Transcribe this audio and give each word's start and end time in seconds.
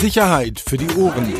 Sicherheit 0.00 0.60
für 0.60 0.76
die 0.76 0.88
Ohren. 0.96 1.32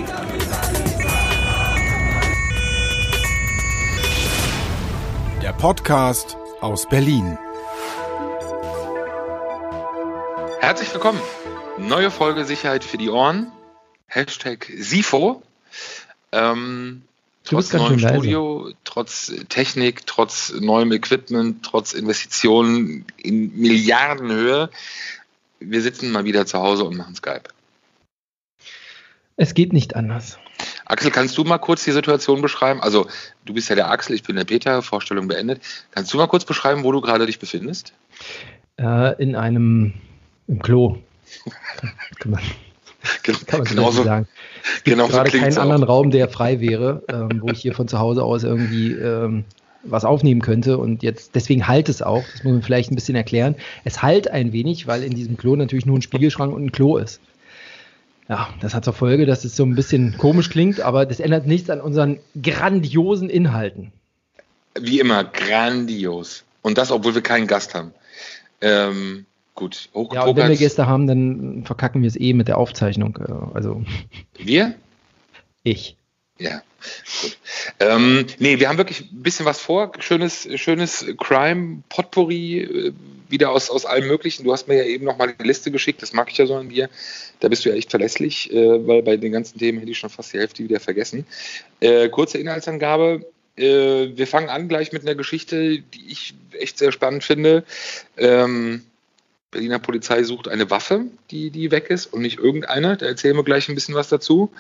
Der 5.43 5.53
Podcast 5.53 6.39
aus 6.61 6.89
Berlin. 6.89 7.37
Herzlich 10.61 10.93
willkommen. 10.95 11.21
Neue 11.79 12.11
Folge 12.11 12.47
Sicherheit 12.47 12.83
für 12.83 12.97
die 12.97 13.11
Ohren. 13.11 13.53
Hashtag 14.07 14.73
SIFO. 14.75 15.43
Ähm, 16.33 17.03
trotz 17.45 17.73
neuem 17.75 17.99
Studio, 17.99 18.71
trotz 18.85 19.33
Technik, 19.51 20.07
trotz 20.07 20.55
neuem 20.59 20.93
Equipment, 20.93 21.63
trotz 21.63 21.93
Investitionen 21.93 23.05
in 23.19 23.55
Milliardenhöhe. 23.59 24.71
Wir 25.61 25.83
sitzen 25.83 26.11
mal 26.11 26.25
wieder 26.25 26.47
zu 26.47 26.59
Hause 26.59 26.85
und 26.85 26.97
machen 26.97 27.15
Skype. 27.15 27.56
Es 29.37 29.55
geht 29.55 29.73
nicht 29.73 29.97
anders. 29.97 30.39
Axel, 30.87 31.11
kannst 31.11 31.37
du 31.37 31.45
mal 31.45 31.59
kurz 31.59 31.85
die 31.85 31.93
Situation 31.93 32.41
beschreiben? 32.41 32.81
Also, 32.81 33.07
du 33.45 33.53
bist 33.53 33.69
ja 33.69 33.75
der 33.75 33.91
Axel, 33.91 34.15
ich 34.15 34.23
bin 34.23 34.37
der 34.37 34.45
Peter, 34.45 34.81
Vorstellung 34.83 35.29
beendet. 35.29 35.61
Kannst 35.91 36.13
du 36.13 36.17
mal 36.17 36.27
kurz 36.27 36.45
beschreiben, 36.45 36.85
wo 36.85 36.93
du 36.93 37.01
gerade 37.01 37.27
dich 37.27 37.39
befindest? 37.39 37.93
Äh, 38.79 39.23
in 39.23 39.37
einem, 39.37 39.95
im 40.49 40.63
Klo. 40.63 40.99
kann 42.19 42.31
man, 42.31 42.41
kann 43.23 43.59
man 43.59 43.65
genauso 43.65 44.05
sagen. 44.05 44.29
Es 44.65 44.85
gibt 44.85 44.97
genau 44.97 45.09
gerade 45.09 45.31
keinen 45.31 45.59
anderen 45.59 45.83
Raum, 45.83 46.11
der 46.11 46.29
frei 46.29 46.61
wäre, 46.61 47.03
ähm, 47.09 47.43
wo 47.43 47.49
ich 47.51 47.61
hier 47.61 47.75
von 47.75 47.89
zu 47.89 47.99
Hause 47.99 48.23
aus 48.23 48.43
irgendwie 48.43 48.93
ähm, 48.93 49.45
was 49.83 50.05
aufnehmen 50.05 50.41
könnte. 50.41 50.79
Und 50.79 51.03
jetzt, 51.03 51.35
deswegen 51.35 51.69
halt 51.69 51.89
es 51.89 52.01
auch. 52.01 52.25
Das 52.33 52.45
muss 52.45 52.53
man 52.55 52.63
vielleicht 52.63 52.91
ein 52.91 52.95
bisschen 52.95 53.17
erklären. 53.17 53.55
Es 53.85 54.03
halt 54.03 54.31
ein 54.31 54.53
wenig, 54.53 54.87
weil 54.87 55.03
in 55.03 55.15
diesem 55.15 55.37
Klo 55.37 55.57
natürlich 55.57 55.85
nur 55.85 55.99
ein 55.99 56.03
Spiegelschrank 56.03 56.55
und 56.55 56.65
ein 56.65 56.73
Klo 56.73 56.97
ist. 56.97 57.21
Ja, 58.29 58.49
das 58.61 58.75
hat 58.75 58.85
zur 58.85 58.93
Folge, 58.93 59.25
dass 59.25 59.45
es 59.45 59.55
so 59.55 59.65
ein 59.65 59.75
bisschen 59.75 60.17
komisch 60.19 60.51
klingt, 60.51 60.81
aber 60.81 61.07
das 61.07 61.21
ändert 61.21 61.47
nichts 61.47 61.71
an 61.71 61.81
unseren 61.81 62.19
grandiosen 62.41 63.31
Inhalten. 63.31 63.93
Wie 64.79 65.01
immer, 65.01 65.25
grandios. 65.25 66.45
Und 66.63 66.79
das, 66.79 66.91
obwohl 66.91 67.15
wir 67.15 67.23
keinen 67.23 67.47
Gast 67.47 67.75
haben. 67.75 67.93
Ähm, 68.61 69.27
gut, 69.55 69.89
Ja, 69.95 70.25
und 70.25 70.37
wenn 70.37 70.49
wir 70.49 70.57
Gäste 70.57 70.87
haben, 70.87 71.07
dann 71.07 71.65
verkacken 71.65 72.03
wir 72.03 72.09
es 72.09 72.19
eh 72.19 72.33
mit 72.33 72.49
der 72.49 72.59
Aufzeichnung. 72.59 73.17
Äh, 73.17 73.57
also. 73.57 73.85
Wir? 74.37 74.75
Ich. 75.63 75.97
Ja, 76.39 76.63
gut. 77.23 77.39
Ähm, 77.81 78.27
nee, 78.39 78.59
wir 78.59 78.69
haben 78.69 78.79
wirklich 78.79 79.11
ein 79.11 79.23
bisschen 79.23 79.47
was 79.47 79.61
vor. 79.61 79.93
Schönes, 79.99 80.49
schönes 80.57 81.07
Crime-Potpourri, 81.19 82.61
äh, 82.61 82.93
wieder 83.29 83.51
aus, 83.51 83.71
aus 83.71 83.87
allem 83.87 84.07
Möglichen. 84.07 84.45
Du 84.45 84.53
hast 84.53 84.69
mir 84.69 84.77
ja 84.77 84.85
eben 84.85 85.05
nochmal 85.05 85.35
die 85.35 85.47
Liste 85.47 85.71
geschickt, 85.71 86.03
das 86.03 86.13
mag 86.13 86.31
ich 86.31 86.39
ja 86.39 86.47
so 86.47 86.55
an 86.55 86.69
dir. 86.69 86.89
Da 87.41 87.49
bist 87.49 87.65
du 87.65 87.71
ja 87.71 87.75
echt 87.75 87.91
verlässlich, 87.91 88.53
äh, 88.53 88.87
weil 88.87 89.03
bei 89.03 89.17
den 89.17 89.33
ganzen 89.33 89.59
Themen 89.59 89.79
hätte 89.79 89.91
ich 89.91 89.99
schon 89.99 90.11
fast 90.11 90.33
die 90.33 90.39
Hälfte 90.39 90.63
wieder 90.63 90.81
vergessen. 90.81 91.27
Äh, 91.81 92.09
kurze 92.09 92.39
Inhaltsangabe. 92.39 93.27
Äh, 93.57 94.17
wir 94.17 94.27
fangen 94.27 94.51
an 94.51 94.69
gleich 94.69 94.93
mit 94.93 95.03
einer 95.03 95.15
Geschichte, 95.15 95.81
die 95.81 96.07
ich 96.09 96.35
echt 96.53 96.79
sehr 96.79 96.93
spannend 96.93 97.25
finde. 97.25 97.65
Ähm, 98.17 98.83
Berliner 99.51 99.79
Polizei 99.79 100.23
sucht 100.23 100.49
eine 100.49 100.71
Waffe, 100.71 101.07
die, 101.31 101.51
die 101.51 101.71
weg 101.71 101.89
ist 101.89 102.07
und 102.07 102.23
nicht 102.23 102.39
irgendeine. 102.39 102.97
Da 102.97 103.07
erzählen 103.07 103.37
wir 103.37 103.45
gleich 103.45 103.69
ein 103.69 103.75
bisschen 103.75 103.95
was 103.95 104.09
dazu. 104.09 104.53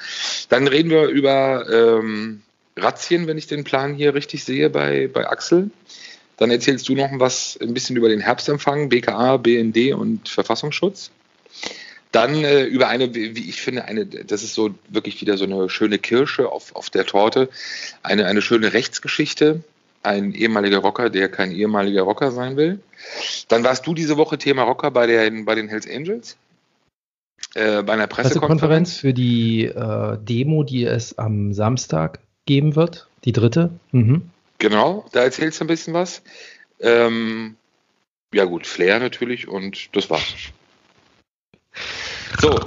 Dann 0.48 0.68
reden 0.68 0.90
wir 0.90 1.08
über 1.08 1.66
ähm, 1.70 2.42
Razzien, 2.76 3.26
wenn 3.26 3.38
ich 3.38 3.46
den 3.46 3.64
Plan 3.64 3.94
hier 3.94 4.14
richtig 4.14 4.44
sehe 4.44 4.70
bei, 4.70 5.08
bei 5.08 5.28
Axel. 5.28 5.70
Dann 6.36 6.50
erzählst 6.50 6.88
du 6.88 6.94
noch 6.94 7.10
was 7.14 7.58
ein 7.60 7.74
bisschen 7.74 7.96
über 7.96 8.08
den 8.08 8.20
Herbstempfang, 8.20 8.88
BKA, 8.88 9.38
BND 9.38 9.94
und 9.94 10.28
Verfassungsschutz. 10.28 11.10
Dann 12.12 12.44
äh, 12.44 12.64
über 12.64 12.88
eine, 12.88 13.14
wie 13.14 13.48
ich 13.48 13.60
finde, 13.60 13.84
eine, 13.84 14.06
das 14.06 14.42
ist 14.42 14.54
so 14.54 14.74
wirklich 14.88 15.20
wieder 15.20 15.36
so 15.36 15.44
eine 15.44 15.68
schöne 15.68 15.98
Kirsche 15.98 16.50
auf, 16.50 16.74
auf 16.76 16.90
der 16.90 17.04
Torte, 17.04 17.48
eine, 18.02 18.26
eine 18.26 18.42
schöne 18.42 18.72
Rechtsgeschichte, 18.72 19.62
ein 20.06 20.32
ehemaliger 20.32 20.78
Rocker, 20.78 21.10
der 21.10 21.28
kein 21.28 21.52
ehemaliger 21.52 22.02
Rocker 22.02 22.30
sein 22.30 22.56
will. 22.56 22.80
Dann 23.48 23.64
warst 23.64 23.86
du 23.86 23.94
diese 23.94 24.16
Woche 24.16 24.38
Thema 24.38 24.62
Rocker 24.62 24.90
bei, 24.90 25.06
der, 25.06 25.30
bei 25.44 25.54
den 25.54 25.68
Hells 25.68 25.88
Angels. 25.88 26.36
Äh, 27.54 27.82
bei 27.82 27.92
einer 27.92 28.06
Pressekonferenz. 28.06 28.98
für 28.98 29.12
die 29.12 29.64
äh, 29.64 30.18
Demo, 30.20 30.62
die 30.62 30.84
es 30.84 31.18
am 31.18 31.52
Samstag 31.52 32.20
geben 32.46 32.76
wird, 32.76 33.08
die 33.24 33.32
dritte. 33.32 33.70
Mhm. 33.92 34.30
Genau, 34.58 35.04
da 35.12 35.22
erzählst 35.22 35.60
du 35.60 35.64
ein 35.64 35.68
bisschen 35.68 35.92
was. 35.92 36.22
Ähm, 36.80 37.56
ja 38.32 38.44
gut, 38.44 38.66
Flair 38.66 38.98
natürlich 39.00 39.48
und 39.48 39.94
das 39.96 40.08
war's. 40.10 40.34
So, 42.40 42.58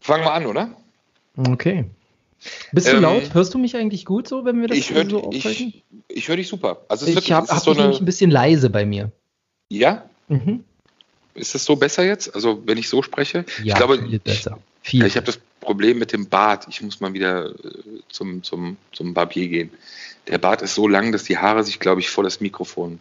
fangen 0.00 0.24
wir 0.24 0.32
an, 0.32 0.46
oder? 0.46 0.70
Okay. 1.36 1.84
Bist 2.72 2.88
du 2.88 2.96
ähm, 2.96 3.02
laut? 3.02 3.34
Hörst 3.34 3.54
du 3.54 3.58
mich 3.58 3.76
eigentlich 3.76 4.04
gut 4.04 4.28
so, 4.28 4.44
wenn 4.44 4.60
wir 4.60 4.68
das 4.68 4.78
ich 4.78 4.92
hör, 4.92 5.08
so 5.08 5.24
aufzeichnen? 5.24 5.74
Ich, 6.08 6.16
ich 6.16 6.28
höre 6.28 6.36
dich 6.36 6.48
super. 6.48 6.82
Also 6.88 7.06
ich 7.06 7.32
habe 7.32 7.46
hab 7.48 7.62
so 7.62 7.70
mich 7.70 7.78
nämlich 7.78 8.00
ein 8.00 8.04
bisschen 8.04 8.30
leise 8.30 8.70
bei 8.70 8.84
mir. 8.84 9.10
Ja? 9.68 10.04
Mhm. 10.28 10.64
Ist 11.34 11.54
das 11.54 11.64
so 11.64 11.76
besser 11.76 12.04
jetzt? 12.04 12.34
Also 12.34 12.62
wenn 12.66 12.78
ich 12.78 12.88
so 12.88 13.02
spreche? 13.02 13.44
Ja, 13.62 13.74
ich 13.74 13.74
glaube, 13.74 13.98
viel 13.98 14.18
besser. 14.18 14.58
Viel. 14.82 15.00
Ja, 15.00 15.06
ich 15.06 15.16
habe 15.16 15.26
das 15.26 15.38
Problem 15.60 15.98
mit 15.98 16.12
dem 16.12 16.28
Bart. 16.28 16.66
Ich 16.68 16.82
muss 16.82 17.00
mal 17.00 17.12
wieder 17.12 17.50
äh, 17.50 17.52
zum, 18.08 18.42
zum, 18.42 18.76
zum 18.92 19.14
Barbier 19.14 19.48
gehen. 19.48 19.70
Der 20.28 20.38
Bart 20.38 20.62
ist 20.62 20.74
so 20.74 20.88
lang, 20.88 21.12
dass 21.12 21.24
die 21.24 21.38
Haare 21.38 21.64
sich, 21.64 21.80
glaube 21.80 22.00
ich, 22.00 22.08
vor 22.08 22.24
das 22.24 22.40
Mikrofon 22.40 23.00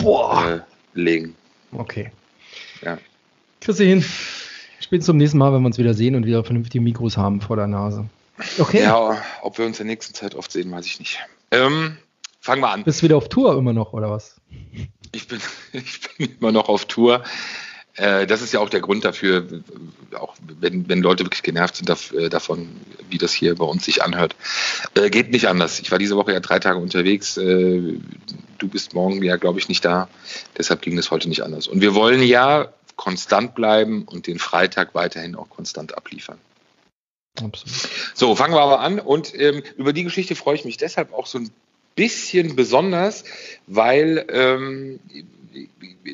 äh, 0.00 0.58
legen. 0.94 1.34
Okay. 1.72 2.10
Ja. 2.82 2.98
Hin. 3.60 4.04
Spätestens 4.80 5.06
zum 5.06 5.16
nächsten 5.16 5.38
Mal, 5.38 5.52
wenn 5.52 5.62
wir 5.62 5.66
uns 5.66 5.78
wieder 5.78 5.94
sehen 5.94 6.14
und 6.14 6.24
wieder 6.24 6.44
vernünftige 6.44 6.82
Mikros 6.82 7.16
haben 7.16 7.40
vor 7.40 7.56
der 7.56 7.66
Nase. 7.66 8.08
Okay. 8.58 8.82
Ja, 8.82 9.22
ob 9.42 9.58
wir 9.58 9.66
uns 9.66 9.80
in 9.80 9.86
der 9.86 9.94
nächsten 9.94 10.14
Zeit 10.14 10.34
oft 10.34 10.52
sehen, 10.52 10.70
weiß 10.70 10.86
ich 10.86 10.98
nicht. 10.98 11.18
Ähm, 11.50 11.96
fangen 12.40 12.62
wir 12.62 12.70
an. 12.70 12.84
Bist 12.84 13.00
du 13.00 13.04
wieder 13.04 13.16
auf 13.16 13.28
Tour 13.28 13.56
immer 13.56 13.72
noch, 13.72 13.92
oder 13.92 14.10
was? 14.10 14.36
Ich 15.12 15.28
bin, 15.28 15.40
ich 15.72 16.00
bin 16.16 16.36
immer 16.40 16.52
noch 16.52 16.68
auf 16.68 16.86
Tour. 16.86 17.24
Äh, 17.98 18.26
das 18.26 18.42
ist 18.42 18.52
ja 18.52 18.60
auch 18.60 18.70
der 18.70 18.80
Grund 18.80 19.04
dafür, 19.04 19.62
auch 20.18 20.34
wenn, 20.60 20.88
wenn 20.88 21.02
Leute 21.02 21.24
wirklich 21.24 21.42
genervt 21.42 21.76
sind 21.76 21.90
äh, 21.90 22.28
davon, 22.28 22.68
wie 23.10 23.18
das 23.18 23.32
hier 23.32 23.56
bei 23.56 23.64
uns 23.64 23.84
sich 23.84 24.02
anhört. 24.02 24.36
Äh, 24.94 25.10
geht 25.10 25.30
nicht 25.30 25.48
anders. 25.48 25.80
Ich 25.80 25.90
war 25.90 25.98
diese 25.98 26.16
Woche 26.16 26.32
ja 26.32 26.40
drei 26.40 26.60
Tage 26.60 26.78
unterwegs. 26.78 27.34
du 27.34 28.68
bist 28.68 28.94
morgen 28.94 29.22
ja, 29.22 29.36
glaube 29.36 29.58
ich, 29.58 29.68
nicht 29.68 29.84
da. 29.84 30.08
Deshalb 30.56 30.82
ging 30.82 30.96
es 30.96 31.10
heute 31.10 31.28
nicht 31.28 31.42
anders. 31.42 31.66
Und 31.66 31.80
wir 31.80 31.94
wollen 31.94 32.22
ja 32.22 32.68
konstant 32.96 33.54
bleiben 33.54 34.04
und 34.04 34.26
den 34.26 34.38
Freitag 34.38 34.94
weiterhin 34.94 35.36
auch 35.36 35.48
konstant 35.48 35.96
abliefern. 35.96 36.38
Absolut. 37.44 37.88
So, 38.14 38.34
fangen 38.34 38.54
wir 38.54 38.60
aber 38.60 38.80
an. 38.80 38.98
Und 38.98 39.38
ähm, 39.38 39.62
über 39.76 39.92
die 39.92 40.04
Geschichte 40.04 40.34
freue 40.34 40.56
ich 40.56 40.64
mich 40.64 40.76
deshalb 40.76 41.12
auch 41.12 41.26
so 41.26 41.38
ein 41.38 41.50
bisschen 41.94 42.54
besonders, 42.56 43.24
weil 43.66 44.24
ähm, 44.30 45.00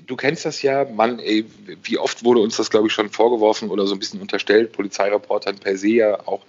du 0.07 0.17
kennst 0.17 0.45
das 0.45 0.63
ja, 0.63 0.85
man, 0.85 1.19
ey, 1.19 1.45
wie 1.83 1.99
oft 1.99 2.25
wurde 2.25 2.41
uns 2.41 2.57
das, 2.57 2.71
glaube 2.71 2.87
ich, 2.89 2.93
schon 2.93 3.11
vorgeworfen 3.11 3.71
oder 3.71 3.87
so 3.87 3.95
ein 3.95 3.99
bisschen 3.99 4.21
unterstellt, 4.21 4.73
Polizeireportern 4.73 5.59
per 5.59 5.77
se 5.77 5.89
ja 5.89 6.27
auch 6.27 6.43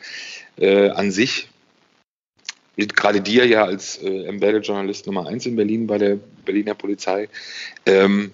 äh, 0.57 0.89
an 0.89 1.11
sich. 1.11 1.49
Gerade 2.77 3.21
dir 3.21 3.45
ja 3.45 3.63
als 3.63 3.97
äh, 3.97 4.25
Embedded-Journalist 4.25 5.07
Nummer 5.07 5.27
eins 5.27 5.45
in 5.45 5.55
Berlin 5.55 5.87
bei 5.87 5.97
der 5.97 6.17
Berliner 6.43 6.75
Polizei, 6.75 7.29
ähm, 7.85 8.31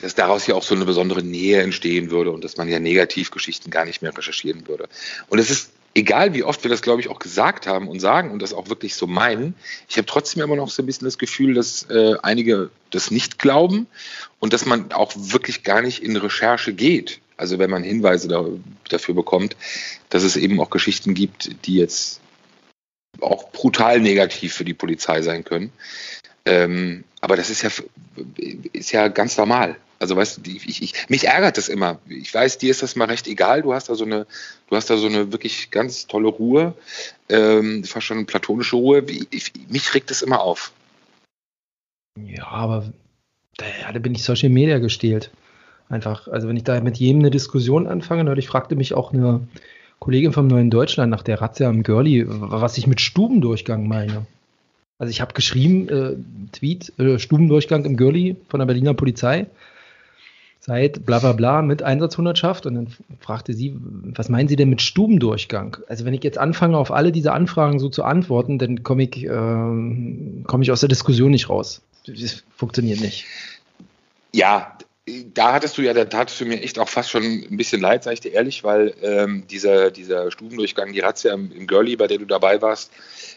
dass 0.00 0.14
daraus 0.14 0.46
ja 0.46 0.54
auch 0.54 0.62
so 0.62 0.74
eine 0.74 0.84
besondere 0.84 1.22
Nähe 1.22 1.62
entstehen 1.62 2.10
würde 2.10 2.30
und 2.30 2.44
dass 2.44 2.56
man 2.56 2.68
ja 2.68 2.78
Negativgeschichten 2.78 3.70
gar 3.70 3.84
nicht 3.84 4.02
mehr 4.02 4.16
recherchieren 4.16 4.66
würde. 4.66 4.88
Und 5.28 5.38
es 5.38 5.50
ist 5.50 5.70
egal, 5.94 6.34
wie 6.34 6.42
oft 6.42 6.62
wir 6.62 6.70
das, 6.70 6.82
glaube 6.82 7.00
ich, 7.00 7.08
auch 7.08 7.18
gesagt 7.18 7.66
haben 7.66 7.88
und 7.88 8.00
sagen 8.00 8.30
und 8.30 8.40
das 8.40 8.54
auch 8.54 8.68
wirklich 8.68 8.94
so 8.94 9.06
meinen, 9.06 9.54
ich 9.88 9.96
habe 9.96 10.06
trotzdem 10.06 10.42
immer 10.42 10.56
noch 10.56 10.70
so 10.70 10.82
ein 10.82 10.86
bisschen 10.86 11.04
das 11.04 11.18
Gefühl, 11.18 11.54
dass 11.54 11.88
äh, 11.90 12.14
einige 12.22 12.70
das 12.90 13.10
nicht 13.10 13.38
glauben 13.38 13.86
und 14.40 14.52
dass 14.52 14.66
man 14.66 14.92
auch 14.92 15.12
wirklich 15.16 15.62
gar 15.62 15.82
nicht 15.82 16.02
in 16.02 16.16
Recherche 16.16 16.72
geht. 16.72 17.20
Also 17.36 17.58
wenn 17.58 17.70
man 17.70 17.82
Hinweise 17.82 18.28
da, 18.28 18.44
dafür 18.88 19.14
bekommt, 19.14 19.56
dass 20.10 20.22
es 20.22 20.36
eben 20.36 20.60
auch 20.60 20.70
Geschichten 20.70 21.14
gibt, 21.14 21.66
die 21.66 21.76
jetzt 21.76 22.20
auch 23.20 23.50
brutal 23.50 24.00
negativ 24.00 24.54
für 24.54 24.64
die 24.64 24.74
Polizei 24.74 25.22
sein 25.22 25.44
können. 25.44 25.72
Ähm, 26.44 27.04
aber 27.20 27.36
das 27.36 27.50
ist 27.50 27.62
ja, 27.62 27.70
ist 28.72 28.92
ja 28.92 29.08
ganz 29.08 29.36
normal. 29.36 29.76
Also 29.98 30.16
weißt 30.16 30.44
du, 30.44 30.50
ich, 30.50 30.82
ich, 30.82 31.08
mich 31.08 31.28
ärgert 31.28 31.56
das 31.56 31.68
immer. 31.68 32.00
Ich 32.08 32.34
weiß, 32.34 32.58
dir 32.58 32.72
ist 32.72 32.82
das 32.82 32.96
mal 32.96 33.04
recht 33.04 33.28
egal. 33.28 33.62
Du 33.62 33.72
hast 33.72 33.88
da 33.88 33.94
so 33.94 34.04
eine, 34.04 34.26
du 34.68 34.74
hast 34.74 34.90
da 34.90 34.96
so 34.96 35.06
eine 35.06 35.30
wirklich 35.30 35.70
ganz 35.70 36.08
tolle 36.08 36.26
Ruhe, 36.28 36.74
ähm, 37.28 37.84
fast 37.84 38.06
schon 38.06 38.16
eine 38.16 38.26
platonische 38.26 38.74
Ruhe. 38.74 39.04
Ich, 39.30 39.52
mich 39.68 39.94
regt 39.94 40.10
das 40.10 40.22
immer 40.22 40.40
auf. 40.40 40.72
Ja, 42.20 42.48
aber 42.48 42.92
da, 43.56 43.98
bin 44.00 44.14
ich 44.16 44.24
Social 44.24 44.48
Media 44.48 44.78
gestählt. 44.78 45.30
Einfach, 45.88 46.26
also 46.26 46.48
wenn 46.48 46.56
ich 46.56 46.64
da 46.64 46.80
mit 46.80 46.96
jedem 46.96 47.20
eine 47.20 47.30
Diskussion 47.30 47.86
anfange, 47.86 48.24
neulich 48.24 48.48
fragte 48.48 48.74
mich 48.74 48.94
auch 48.94 49.12
eine 49.12 49.46
Kollegin 50.00 50.32
vom 50.32 50.48
Neuen 50.48 50.70
Deutschland 50.70 51.10
nach 51.10 51.22
der 51.22 51.40
Razzia 51.40 51.70
im 51.70 51.84
Girlie, 51.84 52.24
was 52.26 52.76
ich 52.76 52.88
mit 52.88 53.00
Stubendurchgang 53.00 53.86
meine. 53.86 54.26
Also 55.02 55.10
ich 55.10 55.20
habe 55.20 55.34
geschrieben, 55.34 55.88
äh, 55.88 56.14
Tweet, 56.52 56.96
äh, 57.00 57.18
Stubendurchgang 57.18 57.84
im 57.84 57.96
Girlie 57.96 58.36
von 58.48 58.60
der 58.60 58.66
Berliner 58.66 58.94
Polizei. 58.94 59.46
seit 60.60 61.04
bla 61.04 61.18
bla 61.18 61.32
bla 61.32 61.60
mit 61.60 61.82
Einsatzhundertschaft. 61.82 62.66
Und 62.66 62.76
dann 62.76 62.86
fragte 63.18 63.52
sie, 63.52 63.76
was 63.80 64.28
meinen 64.28 64.46
Sie 64.46 64.54
denn 64.54 64.70
mit 64.70 64.80
Stubendurchgang? 64.80 65.76
Also 65.88 66.04
wenn 66.04 66.14
ich 66.14 66.22
jetzt 66.22 66.38
anfange, 66.38 66.78
auf 66.78 66.92
alle 66.92 67.10
diese 67.10 67.32
Anfragen 67.32 67.80
so 67.80 67.88
zu 67.88 68.04
antworten, 68.04 68.60
dann 68.60 68.84
komme 68.84 69.02
ich, 69.02 69.24
äh, 69.24 69.28
komm 69.28 70.62
ich 70.62 70.70
aus 70.70 70.78
der 70.78 70.88
Diskussion 70.88 71.32
nicht 71.32 71.48
raus. 71.48 71.82
Das 72.06 72.44
funktioniert 72.54 73.00
nicht. 73.00 73.24
Ja, 74.32 74.78
da 75.34 75.52
hattest 75.52 75.76
du 75.78 75.82
ja, 75.82 75.94
da 75.94 76.18
hattest 76.18 76.40
du 76.40 76.44
mir 76.44 76.62
echt 76.62 76.78
auch 76.78 76.88
fast 76.88 77.10
schon 77.10 77.24
ein 77.24 77.56
bisschen 77.56 77.80
leid, 77.80 78.04
sag 78.04 78.12
ich 78.12 78.20
dir 78.20 78.32
ehrlich, 78.32 78.62
weil 78.62 78.94
ähm, 79.02 79.44
dieser, 79.50 79.90
dieser 79.90 80.30
Stubendurchgang, 80.30 80.92
die 80.92 81.00
Razzia 81.00 81.34
im, 81.34 81.50
im 81.50 81.66
Girlie, 81.66 81.96
bei 81.96 82.06
der 82.06 82.18
du 82.18 82.24
dabei 82.24 82.62
warst, 82.62 82.92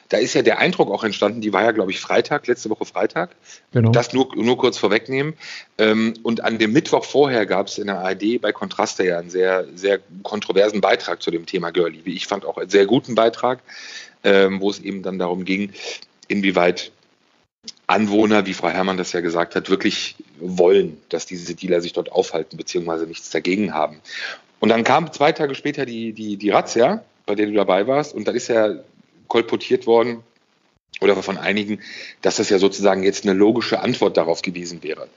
da 0.10 0.18
ist 0.18 0.36
ja 0.36 0.44
der 0.44 0.60
Eindruck 0.60 0.92
auch 0.92 1.04
entstanden, 1.04 1.42
die 1.42 1.54
war 1.54 1.64
ja, 1.64 1.72
glaube 1.72 1.90
ich, 1.90 2.00
Freitag, 2.00 2.46
letzte 2.46 2.70
Woche 2.70 2.86
Freitag. 2.86 3.32
Genau. 3.72 3.92
Das 3.92 4.14
nur, 4.14 4.36
nur 4.36 4.58
kurz 4.60 4.78
vorwegnehmen. 4.78 5.34
Ähm, 5.80 6.14
und 6.22 6.44
an 6.44 6.60
dem 6.60 6.72
Mittwoch 6.72 7.04
vorher 7.04 7.48
gab 7.48 7.68
es 7.68 7.80
in 7.80 7.88
der 7.88 7.98
ARD 7.98 8.40
bei 8.40 8.52
Kontraste 8.52 9.04
ja 9.04 9.18
einen 9.18 9.32
sehr, 9.32 9.66
sehr 9.74 10.00
kontroversen 10.22 10.82
Beitrag 10.82 11.24
zu 11.24 11.32
dem 11.32 11.48
Thema 11.48 11.72
Girlie. 11.72 12.02
Wie 12.04 12.14
ich 12.14 12.28
fand, 12.28 12.46
auch 12.46 12.60
einen 12.60 12.70
sehr 12.70 12.86
guten 12.86 13.16
Beitrag, 13.16 13.62
ähm, 14.24 14.62
wo 14.62 14.70
es 14.70 14.80
eben 14.80 15.02
dann 15.02 15.18
darum 15.18 15.44
ging, 15.46 15.72
inwieweit 16.28 16.92
Anwohner, 17.88 18.46
wie 18.46 18.54
Frau 18.54 18.70
Herrmann 18.70 18.98
das 18.98 19.12
ja 19.14 19.22
gesagt 19.22 19.56
hat, 19.56 19.70
wirklich 19.70 20.16
wollen, 20.40 20.98
dass 21.10 21.26
diese 21.26 21.56
Dealer 21.56 21.82
sich 21.82 21.94
dort 21.94 22.12
aufhalten, 22.12 22.58
beziehungsweise 22.58 23.06
nichts 23.06 23.30
dagegen 23.30 23.74
haben. 23.74 24.02
Und 24.60 24.70
dann 24.70 24.84
kam 24.84 25.12
zwei 25.12 25.32
Tage 25.32 25.56
später 25.56 25.86
die, 25.86 26.14
die, 26.14 26.38
die 26.38 26.50
Razzia, 26.50 27.04
bei 27.26 27.36
der 27.36 27.46
du 27.48 27.54
dabei 27.54 27.88
warst, 27.88 28.16
und 28.16 28.28
da 28.28 28.32
ist 28.32 28.48
ja 28.48 28.76
kolportiert 29.28 29.86
worden, 29.86 30.24
oder 31.02 31.22
von 31.22 31.38
einigen, 31.38 31.82
dass 32.22 32.38
das 32.38 32.50
ja 32.50 32.58
sozusagen 32.58 33.04
jetzt 33.04 33.26
eine 33.26 33.34
logische 33.34 33.82
Antwort 33.82 34.18
darauf 34.18 34.42
gewesen 34.42 34.82
wäre. 34.82 35.08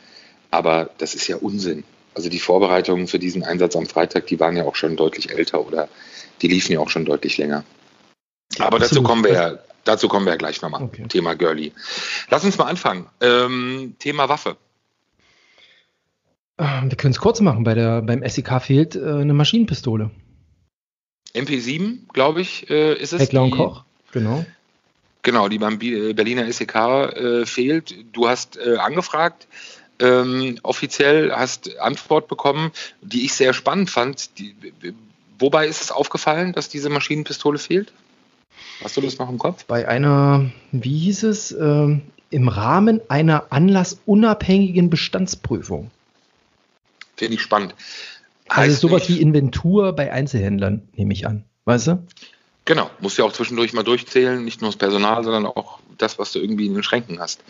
Aber 0.50 0.90
das 0.98 1.14
ist 1.14 1.28
ja 1.28 1.36
Unsinn. 1.36 1.84
Also 2.14 2.28
die 2.28 2.40
Vorbereitungen 2.40 3.06
für 3.06 3.18
diesen 3.18 3.44
Einsatz 3.44 3.76
am 3.76 3.86
Freitag, 3.86 4.26
die 4.26 4.40
waren 4.40 4.56
ja 4.56 4.64
auch 4.64 4.74
schon 4.74 4.96
deutlich 4.96 5.30
älter 5.30 5.64
oder 5.64 5.88
die 6.42 6.48
liefen 6.48 6.72
ja 6.72 6.80
auch 6.80 6.90
schon 6.90 7.04
deutlich 7.04 7.38
länger. 7.38 7.64
Aber 8.58 8.78
dazu 8.78 9.02
kommen 9.02 9.24
wir 9.24 9.32
ja 9.32 9.58
Dazu 9.84 10.08
kommen 10.08 10.26
wir 10.26 10.32
ja 10.32 10.36
gleich 10.36 10.60
nochmal. 10.60 10.82
Okay. 10.82 11.06
Thema 11.08 11.34
Girlie. 11.34 11.72
Lass 12.30 12.44
uns 12.44 12.58
mal 12.58 12.66
anfangen. 12.66 13.06
Ähm, 13.20 13.96
Thema 13.98 14.28
Waffe. 14.28 14.56
Ähm, 16.58 16.90
wir 16.90 16.96
können 16.96 17.12
es 17.12 17.20
kurz 17.20 17.40
machen. 17.40 17.64
Bei 17.64 17.74
der, 17.74 18.02
beim 18.02 18.28
SEK 18.28 18.60
fehlt 18.60 18.96
äh, 18.96 19.00
eine 19.00 19.34
Maschinenpistole. 19.34 20.10
MP7, 21.34 22.12
glaube 22.12 22.40
ich, 22.40 22.68
äh, 22.70 22.94
ist 22.94 23.12
es. 23.12 23.20
Heckler 23.20 23.44
und 23.44 23.52
Koch, 23.52 23.84
genau. 24.12 24.44
Genau, 25.22 25.48
die 25.48 25.58
beim 25.58 25.80
äh, 25.80 26.12
Berliner 26.12 26.50
SEK 26.50 26.74
äh, 26.74 27.46
fehlt. 27.46 27.94
Du 28.12 28.28
hast 28.28 28.56
äh, 28.56 28.76
angefragt, 28.76 29.46
ähm, 30.00 30.58
offiziell 30.62 31.32
hast 31.32 31.78
Antwort 31.78 32.28
bekommen, 32.28 32.72
die 33.02 33.24
ich 33.24 33.34
sehr 33.34 33.52
spannend 33.52 33.90
fand. 33.90 34.38
Die, 34.38 34.54
wobei 35.38 35.66
ist 35.66 35.82
es 35.82 35.90
aufgefallen, 35.90 36.52
dass 36.52 36.68
diese 36.68 36.88
Maschinenpistole 36.88 37.58
fehlt? 37.58 37.92
Hast 38.82 38.96
du 38.96 39.00
das 39.00 39.18
noch 39.18 39.28
im 39.28 39.38
Kopf? 39.38 39.64
Bei 39.64 39.88
einer, 39.88 40.50
wie 40.72 40.98
hieß 40.98 41.24
es, 41.24 41.52
äh, 41.52 41.98
im 42.30 42.48
Rahmen 42.48 43.00
einer 43.08 43.46
anlassunabhängigen 43.50 44.90
Bestandsprüfung. 44.90 45.90
Finde 47.16 47.34
ich 47.34 47.42
spannend. 47.42 47.74
Also 48.48 48.60
heißt 48.60 48.70
also 48.70 48.88
sowas 48.88 49.08
nicht, 49.08 49.18
wie 49.18 49.22
Inventur 49.22 49.92
bei 49.94 50.12
Einzelhändlern, 50.12 50.88
nehme 50.94 51.12
ich 51.12 51.26
an. 51.26 51.44
Weißt 51.64 51.88
du? 51.88 52.02
Genau, 52.64 52.90
musst 53.00 53.18
ja 53.18 53.24
auch 53.24 53.32
zwischendurch 53.32 53.72
mal 53.72 53.82
durchzählen, 53.82 54.44
nicht 54.44 54.60
nur 54.60 54.70
das 54.70 54.76
Personal, 54.76 55.24
sondern 55.24 55.46
auch 55.46 55.80
das, 55.96 56.18
was 56.18 56.32
du 56.32 56.38
irgendwie 56.38 56.66
in 56.66 56.74
den 56.74 56.82
Schränken 56.82 57.18
hast. 57.18 57.42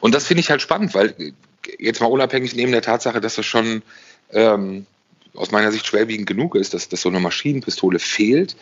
Und 0.00 0.14
das 0.14 0.26
finde 0.26 0.40
ich 0.40 0.50
halt 0.50 0.62
spannend, 0.62 0.94
weil 0.94 1.32
jetzt 1.78 2.00
mal 2.00 2.08
unabhängig 2.08 2.54
neben 2.54 2.72
der 2.72 2.82
Tatsache, 2.82 3.20
dass 3.20 3.36
das 3.36 3.46
schon 3.46 3.82
ähm, 4.30 4.86
aus 5.34 5.50
meiner 5.50 5.72
Sicht 5.72 5.86
schwerwiegend 5.86 6.26
genug 6.26 6.54
ist, 6.56 6.74
dass, 6.74 6.88
dass 6.88 7.02
so 7.02 7.08
eine 7.08 7.20
Maschinenpistole 7.20 7.98
fehlt, 7.98 8.56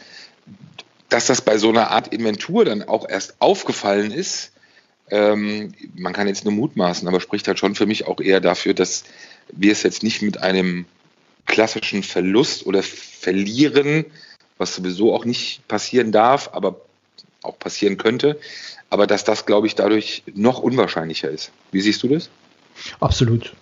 dass 1.12 1.26
das 1.26 1.42
bei 1.42 1.58
so 1.58 1.68
einer 1.68 1.90
Art 1.90 2.08
Inventur 2.08 2.64
dann 2.64 2.82
auch 2.82 3.08
erst 3.08 3.36
aufgefallen 3.40 4.10
ist, 4.10 4.52
ähm, 5.10 5.74
man 5.94 6.12
kann 6.12 6.26
jetzt 6.26 6.44
nur 6.44 6.54
mutmaßen, 6.54 7.06
aber 7.06 7.20
spricht 7.20 7.46
halt 7.48 7.58
schon 7.58 7.74
für 7.74 7.86
mich 7.86 8.06
auch 8.06 8.20
eher 8.20 8.40
dafür, 8.40 8.72
dass 8.72 9.04
wir 9.52 9.72
es 9.72 9.82
jetzt 9.82 10.02
nicht 10.02 10.22
mit 10.22 10.42
einem 10.42 10.86
klassischen 11.46 12.02
Verlust 12.02 12.64
oder 12.66 12.82
Verlieren, 12.82 14.06
was 14.58 14.74
sowieso 14.74 15.14
auch 15.14 15.24
nicht 15.24 15.66
passieren 15.68 16.12
darf, 16.12 16.50
aber 16.52 16.80
auch 17.42 17.58
passieren 17.58 17.98
könnte, 17.98 18.38
aber 18.88 19.06
dass 19.06 19.24
das, 19.24 19.44
glaube 19.44 19.66
ich, 19.66 19.74
dadurch 19.74 20.22
noch 20.34 20.60
unwahrscheinlicher 20.60 21.28
ist. 21.28 21.52
Wie 21.72 21.80
siehst 21.80 22.02
du 22.02 22.08
das? 22.08 22.30
Absolut. 23.00 23.52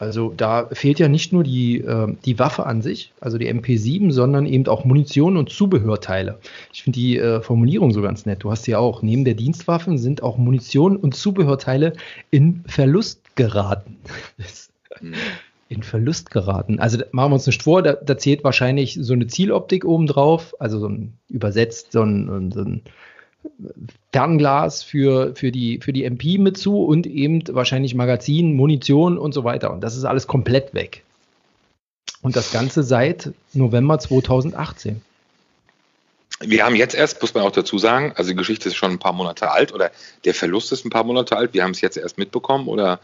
Also 0.00 0.32
da 0.34 0.66
fehlt 0.72 0.98
ja 0.98 1.08
nicht 1.08 1.30
nur 1.30 1.44
die, 1.44 1.78
äh, 1.82 2.16
die 2.24 2.38
Waffe 2.38 2.64
an 2.64 2.80
sich, 2.80 3.12
also 3.20 3.36
die 3.36 3.52
MP7, 3.52 4.12
sondern 4.12 4.46
eben 4.46 4.66
auch 4.66 4.86
Munition 4.86 5.36
und 5.36 5.50
Zubehörteile. 5.50 6.38
Ich 6.72 6.82
finde 6.82 6.98
die 6.98 7.18
äh, 7.18 7.42
Formulierung 7.42 7.92
so 7.92 8.00
ganz 8.00 8.24
nett. 8.24 8.42
Du 8.42 8.50
hast 8.50 8.66
ja 8.66 8.78
auch, 8.78 9.02
neben 9.02 9.26
der 9.26 9.34
Dienstwaffen 9.34 9.98
sind 9.98 10.22
auch 10.22 10.38
Munition 10.38 10.96
und 10.96 11.14
Zubehörteile 11.14 11.92
in 12.30 12.64
Verlust 12.66 13.36
geraten. 13.36 13.98
Mhm. 15.02 15.14
in 15.68 15.82
Verlust 15.82 16.30
geraten. 16.30 16.80
Also 16.80 16.98
machen 17.12 17.30
wir 17.30 17.34
uns 17.34 17.46
nicht 17.46 17.62
vor, 17.62 17.82
da, 17.82 17.92
da 17.92 18.16
zählt 18.16 18.42
wahrscheinlich 18.42 18.98
so 19.00 19.12
eine 19.12 19.26
Zieloptik 19.26 19.84
oben 19.84 20.06
drauf, 20.06 20.54
also 20.58 20.78
so 20.78 20.88
ein 20.88 21.12
übersetzt 21.28 21.92
so 21.92 22.02
ein, 22.02 22.50
so 22.50 22.62
ein 22.62 22.82
Fernglas 24.12 24.82
für, 24.82 25.34
für, 25.34 25.52
die, 25.52 25.78
für 25.80 25.92
die 25.92 26.04
MP 26.04 26.38
mit 26.38 26.58
zu 26.58 26.84
und 26.84 27.06
eben 27.06 27.42
wahrscheinlich 27.48 27.94
Magazin, 27.94 28.54
Munition 28.54 29.18
und 29.18 29.32
so 29.32 29.44
weiter. 29.44 29.72
Und 29.72 29.82
das 29.82 29.96
ist 29.96 30.04
alles 30.04 30.26
komplett 30.26 30.74
weg. 30.74 31.04
Und 32.22 32.36
das 32.36 32.52
Ganze 32.52 32.82
seit 32.82 33.32
November 33.52 33.98
2018. 33.98 35.00
Wir 36.42 36.64
haben 36.64 36.74
jetzt 36.74 36.94
erst, 36.94 37.20
muss 37.20 37.34
man 37.34 37.42
auch 37.44 37.52
dazu 37.52 37.78
sagen, 37.78 38.12
also 38.16 38.30
die 38.30 38.36
Geschichte 38.36 38.68
ist 38.68 38.76
schon 38.76 38.92
ein 38.92 38.98
paar 38.98 39.12
Monate 39.12 39.50
alt 39.50 39.72
oder 39.72 39.90
der 40.24 40.34
Verlust 40.34 40.72
ist 40.72 40.84
ein 40.84 40.90
paar 40.90 41.04
Monate 41.04 41.36
alt. 41.36 41.52
Wir 41.52 41.62
haben 41.62 41.72
es 41.72 41.82
jetzt 41.82 41.98
erst 41.98 42.16
mitbekommen 42.16 42.66
oder 42.66 42.98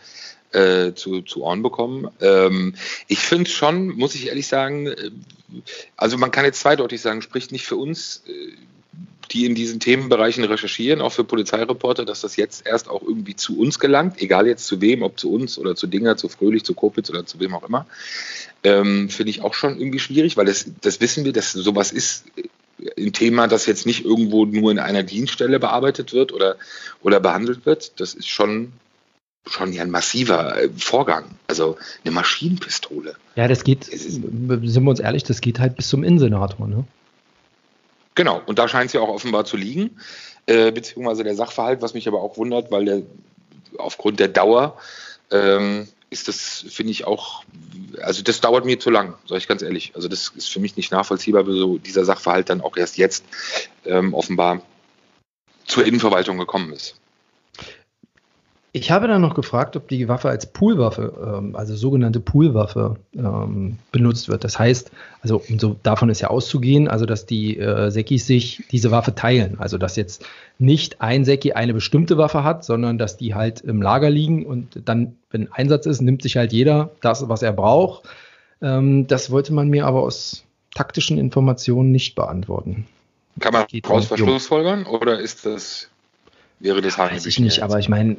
äh, 0.52 0.92
zu, 0.94 1.20
zu 1.22 1.42
Ohren 1.42 1.62
bekommen. 1.62 2.08
Ähm, 2.20 2.74
ich 3.08 3.18
finde 3.20 3.50
schon, 3.50 3.88
muss 3.88 4.14
ich 4.14 4.28
ehrlich 4.28 4.46
sagen, 4.46 4.86
äh, 4.86 5.10
also 5.96 6.16
man 6.16 6.30
kann 6.30 6.46
jetzt 6.46 6.60
zweideutig 6.60 7.00
sagen, 7.00 7.20
spricht 7.20 7.52
nicht 7.52 7.66
für 7.66 7.76
uns. 7.76 8.22
Äh, 8.26 8.52
die 9.32 9.44
in 9.44 9.54
diesen 9.54 9.80
Themenbereichen 9.80 10.44
recherchieren, 10.44 11.00
auch 11.00 11.12
für 11.12 11.24
Polizeireporter, 11.24 12.04
dass 12.04 12.20
das 12.20 12.36
jetzt 12.36 12.66
erst 12.66 12.88
auch 12.88 13.02
irgendwie 13.02 13.34
zu 13.34 13.58
uns 13.58 13.78
gelangt, 13.78 14.20
egal 14.22 14.46
jetzt 14.46 14.66
zu 14.66 14.80
wem, 14.80 15.02
ob 15.02 15.18
zu 15.18 15.32
uns 15.32 15.58
oder 15.58 15.74
zu 15.74 15.86
Dinger, 15.86 16.16
zu 16.16 16.28
Fröhlich, 16.28 16.64
zu 16.64 16.74
Kopitz 16.74 17.10
oder 17.10 17.26
zu 17.26 17.40
wem 17.40 17.54
auch 17.54 17.68
immer, 17.68 17.86
ähm, 18.62 19.08
finde 19.08 19.30
ich 19.30 19.42
auch 19.42 19.54
schon 19.54 19.78
irgendwie 19.78 19.98
schwierig, 19.98 20.36
weil 20.36 20.46
das, 20.46 20.66
das 20.80 21.00
wissen 21.00 21.24
wir, 21.24 21.32
dass 21.32 21.52
sowas 21.52 21.92
ist 21.92 22.24
ein 22.96 23.12
Thema, 23.12 23.48
das 23.48 23.66
jetzt 23.66 23.86
nicht 23.86 24.04
irgendwo 24.04 24.44
nur 24.44 24.70
in 24.70 24.78
einer 24.78 25.02
Dienststelle 25.02 25.58
bearbeitet 25.58 26.12
wird 26.12 26.32
oder, 26.32 26.56
oder 27.02 27.20
behandelt 27.20 27.66
wird. 27.66 27.98
Das 28.00 28.14
ist 28.14 28.28
schon 28.28 28.72
schon 29.48 29.72
ja 29.72 29.82
ein 29.82 29.90
massiver 29.90 30.60
äh, 30.60 30.68
Vorgang. 30.76 31.24
Also 31.46 31.76
eine 32.04 32.12
Maschinenpistole. 32.12 33.14
Ja, 33.36 33.46
das 33.46 33.62
geht, 33.62 33.84
sind 33.84 34.48
wir 34.48 34.90
uns 34.90 35.00
ehrlich, 35.00 35.22
das 35.22 35.40
geht 35.40 35.60
halt 35.60 35.76
bis 35.76 35.88
zum 35.88 36.02
Innensenator, 36.02 36.66
ne? 36.66 36.84
Genau, 38.16 38.42
und 38.46 38.58
da 38.58 38.66
scheint 38.66 38.86
es 38.86 38.94
ja 38.94 39.00
auch 39.00 39.08
offenbar 39.08 39.44
zu 39.44 39.56
liegen, 39.56 40.00
äh, 40.46 40.72
beziehungsweise 40.72 41.22
der 41.22 41.36
Sachverhalt, 41.36 41.82
was 41.82 41.94
mich 41.94 42.08
aber 42.08 42.22
auch 42.22 42.36
wundert, 42.38 42.72
weil 42.72 42.84
der 42.86 43.02
aufgrund 43.78 44.18
der 44.18 44.28
Dauer 44.28 44.78
ähm, 45.30 45.86
ist 46.08 46.26
das, 46.26 46.64
finde 46.68 46.92
ich 46.92 47.06
auch, 47.06 47.44
also 48.00 48.22
das 48.22 48.40
dauert 48.40 48.64
mir 48.64 48.80
zu 48.80 48.90
lang, 48.90 49.14
sage 49.26 49.38
ich 49.38 49.48
ganz 49.48 49.60
ehrlich. 49.60 49.92
Also 49.94 50.08
das 50.08 50.32
ist 50.34 50.48
für 50.48 50.60
mich 50.60 50.76
nicht 50.76 50.92
nachvollziehbar, 50.92 51.46
wie 51.46 51.58
so 51.58 51.76
dieser 51.76 52.06
Sachverhalt 52.06 52.48
dann 52.48 52.62
auch 52.62 52.76
erst 52.76 52.96
jetzt 52.96 53.24
ähm, 53.84 54.14
offenbar 54.14 54.62
zur 55.66 55.84
Innenverwaltung 55.84 56.38
gekommen 56.38 56.72
ist. 56.72 56.94
Ich 58.76 58.90
habe 58.90 59.08
dann 59.08 59.22
noch 59.22 59.34
gefragt, 59.34 59.74
ob 59.76 59.88
die 59.88 60.06
Waffe 60.06 60.28
als 60.28 60.44
Poolwaffe, 60.44 61.38
ähm, 61.38 61.56
also 61.56 61.74
sogenannte 61.74 62.20
Poolwaffe, 62.20 62.96
ähm, 63.14 63.78
benutzt 63.90 64.28
wird. 64.28 64.44
Das 64.44 64.58
heißt, 64.58 64.90
also 65.22 65.42
so 65.56 65.76
davon 65.82 66.10
ist 66.10 66.20
ja 66.20 66.28
auszugehen, 66.28 66.86
also 66.86 67.06
dass 67.06 67.24
die 67.24 67.56
äh, 67.56 67.90
Sekis 67.90 68.26
sich 68.26 68.64
diese 68.70 68.90
Waffe 68.90 69.14
teilen. 69.14 69.56
Also 69.58 69.78
dass 69.78 69.96
jetzt 69.96 70.26
nicht 70.58 71.00
ein 71.00 71.24
Seki 71.24 71.52
eine 71.52 71.72
bestimmte 71.72 72.18
Waffe 72.18 72.44
hat, 72.44 72.66
sondern 72.66 72.98
dass 72.98 73.16
die 73.16 73.34
halt 73.34 73.62
im 73.62 73.80
Lager 73.80 74.10
liegen 74.10 74.44
und 74.44 74.82
dann, 74.84 75.16
wenn 75.30 75.50
Einsatz 75.50 75.86
ist, 75.86 76.02
nimmt 76.02 76.20
sich 76.20 76.36
halt 76.36 76.52
jeder 76.52 76.90
das, 77.00 77.26
was 77.30 77.40
er 77.40 77.54
braucht. 77.54 78.06
Ähm, 78.60 79.06
das 79.06 79.30
wollte 79.30 79.54
man 79.54 79.68
mir 79.68 79.86
aber 79.86 80.02
aus 80.02 80.44
taktischen 80.74 81.16
Informationen 81.16 81.92
nicht 81.92 82.14
beantworten. 82.14 82.86
Kann 83.40 83.54
man 83.54 83.64
daraus 83.82 84.04
Verschlussfolgern 84.04 84.84
oder 84.84 85.18
ist 85.18 85.46
das 85.46 85.88
wäre 86.58 86.80
das 86.80 86.96
ja, 86.96 87.10
Weiß 87.10 87.26
ich 87.26 87.38
nicht, 87.38 87.62
aber 87.62 87.78
ich 87.78 87.88
meine, 87.88 88.16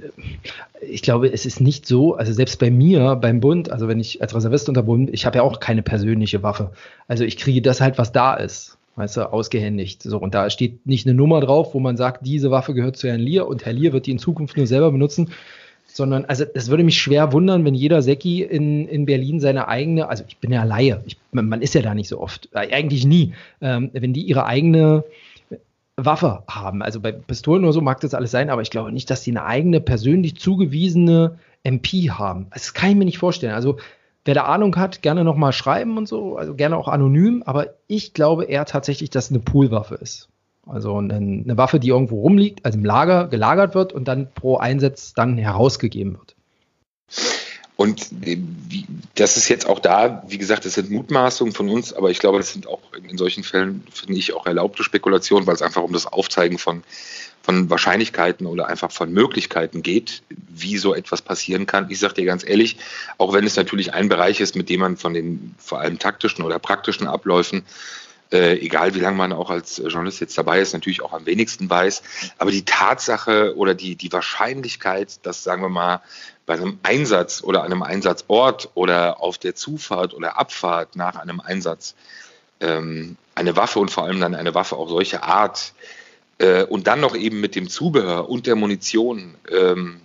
ich 0.82 1.02
glaube, 1.02 1.32
es 1.32 1.46
ist 1.46 1.60
nicht 1.60 1.86
so, 1.88 2.16
also 2.16 2.34
selbst 2.34 2.60
bei 2.60 2.70
mir, 2.70 3.16
beim 3.16 3.40
Bund, 3.40 3.72
also 3.72 3.88
wenn 3.88 4.00
ich 4.00 4.22
als 4.22 4.36
Reservist 4.36 4.70
unter 4.70 4.84
Bund, 4.84 5.10
ich 5.12 5.26
habe 5.26 5.38
ja 5.38 5.44
auch 5.44 5.60
keine 5.60 5.82
persönliche 5.82 6.44
Waffe. 6.44 6.72
Also 7.08 7.24
ich 7.24 7.38
kriege 7.38 7.62
das 7.62 7.82
halt, 7.82 7.98
was 7.98 8.12
da 8.12 8.36
ist, 8.36 8.78
weißt 8.96 9.18
du, 9.18 9.34
ausgehändigt. 9.34 10.04
So, 10.04 10.18
und 10.18 10.34
da 10.34 10.50
steht 10.50 10.86
nicht 10.86 11.08
eine 11.08 11.16
Nummer 11.16 11.42
drauf, 11.42 11.74
wo 11.74 11.80
man 11.80 11.98
sagt, 11.98 12.26
diese 12.26 12.52
Waffe 12.52 12.74
gehört 12.74 12.98
zu 12.98 13.08
Herrn 13.08 13.20
Lier 13.20 13.48
und 13.48 13.66
Herr 13.66 13.74
Lier 13.74 13.94
wird 13.94 14.06
die 14.06 14.12
in 14.12 14.20
Zukunft 14.20 14.58
nur 14.58 14.68
selber 14.68 14.92
benutzen, 14.92 15.32
sondern, 15.86 16.26
also 16.26 16.46
das 16.46 16.70
würde 16.70 16.84
mich 16.84 17.02
schwer 17.02 17.34
wundern, 17.34 17.66
wenn 17.66 17.74
jeder 17.74 18.02
Säcki 18.02 18.44
in, 18.44 18.88
in 18.88 19.06
Berlin 19.06 19.40
seine 19.40 19.68
eigene, 19.68 20.10
also 20.10 20.24
ich 20.28 20.38
bin 20.38 20.52
ja 20.52 20.64
Laie, 20.64 21.02
ich, 21.06 21.18
man 21.32 21.62
ist 21.62 21.74
ja 21.74 21.82
da 21.82 21.96
nicht 21.96 22.10
so 22.10 22.20
oft, 22.20 22.50
äh, 22.54 22.72
eigentlich 22.72 23.06
nie, 23.06 23.34
ähm, 23.62 23.90
wenn 23.94 24.14
die 24.14 24.22
ihre 24.22 24.46
eigene 24.46 25.04
Waffe 25.98 26.44
haben. 26.48 26.84
Also 26.84 27.02
bei 27.02 27.12
Pistolen 27.12 27.64
oder 27.64 27.74
so 27.74 27.82
mag 27.82 28.00
das 28.02 28.14
alles 28.14 28.32
sein, 28.32 28.50
aber 28.50 28.62
ich 28.62 28.70
glaube 28.70 28.92
nicht, 28.92 29.10
dass 29.10 29.24
die 29.24 29.32
eine 29.32 29.46
eigene 29.46 29.82
persönlich 29.82 30.38
zugewiesene 30.38 31.40
MP 31.64 32.12
haben. 32.12 32.48
Das 32.54 32.74
kann 32.74 32.92
ich 32.92 32.96
mir 32.96 33.06
nicht 33.06 33.18
vorstellen. 33.18 33.54
Also 33.54 33.78
wer 34.24 34.36
da 34.36 34.44
Ahnung 34.44 34.76
hat, 34.76 35.02
gerne 35.02 35.24
nochmal 35.24 35.54
schreiben 35.54 35.98
und 35.98 36.08
so, 36.08 36.38
also 36.38 36.54
gerne 36.54 36.78
auch 36.78 36.88
anonym, 36.88 37.42
aber 37.46 37.74
ich 37.88 38.14
glaube 38.14 38.46
eher 38.46 38.66
tatsächlich, 38.66 39.10
dass 39.10 39.26
es 39.26 39.32
eine 39.32 39.40
Poolwaffe 39.40 39.96
ist. 39.96 40.30
Also 40.68 40.98
eine, 40.98 41.16
eine 41.16 41.58
Waffe, 41.58 41.80
die 41.80 41.90
irgendwo 41.90 42.22
rumliegt, 42.22 42.64
also 42.66 42.78
im 42.78 42.86
Lager 42.86 43.28
gelagert 43.28 43.74
wird 43.74 43.92
und 43.92 44.08
dann 44.08 44.30
pro 44.34 44.58
Einsatz 44.58 45.14
dann 45.14 45.38
herausgegeben 45.38 46.14
wird. 46.14 46.37
Und 47.78 48.12
äh, 48.26 48.38
das 49.16 49.38
ist 49.38 49.50
jetzt 49.50 49.68
auch 49.68 49.80
da, 49.80 50.24
wie 50.28 50.40
gesagt, 50.40 50.66
das 50.66 50.74
sind 50.74 50.90
Mutmaßungen 50.90 51.54
von 51.54 51.70
uns, 51.70 51.94
aber 51.94 52.10
ich 52.10 52.18
glaube, 52.18 52.40
das 52.40 52.52
sind 52.52 52.68
auch 52.68 52.82
in 53.08 53.18
solchen 53.18 53.44
Fällen, 53.44 53.84
finde 53.94 54.18
ich, 54.18 54.34
auch 54.34 54.48
erlaubte 54.48 54.84
Spekulationen, 54.84 55.46
weil 55.46 55.54
es 55.54 55.62
einfach 55.62 55.84
um 55.84 55.94
das 55.94 56.08
Aufzeigen 56.08 56.58
von, 56.58 56.84
von 57.44 57.70
Wahrscheinlichkeiten 57.70 58.48
oder 58.48 58.68
einfach 58.68 58.92
von 58.92 59.14
Möglichkeiten 59.14 59.84
geht, 59.84 60.24
wie 60.30 60.78
so 60.78 60.96
etwas 60.96 61.22
passieren 61.22 61.68
kann. 61.68 61.86
Ich 61.90 62.00
sage 62.00 62.16
dir 62.16 62.26
ganz 62.26 62.44
ehrlich, 62.44 62.78
auch 63.20 63.32
wenn 63.32 63.46
es 63.46 63.56
natürlich 63.56 63.94
ein 63.94 64.10
Bereich 64.10 64.40
ist, 64.40 64.56
mit 64.56 64.70
dem 64.70 64.80
man 64.80 64.98
von 64.98 65.14
den 65.14 65.54
vor 65.60 65.80
allem 65.80 66.00
taktischen 66.00 66.44
oder 66.44 66.58
praktischen 66.58 67.06
Abläufen 67.06 67.64
äh, 68.32 68.54
egal 68.60 68.94
wie 68.96 69.00
lange 69.00 69.18
man 69.18 69.34
auch 69.34 69.50
als 69.50 69.78
Journalist 69.78 70.20
jetzt 70.20 70.38
dabei 70.38 70.60
ist, 70.60 70.74
natürlich 70.74 71.02
auch 71.02 71.14
am 71.14 71.26
wenigsten 71.26 71.70
weiß. 71.70 72.04
Aber 72.38 72.52
die 72.52 72.66
Tatsache 72.66 73.56
oder 73.56 73.74
die, 73.74 73.96
die 73.96 74.12
Wahrscheinlichkeit, 74.12 75.26
dass, 75.26 75.44
sagen 75.44 75.62
wir 75.62 75.70
mal, 75.70 76.02
bei 76.46 76.56
einem 76.56 76.80
Einsatz 76.84 77.44
oder 77.44 77.64
einem 77.64 77.84
Einsatzort 77.84 78.70
oder 78.74 79.22
auf 79.22 79.38
der 79.38 79.56
Zufahrt 79.56 80.14
oder 80.14 80.38
Abfahrt 80.38 80.96
nach 80.96 81.16
einem 81.16 81.40
Einsatz 81.40 81.96
ähm, 82.60 83.18
eine 83.36 83.56
Waffe 83.56 83.80
und 83.80 83.92
vor 83.92 84.06
allem 84.06 84.20
dann 84.20 84.36
eine 84.36 84.56
Waffe 84.56 84.78
auch 84.78 84.90
solche 84.90 85.24
Art 85.24 85.74
äh, 86.40 86.64
und 86.64 86.88
dann 86.88 87.02
noch 87.02 87.16
eben 87.16 87.40
mit 87.40 87.56
dem 87.56 87.70
Zubehör 87.70 88.30
und 88.30 88.48
der 88.48 88.56
Munition 88.56 89.36
ähm, 89.52 90.02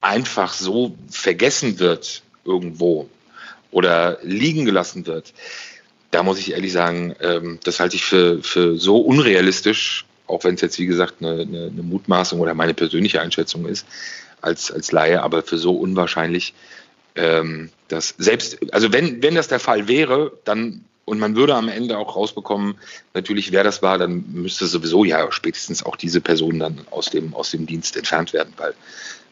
einfach 0.00 0.52
so 0.52 0.94
vergessen 1.10 1.78
wird 1.78 2.22
irgendwo 2.44 3.08
oder 3.70 4.18
liegen 4.22 4.64
gelassen 4.64 5.06
wird, 5.06 5.32
da 6.14 6.22
muss 6.22 6.38
ich 6.38 6.52
ehrlich 6.52 6.72
sagen, 6.72 7.14
ähm, 7.20 7.58
das 7.64 7.80
halte 7.80 7.96
ich 7.96 8.04
für, 8.04 8.40
für 8.42 8.78
so 8.78 8.98
unrealistisch, 8.98 10.04
auch 10.28 10.44
wenn 10.44 10.54
es 10.54 10.60
jetzt, 10.60 10.78
wie 10.78 10.86
gesagt, 10.86 11.14
eine, 11.20 11.42
eine, 11.42 11.70
eine, 11.72 11.82
Mutmaßung 11.82 12.38
oder 12.38 12.54
meine 12.54 12.72
persönliche 12.72 13.20
Einschätzung 13.20 13.66
ist, 13.66 13.84
als, 14.40 14.70
als 14.70 14.92
Laie, 14.92 15.22
aber 15.22 15.42
für 15.42 15.58
so 15.58 15.74
unwahrscheinlich, 15.76 16.54
ähm, 17.16 17.70
dass 17.88 18.14
selbst, 18.16 18.58
also 18.72 18.92
wenn, 18.92 19.22
wenn 19.22 19.34
das 19.34 19.48
der 19.48 19.58
Fall 19.58 19.88
wäre, 19.88 20.32
dann 20.44 20.84
und 21.04 21.18
man 21.18 21.36
würde 21.36 21.54
am 21.54 21.68
Ende 21.68 21.98
auch 21.98 22.16
rausbekommen, 22.16 22.76
natürlich 23.12 23.52
wer 23.52 23.64
das 23.64 23.82
war, 23.82 23.98
dann 23.98 24.24
müsste 24.32 24.66
sowieso 24.66 25.04
ja 25.04 25.30
spätestens 25.32 25.84
auch 25.84 25.96
diese 25.96 26.20
Person 26.20 26.60
dann 26.60 26.86
aus 26.90 27.10
dem, 27.10 27.34
aus 27.34 27.50
dem 27.50 27.66
Dienst 27.66 27.96
entfernt 27.96 28.32
werden, 28.32 28.54
weil 28.56 28.74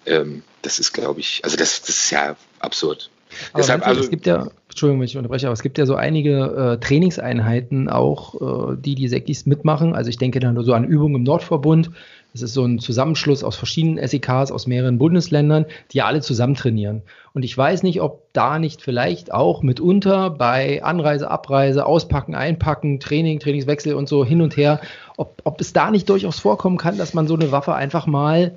ähm, 0.05 0.43
das 0.63 0.79
ist, 0.79 0.93
glaube 0.93 1.21
ich, 1.21 1.41
also 1.45 1.57
das, 1.57 1.81
das 1.81 1.91
ist 1.91 2.11
ja 2.11 2.37
absurd. 2.59 3.09
Aber 3.53 3.63
Deshalb, 3.63 3.87
also, 3.87 4.01
es 4.03 4.11
gibt 4.11 4.27
ja, 4.27 4.49
Entschuldigung, 4.73 5.01
wenn 5.01 5.07
ich 5.07 5.17
unterbreche, 5.19 5.47
aber 5.47 5.53
es 5.53 5.61
gibt 5.61 5.77
ja 5.77 5.85
so 5.85 5.97
einige 5.97 6.79
äh, 6.79 6.81
Trainingseinheiten 6.83 7.91
auch, 7.91 8.71
äh, 8.73 8.77
die 8.79 8.95
die 8.95 9.07
Sekis 9.07 9.45
mitmachen. 9.45 9.95
Also 9.95 10.09
ich 10.09 10.17
denke 10.17 10.41
dann 10.41 10.55
nur 10.55 10.65
so 10.65 10.73
an 10.73 10.85
Übungen 10.85 11.17
im 11.17 11.23
Nordverbund. 11.25 11.91
Das 12.33 12.41
ist 12.41 12.55
so 12.55 12.65
ein 12.65 12.79
Zusammenschluss 12.79 13.45
aus 13.45 13.55
verschiedenen 13.55 13.99
SEKs 14.09 14.51
aus 14.51 14.67
mehreren 14.67 14.97
Bundesländern, 14.97 15.67
die 15.93 16.01
alle 16.01 16.23
zusammen 16.23 16.55
trainieren. 16.55 17.03
Und 17.35 17.45
ich 17.45 17.57
weiß 17.57 17.83
nicht, 17.83 18.01
ob 18.01 18.33
da 18.33 18.59
nicht 18.59 18.81
vielleicht 18.81 19.31
auch 19.35 19.63
mitunter 19.63 20.31
bei 20.31 20.83
Anreise, 20.83 21.31
Abreise, 21.31 21.85
Auspacken, 21.85 22.35
Einpacken, 22.35 22.99
Training, 22.99 23.41
Trainingswechsel 23.41 23.93
und 23.93 24.09
so 24.09 24.25
hin 24.25 24.41
und 24.41 24.57
her, 24.57 24.81
ob, 25.19 25.43
ob 25.45 25.61
es 25.61 25.75
da 25.75 25.91
nicht 25.91 26.09
durchaus 26.09 26.39
vorkommen 26.39 26.79
kann, 26.79 26.97
dass 26.97 27.13
man 27.13 27.29
so 27.29 27.35
eine 27.35 27.53
Waffe 27.53 27.75
einfach 27.75 28.07
mal 28.07 28.55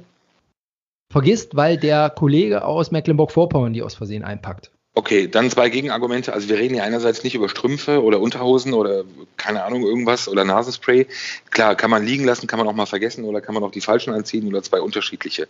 vergisst, 1.11 1.57
weil 1.57 1.75
der 1.75 2.09
Kollege 2.09 2.63
aus 2.63 2.91
Mecklenburg-Vorpommern 2.91 3.73
die 3.73 3.83
aus 3.83 3.95
Versehen 3.95 4.23
einpackt. 4.23 4.71
Okay, 4.97 5.27
dann 5.27 5.51
zwei 5.51 5.69
Gegenargumente. 5.69 6.31
Also 6.31 6.47
wir 6.47 6.57
reden 6.57 6.73
ja 6.75 6.83
einerseits 6.83 7.23
nicht 7.25 7.35
über 7.35 7.49
Strümpfe 7.49 8.01
oder 8.01 8.21
Unterhosen 8.21 8.73
oder 8.73 9.03
keine 9.35 9.63
Ahnung 9.65 9.83
irgendwas 9.83 10.29
oder 10.29 10.45
Nasenspray. 10.45 11.05
Klar, 11.51 11.75
kann 11.75 11.89
man 11.89 12.05
liegen 12.05 12.23
lassen, 12.23 12.47
kann 12.47 12.59
man 12.59 12.67
auch 12.67 12.73
mal 12.73 12.85
vergessen 12.85 13.25
oder 13.25 13.41
kann 13.41 13.53
man 13.53 13.63
auch 13.63 13.71
die 13.71 13.81
falschen 13.81 14.13
anziehen 14.13 14.47
oder 14.47 14.63
zwei 14.63 14.79
unterschiedliche. 14.79 15.49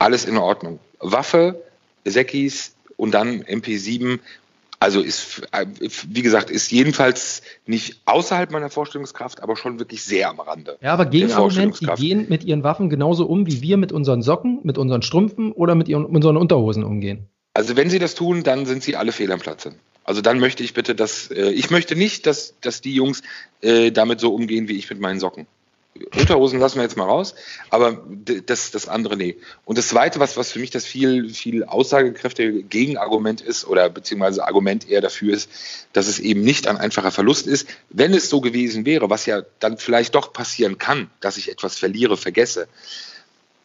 Alles 0.00 0.24
in 0.24 0.36
Ordnung. 0.36 0.80
Waffe, 0.98 1.62
Säckis 2.04 2.74
und 2.96 3.12
dann 3.12 3.44
MP7 3.44 4.18
also 4.78 5.00
ist, 5.00 5.42
wie 6.08 6.22
gesagt, 6.22 6.50
ist 6.50 6.70
jedenfalls 6.70 7.42
nicht 7.64 8.02
außerhalb 8.04 8.50
meiner 8.50 8.68
Vorstellungskraft, 8.68 9.42
aber 9.42 9.56
schon 9.56 9.78
wirklich 9.78 10.04
sehr 10.04 10.28
am 10.28 10.38
Rande. 10.38 10.76
Ja, 10.82 10.92
aber 10.92 11.06
Gegenargument, 11.06 11.80
die 11.80 11.86
gehen 11.86 12.26
mit 12.28 12.44
ihren 12.44 12.62
Waffen 12.62 12.90
genauso 12.90 13.26
um, 13.26 13.46
wie 13.46 13.62
wir 13.62 13.78
mit 13.78 13.90
unseren 13.90 14.20
Socken, 14.20 14.60
mit 14.64 14.76
unseren 14.76 15.00
Strümpfen 15.00 15.52
oder 15.52 15.74
mit 15.74 15.88
ihren, 15.88 16.04
unseren 16.04 16.36
Unterhosen 16.36 16.84
umgehen. 16.84 17.28
Also 17.56 17.74
wenn 17.74 17.88
sie 17.88 17.98
das 17.98 18.14
tun, 18.14 18.42
dann 18.42 18.66
sind 18.66 18.82
sie 18.82 18.96
alle 18.96 19.12
fehl 19.12 19.32
am 19.32 19.40
Platze. 19.40 19.74
Also 20.04 20.20
dann 20.20 20.40
möchte 20.40 20.62
ich 20.62 20.74
bitte, 20.74 20.94
dass 20.94 21.30
äh, 21.30 21.48
ich 21.52 21.70
möchte 21.70 21.96
nicht, 21.96 22.26
dass, 22.26 22.52
dass 22.60 22.82
die 22.82 22.94
Jungs 22.94 23.22
äh, 23.62 23.90
damit 23.92 24.20
so 24.20 24.34
umgehen 24.34 24.68
wie 24.68 24.76
ich 24.76 24.90
mit 24.90 25.00
meinen 25.00 25.20
Socken. 25.20 25.46
Unterhosen 26.14 26.60
lassen 26.60 26.76
wir 26.76 26.82
jetzt 26.82 26.98
mal 26.98 27.06
raus, 27.06 27.34
aber 27.70 28.04
das, 28.44 28.72
das 28.72 28.88
andere 28.88 29.16
nee. 29.16 29.36
Und 29.64 29.78
das 29.78 29.88
Zweite, 29.88 30.20
was, 30.20 30.36
was 30.36 30.52
für 30.52 30.58
mich 30.58 30.68
das 30.68 30.84
viel, 30.84 31.30
viel 31.30 31.64
aussagekräftige 31.64 32.62
Gegenargument 32.62 33.40
ist 33.40 33.66
oder 33.66 33.88
beziehungsweise 33.88 34.46
Argument 34.46 34.86
eher 34.90 35.00
dafür 35.00 35.32
ist, 35.32 35.50
dass 35.94 36.08
es 36.08 36.18
eben 36.18 36.42
nicht 36.42 36.66
ein 36.66 36.76
einfacher 36.76 37.10
Verlust 37.10 37.46
ist. 37.46 37.66
Wenn 37.88 38.12
es 38.12 38.28
so 38.28 38.42
gewesen 38.42 38.84
wäre, 38.84 39.08
was 39.08 39.24
ja 39.24 39.40
dann 39.60 39.78
vielleicht 39.78 40.14
doch 40.14 40.34
passieren 40.34 40.76
kann, 40.76 41.10
dass 41.20 41.38
ich 41.38 41.50
etwas 41.50 41.78
verliere, 41.78 42.18
vergesse, 42.18 42.68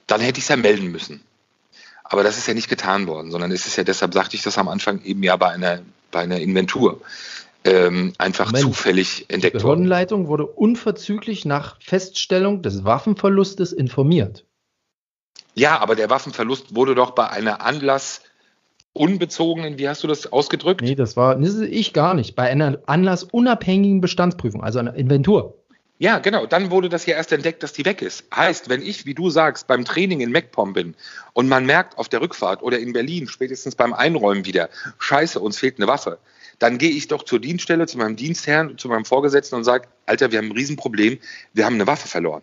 dann 0.08 0.22
hätte 0.22 0.38
ich 0.38 0.46
es 0.46 0.50
ja 0.50 0.56
melden 0.56 0.94
müssen. 0.94 1.22
Aber 2.12 2.24
das 2.24 2.38
ist 2.38 2.46
ja 2.46 2.54
nicht 2.54 2.68
getan 2.68 3.08
worden, 3.08 3.32
sondern 3.32 3.54
es 3.54 3.66
ist 3.66 3.78
ja, 3.78 3.86
deshalb 3.86 4.14
sagte 4.14 4.36
ich 4.36 4.44
das 4.44 4.58
am 4.58 4.68
Anfang 4.68 5.02
eben 5.04 5.24
ja 5.24 5.38
bei 5.38 5.48
einer, 5.48 5.80
bei 6.12 6.20
einer 6.20 6.42
Inventur 6.42 7.00
ähm, 7.64 8.12
einfach 8.18 8.48
Moment. 8.48 8.66
zufällig 8.66 9.28
entdeckt 9.30 9.54
worden. 9.54 9.60
Die 9.60 9.64
Behördenleitung 9.64 10.28
wurde 10.28 10.46
unverzüglich 10.46 11.46
nach 11.46 11.78
Feststellung 11.82 12.62
des 12.64 12.84
Waffenverlustes 12.84 13.72
informiert. 13.72 14.46
Ja, 15.56 15.80
aber 15.80 15.96
der 15.96 16.10
Waffenverlust 16.10 16.76
wurde 16.76 16.96
doch 16.96 17.12
bei 17.12 17.30
einer 17.30 17.62
Anlass 17.62 18.22
unbezogenen, 18.92 19.78
wie 19.78 19.88
hast 19.88 20.04
du 20.04 20.08
das 20.08 20.34
ausgedrückt? 20.34 20.82
Nee, 20.82 20.96
das 20.96 21.16
war 21.16 21.38
das 21.38 21.60
ich 21.60 21.94
gar 21.94 22.14
nicht. 22.14 22.36
Bei 22.36 22.50
einer 22.50 22.80
anlassunabhängigen 22.88 24.02
Bestandsprüfung, 24.02 24.62
also 24.62 24.80
einer 24.80 24.96
Inventur. 24.96 25.61
Ja, 26.02 26.18
genau. 26.18 26.48
Dann 26.48 26.72
wurde 26.72 26.90
das 26.90 27.06
ja 27.06 27.16
erst 27.16 27.32
entdeckt, 27.32 27.62
dass 27.62 27.74
die 27.74 27.86
weg 27.86 28.02
ist. 28.02 28.24
Heißt, 28.36 28.70
wenn 28.70 28.82
ich, 28.82 29.06
wie 29.06 29.14
du 29.14 29.30
sagst, 29.30 29.68
beim 29.68 29.86
Training 29.86 30.22
in 30.22 30.32
MacPom 30.32 30.74
bin 30.74 30.96
und 31.34 31.48
man 31.48 31.68
merkt 31.68 31.96
auf 32.00 32.10
der 32.10 32.22
Rückfahrt 32.22 32.64
oder 32.64 32.80
in 32.80 32.92
Berlin, 32.92 33.28
spätestens 33.28 33.76
beim 33.76 33.94
Einräumen 33.94 34.44
wieder, 34.44 34.72
scheiße, 34.98 35.40
uns 35.40 35.60
fehlt 35.60 35.78
eine 35.78 35.86
Waffe, 35.86 36.18
dann 36.58 36.80
gehe 36.80 36.90
ich 36.90 37.08
doch 37.08 37.22
zur 37.22 37.38
Dienststelle, 37.38 37.86
zu 37.86 38.00
meinem 38.00 38.16
Dienstherrn, 38.16 38.80
zu 38.80 38.88
meinem 38.88 39.06
Vorgesetzten 39.06 39.58
und 39.58 39.64
sage, 39.64 39.90
Alter, 40.08 40.32
wir 40.32 40.40
haben 40.40 40.48
ein 40.48 40.54
Riesenproblem, 40.54 41.20
wir 41.54 41.66
haben 41.66 41.76
eine 41.76 41.86
Waffe 41.86 42.08
verloren. 42.08 42.42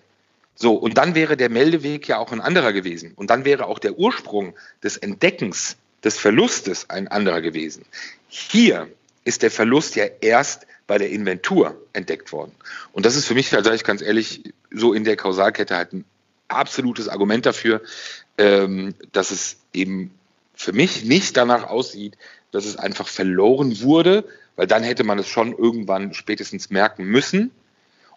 So, 0.55 0.75
und 0.75 0.97
dann 0.97 1.17
wäre 1.17 1.37
der 1.37 1.51
Meldeweg 1.51 2.07
ja 2.07 2.19
auch 2.19 2.31
ein 2.31 2.41
anderer 2.41 2.73
gewesen. 2.73 3.15
Und 3.17 3.29
dann 3.29 3.45
wäre 3.45 3.67
auch 3.67 3.81
der 3.81 3.99
Ursprung 3.99 4.55
des 4.85 4.97
Entdeckens, 4.99 5.77
des 6.05 6.17
Verlustes 6.17 6.91
ein 6.91 7.09
anderer 7.09 7.41
gewesen. 7.41 7.85
Hier 8.29 8.87
ist 9.25 9.43
der 9.43 9.51
Verlust 9.51 9.97
ja 9.97 10.05
erst 10.21 10.69
bei 10.89 10.99
der 10.99 11.11
Inventur 11.11 11.81
entdeckt 11.93 12.33
worden. 12.33 12.51
Und 12.93 13.07
das 13.07 13.15
ist 13.15 13.27
für 13.27 13.35
mich, 13.35 13.51
sage 13.51 13.75
ich 13.75 13.85
ganz 13.85 14.03
ehrlich, 14.03 14.43
so 14.73 14.93
in 14.93 15.05
der 15.05 15.17
Kausalkette 15.17 15.77
halt 15.77 15.93
ein 15.93 16.05
absolutes 16.49 17.09
Argument 17.09 17.47
dafür, 17.47 17.83
ähm, 18.39 18.95
dass 19.13 19.31
es 19.31 19.59
eben 19.73 20.11
für 20.55 20.73
mich 20.73 21.05
nicht 21.05 21.37
danach 21.37 21.65
aussieht, 21.65 22.17
dass 22.51 22.65
es 22.65 22.77
einfach 22.77 23.07
verloren 23.07 23.83
wurde, 23.83 24.25
weil 24.57 24.67
dann 24.67 24.83
hätte 24.83 25.05
man 25.05 25.19
es 25.19 25.29
schon 25.29 25.57
irgendwann 25.57 26.15
spätestens 26.15 26.71
merken 26.71 27.05
müssen. 27.05 27.53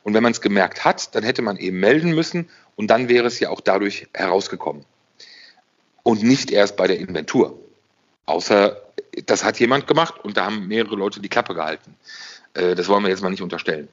Und 0.03 0.13
wenn 0.13 0.23
man 0.23 0.31
es 0.31 0.41
gemerkt 0.41 0.85
hat, 0.85 1.13
dann 1.13 1.23
hätte 1.23 1.43
man 1.43 1.57
eben 1.57 1.79
melden 1.79 2.15
müssen 2.15 2.49
und 2.77 2.87
dann 2.87 3.09
wäre 3.09 3.27
es 3.27 3.39
ja 3.39 3.49
auch 3.49 3.61
dadurch 3.61 4.07
herausgekommen. 4.13 4.85
Und 6.03 6.23
nicht 6.23 6.49
erst 6.49 6.77
bei 6.77 6.87
der 6.87 6.97
Inventur. 6.97 7.59
Außer, 8.25 8.81
das 9.25 9.43
hat 9.43 9.59
jemand 9.59 9.87
gemacht 9.87 10.15
und 10.23 10.37
da 10.37 10.45
haben 10.45 10.67
mehrere 10.67 10.95
Leute 10.95 11.19
die 11.19 11.29
Klappe 11.29 11.53
gehalten. 11.53 11.95
Äh, 12.53 12.75
das 12.75 12.87
wollen 12.87 13.03
wir 13.03 13.09
jetzt 13.09 13.21
mal 13.21 13.29
nicht 13.29 13.41
unterstellen. 13.41 13.87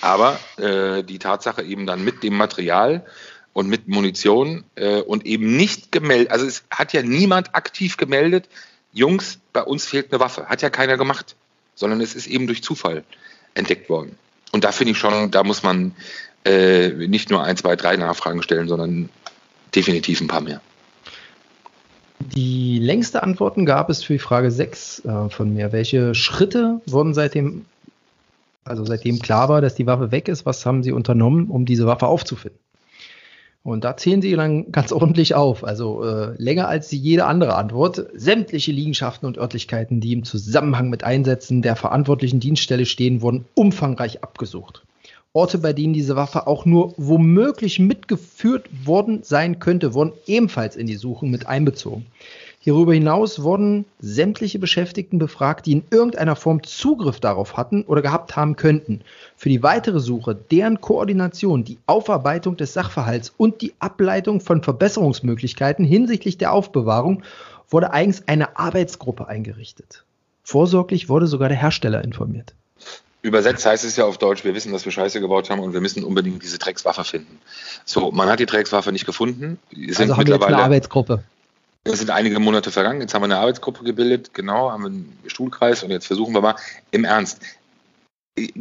Aber 0.00 0.38
äh, 0.56 1.02
die 1.02 1.18
Tatsache 1.18 1.62
eben 1.62 1.86
dann 1.86 2.04
mit 2.04 2.22
dem 2.22 2.36
Material 2.36 3.04
und 3.52 3.68
mit 3.68 3.88
Munition 3.88 4.64
äh, 4.76 5.00
und 5.00 5.26
eben 5.26 5.56
nicht 5.56 5.92
gemeldet, 5.92 6.30
also 6.30 6.46
es 6.46 6.64
hat 6.70 6.92
ja 6.92 7.02
niemand 7.02 7.54
aktiv 7.54 7.96
gemeldet, 7.96 8.48
Jungs, 8.92 9.38
bei 9.52 9.62
uns 9.62 9.86
fehlt 9.86 10.12
eine 10.12 10.20
Waffe. 10.20 10.46
Hat 10.46 10.62
ja 10.62 10.70
keiner 10.70 10.96
gemacht, 10.96 11.36
sondern 11.74 12.00
es 12.00 12.14
ist 12.14 12.26
eben 12.26 12.46
durch 12.46 12.62
Zufall 12.62 13.04
entdeckt 13.54 13.88
worden. 13.88 14.18
Und 14.52 14.64
da 14.64 14.72
finde 14.72 14.92
ich 14.92 14.98
schon, 14.98 15.30
da 15.30 15.44
muss 15.44 15.62
man 15.62 15.94
äh, 16.44 16.88
nicht 16.88 17.30
nur 17.30 17.44
ein, 17.44 17.56
zwei, 17.56 17.76
drei 17.76 17.96
Nachfragen 17.96 18.42
stellen, 18.42 18.68
sondern 18.68 19.08
definitiv 19.74 20.20
ein 20.20 20.28
paar 20.28 20.40
mehr. 20.40 20.60
Die 22.20 22.78
längste 22.78 23.22
Antworten 23.22 23.64
gab 23.64 23.90
es 23.90 24.04
für 24.04 24.12
die 24.14 24.18
Frage 24.18 24.50
6 24.50 25.04
äh, 25.04 25.28
von 25.30 25.52
mir. 25.52 25.72
Welche 25.72 26.14
Schritte 26.14 26.80
wurden 26.86 27.14
seitdem, 27.14 27.64
also 28.64 28.84
seitdem 28.84 29.18
klar 29.18 29.48
war, 29.48 29.60
dass 29.60 29.74
die 29.74 29.86
Waffe 29.86 30.12
weg 30.12 30.28
ist, 30.28 30.46
was 30.46 30.64
haben 30.66 30.82
Sie 30.82 30.92
unternommen, 30.92 31.48
um 31.48 31.64
diese 31.64 31.86
Waffe 31.86 32.06
aufzufinden? 32.06 32.58
Und 33.62 33.84
da 33.84 33.96
zählen 33.96 34.22
sie 34.22 34.34
dann 34.34 34.72
ganz 34.72 34.90
ordentlich 34.92 35.34
auf, 35.34 35.64
also 35.64 36.04
äh, 36.04 36.34
länger 36.36 36.68
als 36.68 36.90
jede 36.90 37.26
andere 37.26 37.56
Antwort. 37.56 38.06
Sämtliche 38.14 38.72
Liegenschaften 38.72 39.26
und 39.26 39.38
Örtlichkeiten, 39.38 40.00
die 40.00 40.12
im 40.12 40.24
Zusammenhang 40.24 40.88
mit 40.88 41.04
Einsätzen 41.04 41.62
der 41.62 41.76
verantwortlichen 41.76 42.40
Dienststelle 42.40 42.86
stehen, 42.86 43.22
wurden 43.22 43.44
umfangreich 43.54 44.22
abgesucht. 44.22 44.82
Orte, 45.32 45.58
bei 45.58 45.72
denen 45.72 45.92
diese 45.92 46.16
Waffe 46.16 46.48
auch 46.48 46.64
nur 46.64 46.92
womöglich 46.96 47.78
mitgeführt 47.78 48.68
worden 48.84 49.22
sein 49.22 49.60
könnte, 49.60 49.94
wurden 49.94 50.12
ebenfalls 50.26 50.74
in 50.74 50.88
die 50.88 50.96
Suchen 50.96 51.30
mit 51.30 51.46
einbezogen. 51.46 52.06
Hierüber 52.58 52.94
hinaus 52.94 53.42
wurden 53.42 53.84
sämtliche 54.00 54.58
Beschäftigten 54.58 55.20
befragt, 55.20 55.66
die 55.66 55.72
in 55.72 55.84
irgendeiner 55.90 56.34
Form 56.34 56.64
Zugriff 56.64 57.20
darauf 57.20 57.56
hatten 57.56 57.84
oder 57.84 58.02
gehabt 58.02 58.34
haben 58.34 58.56
könnten. 58.56 59.02
Für 59.36 59.48
die 59.48 59.62
weitere 59.62 60.00
Suche, 60.00 60.34
deren 60.34 60.80
Koordination, 60.80 61.62
die 61.62 61.78
Aufarbeitung 61.86 62.56
des 62.56 62.72
Sachverhalts 62.72 63.32
und 63.36 63.62
die 63.62 63.72
Ableitung 63.78 64.40
von 64.40 64.64
Verbesserungsmöglichkeiten 64.64 65.84
hinsichtlich 65.84 66.38
der 66.38 66.52
Aufbewahrung 66.52 67.22
wurde 67.68 67.92
eigens 67.92 68.26
eine 68.26 68.58
Arbeitsgruppe 68.58 69.28
eingerichtet. 69.28 70.04
Vorsorglich 70.42 71.08
wurde 71.08 71.28
sogar 71.28 71.48
der 71.48 71.58
Hersteller 71.58 72.02
informiert. 72.02 72.54
Übersetzt 73.22 73.66
heißt 73.66 73.84
es 73.84 73.96
ja 73.96 74.04
auf 74.06 74.16
Deutsch, 74.16 74.44
wir 74.44 74.54
wissen, 74.54 74.72
dass 74.72 74.84
wir 74.86 74.92
Scheiße 74.92 75.20
gebaut 75.20 75.50
haben 75.50 75.60
und 75.60 75.74
wir 75.74 75.80
müssen 75.80 76.04
unbedingt 76.04 76.42
diese 76.42 76.58
Dreckswaffe 76.58 77.04
finden. 77.04 77.38
So, 77.84 78.10
man 78.10 78.28
hat 78.28 78.40
die 78.40 78.46
Dreckswaffe 78.46 78.92
nicht 78.92 79.04
gefunden. 79.04 79.58
Wir 79.70 79.88
also 79.98 80.16
haben 80.16 80.26
wir 80.26 80.34
jetzt 80.34 80.44
eine 80.44 80.58
Arbeitsgruppe. 80.58 81.22
Es 81.84 81.98
sind 81.98 82.10
einige 82.10 82.38
Monate 82.40 82.70
vergangen. 82.70 83.00
Jetzt 83.00 83.14
haben 83.14 83.22
wir 83.22 83.26
eine 83.26 83.38
Arbeitsgruppe 83.38 83.84
gebildet, 83.84 84.34
genau, 84.34 84.70
haben 84.70 84.84
einen 84.84 85.18
Stuhlkreis 85.26 85.82
und 85.82 85.90
jetzt 85.90 86.06
versuchen 86.06 86.34
wir 86.34 86.40
mal 86.40 86.56
im 86.90 87.04
Ernst. 87.04 87.40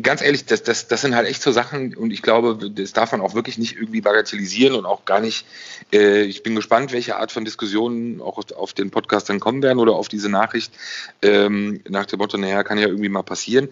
Ganz 0.02 0.22
ehrlich, 0.22 0.46
das, 0.46 0.64
das, 0.64 0.88
das 0.88 1.02
sind 1.02 1.16
halt 1.16 1.28
echt 1.28 1.42
so 1.42 1.52
Sachen 1.52 1.96
und 1.96 2.12
ich 2.12 2.22
glaube, 2.22 2.58
das 2.72 2.92
darf 2.92 3.12
man 3.12 3.22
auch 3.22 3.36
wirklich 3.36 3.58
nicht 3.58 3.76
irgendwie 3.76 4.02
bagatellisieren 4.02 4.76
und 4.76 4.86
auch 4.86 5.06
gar 5.06 5.22
nicht. 5.22 5.46
Äh, 5.94 6.24
ich 6.24 6.44
bin 6.44 6.56
gespannt, 6.56 6.92
welche 6.92 7.18
Art 7.18 7.32
von 7.32 7.46
Diskussionen 7.46 8.20
auch 8.20 8.38
auf, 8.38 8.52
auf, 8.54 8.74
den 8.74 8.90
Podcast 8.90 9.30
dann 9.30 9.40
kommen 9.40 9.62
werden 9.62 9.80
oder 9.80 9.94
auf 9.94 10.10
diese 10.10 10.28
Nachricht 10.28 10.74
ähm, 11.22 11.82
nach 11.88 12.08
dem 12.08 12.20
Motto, 12.20 12.38
naja, 12.38 12.64
kann 12.64 12.78
ja 12.78 12.88
irgendwie 12.88 13.10
mal 13.10 13.24
passieren. 13.24 13.70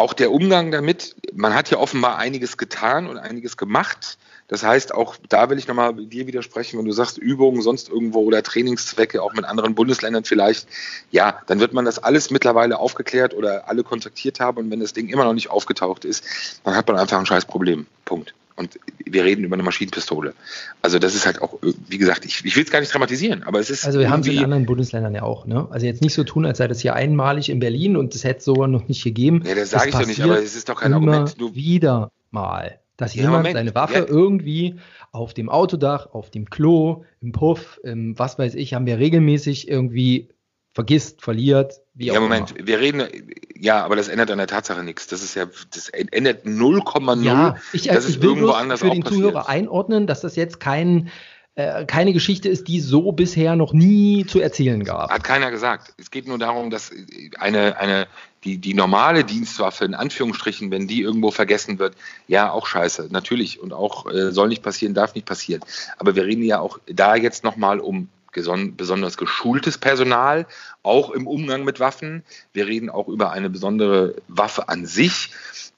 Auch 0.00 0.14
der 0.14 0.32
Umgang 0.32 0.70
damit, 0.70 1.14
man 1.32 1.54
hat 1.54 1.70
ja 1.70 1.78
offenbar 1.78 2.16
einiges 2.16 2.56
getan 2.56 3.06
und 3.06 3.18
einiges 3.18 3.56
gemacht 3.56 4.18
das 4.50 4.64
heißt, 4.64 4.92
auch 4.92 5.14
da 5.28 5.48
will 5.48 5.58
ich 5.58 5.68
nochmal 5.68 5.94
dir 5.94 6.26
widersprechen, 6.26 6.76
wenn 6.76 6.84
du 6.84 6.90
sagst, 6.90 7.18
Übungen 7.18 7.62
sonst 7.62 7.88
irgendwo 7.88 8.24
oder 8.24 8.42
Trainingszwecke, 8.42 9.22
auch 9.22 9.32
mit 9.32 9.44
anderen 9.44 9.76
Bundesländern 9.76 10.24
vielleicht, 10.24 10.66
ja, 11.12 11.40
dann 11.46 11.60
wird 11.60 11.72
man 11.72 11.84
das 11.84 12.00
alles 12.00 12.32
mittlerweile 12.32 12.80
aufgeklärt 12.80 13.32
oder 13.32 13.68
alle 13.68 13.84
kontaktiert 13.84 14.40
haben 14.40 14.58
und 14.58 14.70
wenn 14.72 14.80
das 14.80 14.92
Ding 14.92 15.08
immer 15.08 15.22
noch 15.22 15.34
nicht 15.34 15.50
aufgetaucht 15.50 16.04
ist, 16.04 16.24
dann 16.64 16.74
hat 16.74 16.88
man 16.88 16.98
einfach 16.98 17.20
ein 17.20 17.26
scheiß 17.26 17.44
Problem. 17.44 17.86
Punkt. 18.04 18.34
Und 18.60 18.78
wir 19.06 19.24
reden 19.24 19.42
über 19.42 19.56
eine 19.56 19.62
Maschinenpistole. 19.62 20.34
Also 20.82 20.98
das 20.98 21.14
ist 21.14 21.24
halt 21.24 21.40
auch, 21.40 21.58
wie 21.88 21.96
gesagt, 21.96 22.26
ich, 22.26 22.44
ich 22.44 22.54
will 22.56 22.62
es 22.62 22.70
gar 22.70 22.80
nicht 22.80 22.92
dramatisieren, 22.92 23.42
aber 23.42 23.58
es 23.58 23.70
ist. 23.70 23.86
Also 23.86 23.98
wir 23.98 24.10
haben 24.10 24.20
es 24.20 24.26
in 24.26 24.38
anderen 24.38 24.66
Bundesländern 24.66 25.14
ja 25.14 25.22
auch, 25.22 25.46
ne? 25.46 25.66
Also 25.70 25.86
jetzt 25.86 26.02
nicht 26.02 26.12
so 26.12 26.24
tun, 26.24 26.44
als 26.44 26.58
sei 26.58 26.68
das 26.68 26.80
hier 26.80 26.94
einmalig 26.94 27.48
in 27.48 27.58
Berlin 27.58 27.96
und 27.96 28.14
es 28.14 28.22
hätte 28.22 28.40
es 28.40 28.44
so 28.44 28.66
noch 28.66 28.86
nicht 28.86 29.02
gegeben. 29.02 29.42
Ja, 29.46 29.54
das 29.54 29.70
sage 29.70 29.88
ich 29.88 29.94
doch 29.94 30.06
nicht, 30.06 30.20
aber 30.20 30.42
es 30.42 30.54
ist 30.54 30.68
doch 30.68 30.78
kein 30.78 30.92
Argument. 30.92 31.38
Nur 31.38 31.54
wieder 31.54 32.12
mal 32.30 32.78
dass 32.98 33.14
ja, 33.14 33.22
jemand 33.22 33.44
Moment. 33.44 33.56
seine 33.56 33.74
Waffe 33.74 33.94
ja. 33.94 34.04
irgendwie 34.06 34.76
auf 35.10 35.32
dem 35.32 35.48
Autodach, 35.48 36.08
auf 36.12 36.30
dem 36.30 36.50
Klo, 36.50 37.04
im 37.22 37.32
Puff, 37.32 37.80
im 37.82 38.18
was 38.18 38.38
weiß 38.38 38.54
ich, 38.56 38.74
haben 38.74 38.84
wir 38.84 38.98
regelmäßig 38.98 39.68
irgendwie 39.68 40.28
vergisst, 40.72 41.22
verliert, 41.22 41.74
wie 41.94 42.06
ja, 42.06 42.14
auch 42.14 42.20
Moment, 42.20 42.52
immer. 42.52 42.66
wir 42.66 42.80
reden, 42.80 43.08
ja, 43.56 43.84
aber 43.84 43.96
das 43.96 44.08
ändert 44.08 44.30
an 44.30 44.38
der 44.38 44.46
Tatsache 44.46 44.82
nichts. 44.84 45.06
Das 45.08 45.22
ist 45.22 45.34
ja, 45.34 45.46
das 45.74 45.88
ändert 45.88 46.44
0,0. 46.44 47.22
Ja, 47.22 47.56
ich, 47.72 47.82
das 47.82 48.04
ich 48.04 48.16
ist 48.16 48.22
will 48.22 48.30
irgendwo 48.30 48.52
anders 48.52 48.80
für 48.80 48.90
den 48.90 49.04
Zuhörer 49.04 49.48
einordnen, 49.48 50.06
dass 50.06 50.20
das 50.20 50.36
jetzt 50.36 50.60
kein 50.60 51.10
äh, 51.56 51.84
keine 51.84 52.12
Geschichte 52.12 52.48
ist, 52.48 52.68
die 52.68 52.80
so 52.80 53.10
bisher 53.10 53.56
noch 53.56 53.72
nie 53.72 54.24
zu 54.24 54.38
erzählen 54.40 54.84
gab. 54.84 55.10
Hat 55.10 55.24
keiner 55.24 55.50
gesagt. 55.50 55.94
Es 55.98 56.12
geht 56.12 56.28
nur 56.28 56.38
darum, 56.38 56.70
dass 56.70 56.92
eine, 57.38 57.76
eine, 57.78 58.06
die, 58.44 58.58
die 58.58 58.72
normale 58.72 59.24
Dienstwaffe, 59.24 59.84
in 59.84 59.94
Anführungsstrichen, 59.94 60.70
wenn 60.70 60.86
die 60.86 61.02
irgendwo 61.02 61.32
vergessen 61.32 61.80
wird, 61.80 61.96
ja, 62.28 62.52
auch 62.52 62.66
scheiße, 62.66 63.08
natürlich. 63.10 63.60
Und 63.60 63.72
auch 63.72 64.10
äh, 64.10 64.30
soll 64.30 64.48
nicht 64.48 64.62
passieren, 64.62 64.94
darf 64.94 65.16
nicht 65.16 65.26
passieren. 65.26 65.62
Aber 65.98 66.14
wir 66.14 66.24
reden 66.24 66.44
ja 66.44 66.60
auch 66.60 66.78
da 66.86 67.16
jetzt 67.16 67.42
nochmal 67.42 67.80
um 67.80 68.08
besonders 68.32 69.16
geschultes 69.16 69.78
Personal, 69.78 70.46
auch 70.82 71.10
im 71.10 71.26
Umgang 71.26 71.64
mit 71.64 71.80
Waffen. 71.80 72.22
Wir 72.52 72.66
reden 72.66 72.90
auch 72.90 73.08
über 73.08 73.32
eine 73.32 73.50
besondere 73.50 74.14
Waffe 74.28 74.68
an 74.68 74.86
sich. 74.86 75.30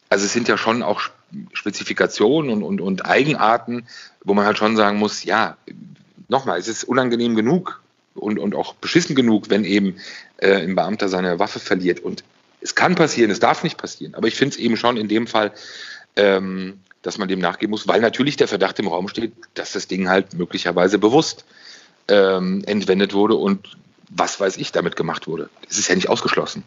Also 0.08 0.26
es 0.26 0.32
sind 0.32 0.48
ja 0.48 0.58
schon 0.58 0.82
auch 0.82 1.00
Spezifikationen 1.52 2.50
und, 2.50 2.62
und, 2.62 2.80
und 2.80 3.06
Eigenarten, 3.06 3.86
wo 4.24 4.34
man 4.34 4.44
halt 4.44 4.58
schon 4.58 4.76
sagen 4.76 4.98
muss, 4.98 5.24
ja, 5.24 5.56
nochmal, 6.28 6.58
es 6.58 6.68
ist 6.68 6.84
unangenehm 6.84 7.34
genug 7.34 7.80
und, 8.14 8.38
und 8.38 8.54
auch 8.54 8.74
beschissen 8.74 9.16
genug, 9.16 9.48
wenn 9.50 9.64
eben 9.64 9.96
äh, 10.38 10.56
ein 10.56 10.74
Beamter 10.74 11.08
seine 11.08 11.38
Waffe 11.38 11.60
verliert. 11.60 12.00
Und 12.00 12.24
es 12.60 12.74
kann 12.74 12.94
passieren, 12.94 13.30
es 13.30 13.40
darf 13.40 13.62
nicht 13.62 13.78
passieren. 13.78 14.14
Aber 14.14 14.28
ich 14.28 14.34
finde 14.34 14.54
es 14.54 14.58
eben 14.58 14.76
schon 14.76 14.96
in 14.96 15.08
dem 15.08 15.26
Fall, 15.26 15.52
ähm, 16.16 16.80
dass 17.02 17.18
man 17.18 17.28
dem 17.28 17.40
nachgehen 17.40 17.70
muss, 17.70 17.88
weil 17.88 18.00
natürlich 18.00 18.36
der 18.36 18.48
Verdacht 18.48 18.78
im 18.78 18.86
Raum 18.86 19.08
steht, 19.08 19.32
dass 19.54 19.72
das 19.72 19.88
Ding 19.88 20.08
halt 20.08 20.34
möglicherweise 20.34 20.98
bewusst 20.98 21.44
ähm, 22.12 22.62
entwendet 22.66 23.14
wurde 23.14 23.34
und 23.34 23.76
was 24.10 24.38
weiß 24.38 24.58
ich 24.58 24.72
damit 24.72 24.96
gemacht 24.96 25.26
wurde. 25.26 25.48
Es 25.68 25.78
ist 25.78 25.88
ja 25.88 25.94
nicht 25.94 26.10
ausgeschlossen. 26.10 26.62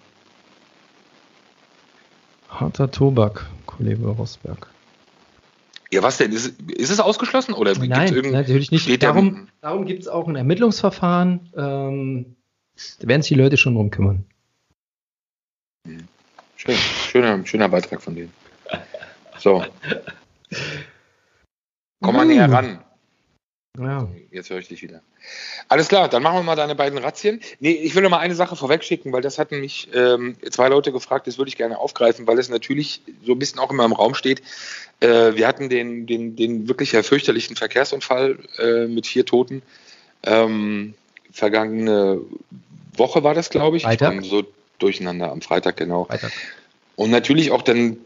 Harter 2.50 2.90
Tobak, 2.90 3.46
Kollege 3.66 4.08
Rosberg. 4.08 4.68
Ja, 5.92 6.02
was 6.02 6.18
denn? 6.18 6.32
Ist, 6.32 6.60
ist 6.72 6.90
es 6.90 7.00
ausgeschlossen? 7.00 7.54
Oder 7.54 7.78
Nein, 7.78 8.14
natürlich 8.32 8.72
nicht. 8.72 9.04
Darum, 9.04 9.48
darum 9.62 9.86
gibt 9.86 10.02
es 10.02 10.08
auch 10.08 10.28
ein 10.28 10.36
Ermittlungsverfahren. 10.36 11.52
Ähm, 11.56 12.36
da 13.00 13.08
werden 13.08 13.22
sich 13.22 13.30
die 13.30 13.42
Leute 13.42 13.58
schon 13.58 13.76
drum 13.76 13.92
kümmern. 13.92 14.26
Schön, 16.56 16.76
schöner, 16.76 17.46
schöner 17.46 17.70
Beitrag 17.70 18.02
von 18.02 18.16
denen. 18.16 18.34
So. 19.38 19.64
Komm 22.02 22.16
mal 22.16 22.26
näher 22.26 22.52
ran. 22.52 22.80
Ja. 23.78 24.08
Jetzt 24.32 24.50
höre 24.50 24.60
ich 24.60 24.68
dich 24.68 24.82
wieder. 24.82 25.02
Alles 25.68 25.88
klar, 25.88 26.10
dann 26.10 26.22
machen 26.22 26.38
wir 26.38 26.44
mal 26.44 26.56
deine 26.56 26.76
beiden 26.76 27.00
Razzien. 27.00 27.42
Nee, 27.60 27.72
ich 27.72 27.96
will 27.96 28.04
noch 28.04 28.10
mal 28.10 28.20
eine 28.20 28.36
Sache 28.36 28.56
vorwegschicken, 28.56 29.12
weil 29.12 29.22
das 29.22 29.40
hatten 29.40 29.60
mich 29.60 29.90
ähm, 29.94 30.36
zwei 30.52 30.68
Leute 30.70 30.92
gefragt, 30.92 31.26
das 31.28 31.38
würde 31.38 31.50
ich 31.50 31.58
gerne 31.58 31.80
aufgreifen, 31.80 32.28
weil 32.28 32.38
es 32.38 32.50
natürlich 32.50 33.02
so 33.26 33.32
ein 33.32 33.40
bisschen 33.40 33.60
auch 33.60 33.72
immer 33.72 33.86
im 33.86 33.94
Raum 33.94 34.14
steht. 34.14 34.44
Äh, 35.00 35.36
wir 35.36 35.48
hatten 35.48 35.70
den, 35.70 36.06
den, 36.06 36.36
den 36.36 36.68
wirklich 36.68 36.92
fürchterlichen 36.92 37.56
Verkehrsunfall 37.56 38.38
äh, 38.60 38.86
mit 38.86 39.08
vier 39.08 39.26
Toten. 39.26 39.64
Ähm, 40.24 40.94
vergangene 41.32 42.22
Woche 42.96 43.24
war 43.24 43.34
das, 43.34 43.50
glaube 43.50 43.78
ich. 43.78 43.84
Freitag. 43.84 44.22
Ich 44.22 44.30
so 44.30 44.44
durcheinander 44.80 45.32
am 45.32 45.42
Freitag, 45.42 45.78
genau. 45.78 46.06
Freitag. 46.06 46.32
Und 46.96 47.12
natürlich 47.12 47.52
auch 47.52 47.62
dann 47.62 47.98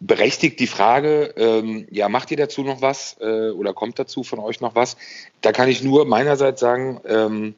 berechtigt 0.00 0.60
die 0.60 0.66
Frage, 0.66 1.34
ähm, 1.36 1.86
ja, 1.90 2.08
macht 2.08 2.30
ihr 2.30 2.36
dazu 2.36 2.62
noch 2.62 2.80
was 2.80 3.16
äh, 3.20 3.50
oder 3.50 3.72
kommt 3.72 3.98
dazu 3.98 4.22
von 4.22 4.38
euch 4.38 4.60
noch 4.60 4.74
was? 4.74 4.96
Da 5.40 5.52
kann 5.52 5.68
ich 5.68 5.82
nur 5.82 6.04
meinerseits 6.04 6.60
sagen, 6.60 7.00
ähm, 7.06 7.54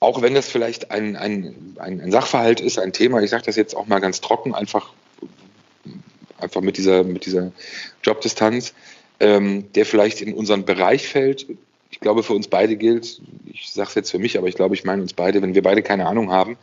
auch 0.00 0.22
wenn 0.22 0.34
das 0.34 0.48
vielleicht 0.48 0.90
ein, 0.90 1.16
ein, 1.16 1.76
ein, 1.78 2.10
Sachverhalt 2.10 2.60
ist, 2.60 2.78
ein 2.78 2.92
Thema, 2.92 3.22
ich 3.22 3.30
sage 3.30 3.44
das 3.44 3.56
jetzt 3.56 3.76
auch 3.76 3.86
mal 3.86 4.00
ganz 4.00 4.22
trocken, 4.22 4.54
einfach, 4.54 4.92
einfach 6.38 6.62
mit, 6.62 6.78
dieser, 6.78 7.04
mit 7.04 7.26
dieser 7.26 7.52
Jobdistanz, 8.02 8.72
ähm, 9.20 9.70
der 9.74 9.84
vielleicht 9.84 10.22
in 10.22 10.32
unseren 10.32 10.64
Bereich 10.64 11.06
fällt. 11.06 11.46
Ich 11.90 12.00
glaube, 12.00 12.22
für 12.22 12.32
uns 12.32 12.48
beide 12.48 12.76
gilt, 12.76 13.20
ich 13.52 13.70
sage 13.70 13.90
es 13.90 13.94
jetzt 13.94 14.10
für 14.10 14.18
mich, 14.18 14.38
aber 14.38 14.48
ich 14.48 14.54
glaube, 14.54 14.74
ich 14.74 14.84
meine 14.84 15.02
uns 15.02 15.12
beide, 15.12 15.42
wenn 15.42 15.54
wir 15.54 15.62
beide 15.62 15.82
keine 15.82 16.06
Ahnung 16.06 16.30
haben, 16.30 16.56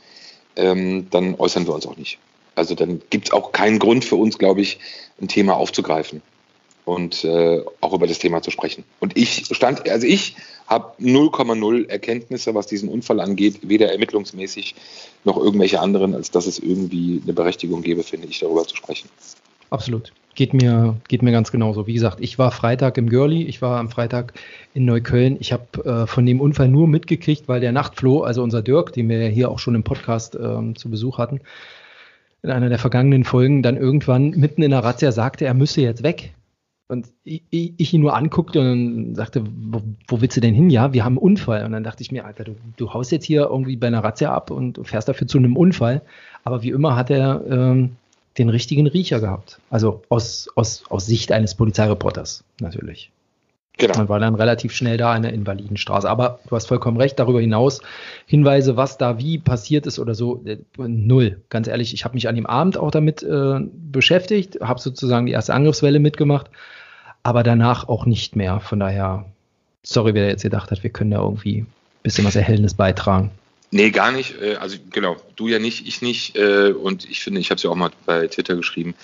ähm, 0.56 1.08
dann 1.12 1.36
äußern 1.36 1.68
wir 1.68 1.76
uns 1.76 1.86
auch 1.86 1.98
nicht. 1.98 2.18
Also 2.58 2.74
dann 2.74 3.02
gibt 3.12 3.28
es 3.28 3.32
auch 3.32 3.52
keinen 3.52 3.78
Grund 3.78 4.04
für 4.04 4.16
uns, 4.16 4.40
glaube 4.40 4.62
ich, 4.62 4.80
ein 5.22 5.28
Thema 5.28 5.56
aufzugreifen 5.56 6.22
und 6.86 7.24
äh, 7.24 7.62
auch 7.82 7.94
über 7.94 8.08
das 8.08 8.18
Thema 8.18 8.42
zu 8.42 8.50
sprechen. 8.50 8.84
Und 9.00 9.16
ich 9.16 9.46
stand, 9.52 9.88
also 9.88 10.08
ich 10.08 10.36
habe 10.66 10.94
0,0 11.00 11.88
Erkenntnisse, 11.88 12.56
was 12.56 12.66
diesen 12.66 12.90
Unfall 12.90 13.20
angeht, 13.20 13.60
weder 13.62 13.92
ermittlungsmäßig 13.92 14.74
noch 15.24 15.38
irgendwelche 15.38 15.80
anderen, 15.82 16.16
als 16.16 16.32
dass 16.32 16.48
es 16.48 16.58
irgendwie 16.58 17.22
eine 17.24 17.34
Berechtigung 17.34 17.84
gäbe, 17.84 18.04
finde 18.04 18.28
ich, 18.28 18.40
darüber 18.40 18.66
zu 18.66 18.76
sprechen. 18.76 19.10
Absolut. 19.70 20.12
Geht 20.34 20.54
mir, 20.54 20.96
geht 21.10 21.22
mir 21.22 21.32
ganz 21.32 21.52
genauso. 21.52 21.88
Wie 21.88 21.94
gesagt, 21.94 22.20
ich 22.22 22.40
war 22.40 22.52
Freitag 22.52 22.98
im 22.98 23.10
Görli, 23.10 23.44
ich 23.44 23.62
war 23.62 23.80
am 23.80 23.90
Freitag 23.90 24.34
in 24.74 24.86
Neukölln. 24.86 25.38
Ich 25.40 25.52
habe 25.52 25.84
äh, 25.84 26.08
von 26.08 26.26
dem 26.26 26.42
Unfall 26.42 26.70
nur 26.70 26.88
mitgekriegt, 26.88 27.48
weil 27.48 27.60
der 27.60 27.72
Nachtfloh, 27.72 28.22
also 28.22 28.42
unser 28.42 28.62
Dirk, 28.62 28.94
den 28.94 29.10
wir 29.10 29.28
hier 29.28 29.52
auch 29.52 29.60
schon 29.60 29.76
im 29.76 29.84
Podcast 29.84 30.36
ähm, 30.42 30.76
zu 30.76 30.90
Besuch 30.90 31.18
hatten, 31.18 31.42
in 32.44 32.52
einer 32.52 32.70
der 32.70 32.80
vergangenen 32.80 33.24
Folgen 33.24 33.64
dann 33.64 33.78
irgendwann 33.78 34.32
mitten 34.32 34.62
in 34.62 34.72
der 34.72 34.84
Razzia 34.84 35.12
sagte, 35.12 35.46
er 35.46 35.54
müsse 35.54 35.82
jetzt 35.82 36.04
weg. 36.04 36.34
und 36.88 37.08
ich, 37.24 37.44
ich, 37.50 37.94
ihn 37.94 38.02
nur 38.02 38.16
anguckte 38.16 38.60
und 38.62 39.16
sagte, 39.16 39.44
wo, 39.46 39.82
wo, 40.08 40.22
willst 40.22 40.38
du 40.38 40.42
denn 40.42 40.54
hin? 40.54 40.70
Ja, 40.70 40.94
wir 40.94 41.04
haben 41.04 41.14
einen 41.14 41.26
Unfall. 41.26 41.66
Und 41.66 41.74
dann 41.74 41.84
dachte 41.84 42.02
ich 42.02 42.12
mir, 42.12 42.26
Alter, 42.26 42.46
du, 42.46 42.56
du 42.78 42.94
haust 42.94 43.12
jetzt 43.12 43.26
hier 43.26 43.48
irgendwie 43.50 43.76
bei 43.76 43.88
einer 43.88 44.04
Razzia 44.04 44.34
ab 44.34 44.52
und 44.52 44.80
fährst 44.88 45.10
dafür 45.10 45.28
zu 45.28 45.38
einem 45.38 45.58
Unfall. 45.58 46.02
Aber 46.44 46.64
wie 46.64 46.70
immer 46.70 46.96
hat 46.96 47.10
er 47.10 47.44
ähm, 47.50 47.98
den 48.38 48.50
richtigen 48.50 48.88
Riecher 48.88 49.20
gehabt. 49.20 49.60
Also 49.70 50.04
aus, 50.10 50.48
aus, 50.56 50.84
aus 50.90 51.06
Sicht 51.06 51.32
eines 51.32 51.56
Polizeireporters 51.56 52.44
natürlich. 52.62 53.12
Genau. 53.78 53.98
Man 53.98 54.10
war 54.10 54.20
dann 54.20 54.36
relativ 54.36 54.74
schnell 54.74 54.98
da 54.98 55.16
in 55.16 55.22
der 55.22 55.34
Invalidenstraße. 55.34 56.10
Aber 56.10 56.40
du 56.48 56.56
hast 56.56 56.68
vollkommen 56.68 56.98
recht, 56.98 57.20
darüber 57.20 57.40
hinaus 57.40 57.82
Hinweise, 58.26 58.76
was 58.76 58.98
da 58.98 59.20
wie 59.20 59.38
passiert 59.38 59.86
ist 59.86 60.00
oder 60.00 60.16
so, 60.16 60.44
äh, 60.46 60.58
null. 60.78 61.42
Ganz 61.50 61.68
ehrlich, 61.68 61.94
ich 61.94 62.04
habe 62.04 62.16
mich 62.16 62.28
an 62.28 62.36
dem 62.36 62.48
Abend 62.48 62.78
auch 62.78 62.92
damit 62.92 63.22
äh, 63.22 63.60
beschäftigt, 63.92 64.60
habe 64.62 64.80
sozusagen 64.80 65.28
die 65.28 65.32
erste 65.32 65.54
Angriffswelle 65.54 66.00
mitgemacht, 66.00 66.48
aber 67.22 67.44
danach 67.44 67.88
auch 67.88 68.08
nicht 68.08 68.36
mehr. 68.36 68.60
Von 68.60 68.80
daher, 68.80 69.26
sorry, 69.84 70.16
wer 70.16 70.28
jetzt 70.28 70.44
gedacht 70.44 70.72
hat, 70.72 70.82
wir 70.82 70.90
können 70.90 71.12
da 71.12 71.20
irgendwie 71.20 71.60
ein 71.60 71.68
bisschen 72.02 72.26
was 72.26 72.36
Erhellendes 72.36 72.74
beitragen. 72.74 73.30
Nee, 73.70 73.92
gar 73.92 74.12
nicht. 74.12 74.42
Äh, 74.42 74.56
also 74.56 74.78
genau, 74.92 75.18
du 75.36 75.50
ja 75.50 75.60
nicht, 75.60 75.88
ich 75.88 76.02
nicht. 76.02 76.36
Äh, 76.36 76.72
und 76.72 77.08
ich 77.08 77.20
finde, 77.20 77.42
ich 77.42 77.52
habe 77.52 77.58
es 77.58 77.64
ja 77.64 77.70
auch 77.70 77.76
mal 77.76 77.92
bei 78.08 78.28
Twitter 78.28 78.56
geschrieben, 78.56 78.96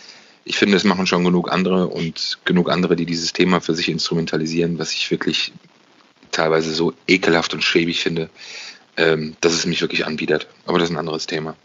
ich 0.45 0.57
finde, 0.57 0.75
es 0.77 0.83
machen 0.83 1.07
schon 1.07 1.23
genug 1.23 1.51
andere 1.51 1.87
und 1.87 2.39
genug 2.45 2.69
andere, 2.69 2.95
die 2.95 3.05
dieses 3.05 3.33
Thema 3.33 3.61
für 3.61 3.73
sich 3.73 3.89
instrumentalisieren, 3.89 4.77
was 4.79 4.91
ich 4.91 5.09
wirklich 5.09 5.53
teilweise 6.31 6.73
so 6.73 6.93
ekelhaft 7.07 7.53
und 7.53 7.63
schäbig 7.63 8.01
finde, 8.01 8.29
ähm, 8.97 9.35
dass 9.41 9.53
es 9.53 9.65
mich 9.65 9.81
wirklich 9.81 10.05
anbietet. 10.05 10.47
Aber 10.65 10.79
das 10.79 10.89
ist 10.89 10.95
ein 10.95 10.99
anderes 10.99 11.27
Thema. 11.27 11.55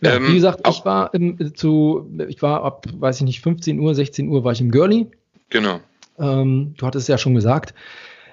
Ja, 0.00 0.14
ähm, 0.14 0.28
wie 0.28 0.34
gesagt, 0.34 0.66
ich 0.68 0.84
war 0.84 1.12
im, 1.14 1.54
zu, 1.54 2.08
ich 2.28 2.40
war 2.42 2.64
ab, 2.64 2.86
weiß 2.92 3.16
ich 3.16 3.22
nicht, 3.22 3.40
15 3.40 3.78
Uhr, 3.78 3.94
16 3.94 4.28
Uhr 4.28 4.44
war 4.44 4.52
ich 4.52 4.60
im 4.60 4.70
Girlie. 4.70 5.06
Genau. 5.50 5.80
Ähm, 6.18 6.74
du 6.76 6.86
hattest 6.86 7.08
ja 7.08 7.18
schon 7.18 7.34
gesagt, 7.34 7.74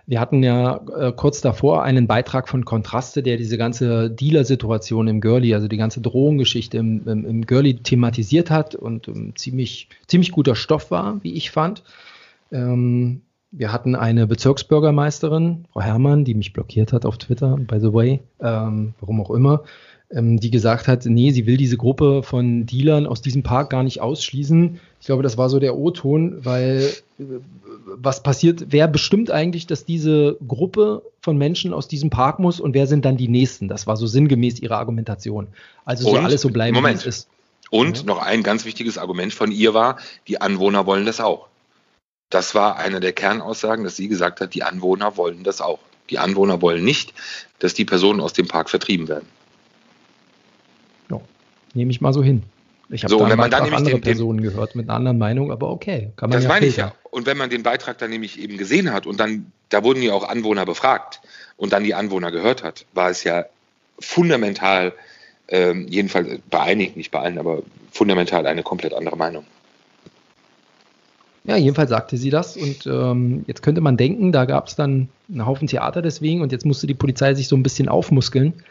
wir 0.08 0.22
hatten 0.22 0.42
ja 0.42 0.80
äh, 0.98 1.12
kurz 1.12 1.42
davor 1.42 1.84
einen 1.84 2.08
Beitrag 2.08 2.48
von 2.48 2.64
Kontraste, 2.64 3.22
der 3.22 3.36
diese 3.36 3.58
ganze 3.58 4.10
Dealer-Situation 4.10 5.10
im 5.10 5.20
Girlie, 5.20 5.54
also 5.54 5.68
die 5.68 5.76
ganze 5.76 6.00
Drogengeschichte 6.00 6.78
im, 6.78 7.06
im, 7.06 7.26
im 7.26 7.46
Girlie 7.46 7.76
thematisiert 7.76 8.50
hat 8.50 8.74
und 8.74 9.10
ähm, 9.10 9.36
ziemlich, 9.36 9.90
ziemlich 10.08 10.32
guter 10.32 10.56
Stoff 10.56 10.92
war, 10.92 11.22
wie 11.24 11.34
ich 11.34 11.52
fand. 11.52 11.84
Ähm, 12.54 13.22
wir 13.52 13.74
hatten 13.74 13.96
eine 13.96 14.28
Bezirksbürgermeisterin, 14.28 15.66
Frau 15.74 15.82
Herrmann, 15.82 16.24
die 16.24 16.36
mich 16.36 16.54
blockiert 16.54 16.94
hat 16.94 17.06
auf 17.06 17.18
Twitter, 17.18 17.58
by 17.58 17.80
the 17.80 17.94
way, 17.94 18.22
ähm, 18.40 18.94
warum 19.02 19.20
auch 19.20 19.32
immer, 19.32 19.64
ähm, 20.10 20.40
die 20.40 20.52
gesagt 20.52 20.88
hat, 20.88 21.06
nee, 21.06 21.32
sie 21.32 21.46
will 21.46 21.58
diese 21.58 21.78
Gruppe 21.78 22.24
von 22.24 22.66
Dealern 22.66 23.08
aus 23.08 23.22
diesem 23.22 23.44
Park 23.44 23.70
gar 23.70 23.84
nicht 23.84 24.02
ausschließen. 24.02 24.80
Ich 25.00 25.06
glaube, 25.06 25.24
das 25.24 25.38
war 25.38 25.50
so 25.50 25.60
der 25.60 25.76
O-Ton, 25.76 26.46
weil 26.46 26.94
äh, 27.20 27.24
was 27.86 28.24
passiert, 28.24 28.68
wer 28.70 28.88
bestimmt 28.88 29.32
eigentlich, 29.32 29.68
dass 29.68 29.86
diese 29.86 30.38
Gruppe 30.48 31.04
von 31.22 31.38
Menschen 31.38 31.74
aus 31.74 31.88
diesem 31.88 32.10
Park 32.10 32.40
muss 32.40 32.60
und 32.60 32.74
wer 32.74 32.88
sind 32.88 33.06
dann 33.06 33.18
die 33.18 33.28
Nächsten? 33.28 33.68
Das 33.68 33.88
war 33.88 33.98
so 33.98 34.08
sinngemäß 34.08 34.60
ihre 34.60 34.78
Argumentation. 34.78 35.48
Also 35.84 36.10
soll 36.10 36.20
alles 36.20 36.42
so 36.42 36.50
bleiben, 36.50 36.76
Moment. 36.76 37.04
wie 37.04 37.10
es 37.10 37.18
ist. 37.18 37.30
Und 37.70 38.00
ja. 38.00 38.04
noch 38.06 38.20
ein 38.20 38.44
ganz 38.44 38.64
wichtiges 38.64 38.98
Argument 38.98 39.34
von 39.34 39.52
ihr 39.52 39.74
war, 39.74 39.98
die 40.28 40.40
Anwohner 40.40 40.86
wollen 40.86 41.06
das 41.06 41.20
auch. 41.20 41.48
Das 42.30 42.56
war 42.56 42.78
eine 42.78 43.00
der 43.00 43.14
Kernaussagen, 43.14 43.84
dass 43.84 43.96
sie 43.96 44.08
gesagt 44.08 44.40
hat, 44.42 44.54
die 44.54 44.64
Anwohner 44.64 45.18
wollen 45.18 45.44
das 45.44 45.60
auch. 45.60 45.80
Die 46.10 46.20
Anwohner 46.20 46.62
wollen 46.62 46.84
nicht, 46.84 47.14
dass 47.60 47.74
die 47.74 47.86
Personen 47.86 48.22
aus 48.22 48.32
dem 48.32 48.48
Park 48.48 48.70
vertrieben 48.70 49.10
werden. 49.10 49.28
Nehme 51.78 51.92
ich 51.92 52.02
mal 52.02 52.12
so 52.12 52.24
hin. 52.24 52.42
Ich 52.90 53.04
habe 53.04 53.12
so, 53.12 53.20
da 53.20 53.30
wenn 53.30 53.38
man 53.38 53.52
dann 53.52 53.64
nämlich 53.64 53.78
andere 53.78 53.96
den, 53.96 54.02
Personen 54.02 54.42
gehört 54.42 54.76
mit 54.76 54.90
einer 54.90 54.96
anderen 54.96 55.20
Meinung, 55.20 55.52
aber 55.52 55.70
okay. 55.70 56.12
Kann 56.16 56.30
man 56.30 56.38
das 56.38 56.44
ja 56.46 56.50
meine 56.50 56.66
ich 56.66 56.78
ja. 56.78 56.94
Und 57.12 57.28
wenn 57.28 57.38
man 57.38 57.52
den 57.52 57.62
Beitrag 57.62 58.00
dann 58.00 58.10
nämlich 58.10 58.40
eben 58.40 58.58
gesehen 58.58 58.92
hat 58.92 59.06
und 59.06 59.20
dann, 59.20 59.52
da 59.70 59.84
wurden 59.84 60.02
ja 60.02 60.14
auch 60.14 60.28
Anwohner 60.28 60.66
befragt 60.66 61.22
und 61.56 61.72
dann 61.72 61.84
die 61.84 61.94
Anwohner 61.94 62.32
gehört 62.32 62.64
hat, 62.64 62.86
war 62.94 63.12
es 63.12 63.24
ja 63.24 63.46
fundamental, 64.00 64.94
ähm, 65.50 65.86
jedenfalls 65.88 66.40
bei 66.50 66.62
einigen, 66.62 66.98
nicht 66.98 67.12
bei 67.12 67.20
allen, 67.20 67.38
aber 67.38 67.62
fundamental 67.92 68.48
eine 68.48 68.64
komplett 68.64 68.94
andere 68.94 69.18
Meinung. 69.18 69.46
Ja, 71.44 71.58
jedenfalls 71.58 71.92
sagte 71.92 72.18
sie 72.18 72.32
das 72.32 72.58
und 72.58 72.88
ähm, 72.88 73.46
jetzt 73.48 73.62
könnte 73.62 73.82
man 73.82 73.96
denken, 73.96 74.32
da 74.32 74.46
gab 74.46 74.68
es 74.68 74.76
dann 74.76 75.08
einen 75.30 75.46
Haufen 75.46 75.68
Theater 75.68 76.02
deswegen 76.02 76.42
und 76.42 76.52
jetzt 76.52 76.66
musste 76.66 76.88
die 76.88 76.94
Polizei 76.94 77.36
sich 77.36 77.48
so 77.48 77.56
ein 77.56 77.64
bisschen 77.64 77.88
aufmuskeln 77.88 78.64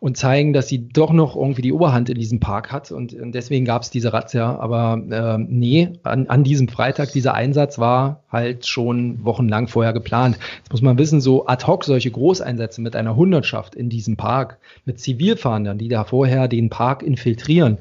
und 0.00 0.16
zeigen, 0.16 0.54
dass 0.54 0.66
sie 0.66 0.88
doch 0.88 1.12
noch 1.12 1.36
irgendwie 1.36 1.60
die 1.60 1.74
Oberhand 1.74 2.08
in 2.08 2.16
diesem 2.16 2.40
Park 2.40 2.72
hat. 2.72 2.90
Und, 2.90 3.12
und 3.12 3.32
deswegen 3.32 3.66
gab 3.66 3.82
es 3.82 3.90
diese 3.90 4.14
Razzia. 4.14 4.58
Aber 4.58 5.00
äh, 5.10 5.38
nee, 5.38 5.92
an, 6.02 6.26
an 6.28 6.42
diesem 6.42 6.68
Freitag, 6.68 7.12
dieser 7.12 7.34
Einsatz 7.34 7.78
war 7.78 8.22
halt 8.30 8.66
schon 8.66 9.22
wochenlang 9.24 9.68
vorher 9.68 9.92
geplant. 9.92 10.38
Jetzt 10.58 10.72
muss 10.72 10.80
man 10.80 10.96
wissen, 10.96 11.20
so 11.20 11.46
ad 11.46 11.66
hoc 11.66 11.84
solche 11.84 12.10
Großeinsätze 12.10 12.80
mit 12.80 12.96
einer 12.96 13.14
Hundertschaft 13.14 13.74
in 13.74 13.90
diesem 13.90 14.16
Park, 14.16 14.58
mit 14.86 14.98
Zivilfahndern, 14.98 15.76
die 15.76 15.88
da 15.88 16.04
vorher 16.04 16.48
den 16.48 16.70
Park 16.70 17.02
infiltrieren, 17.02 17.76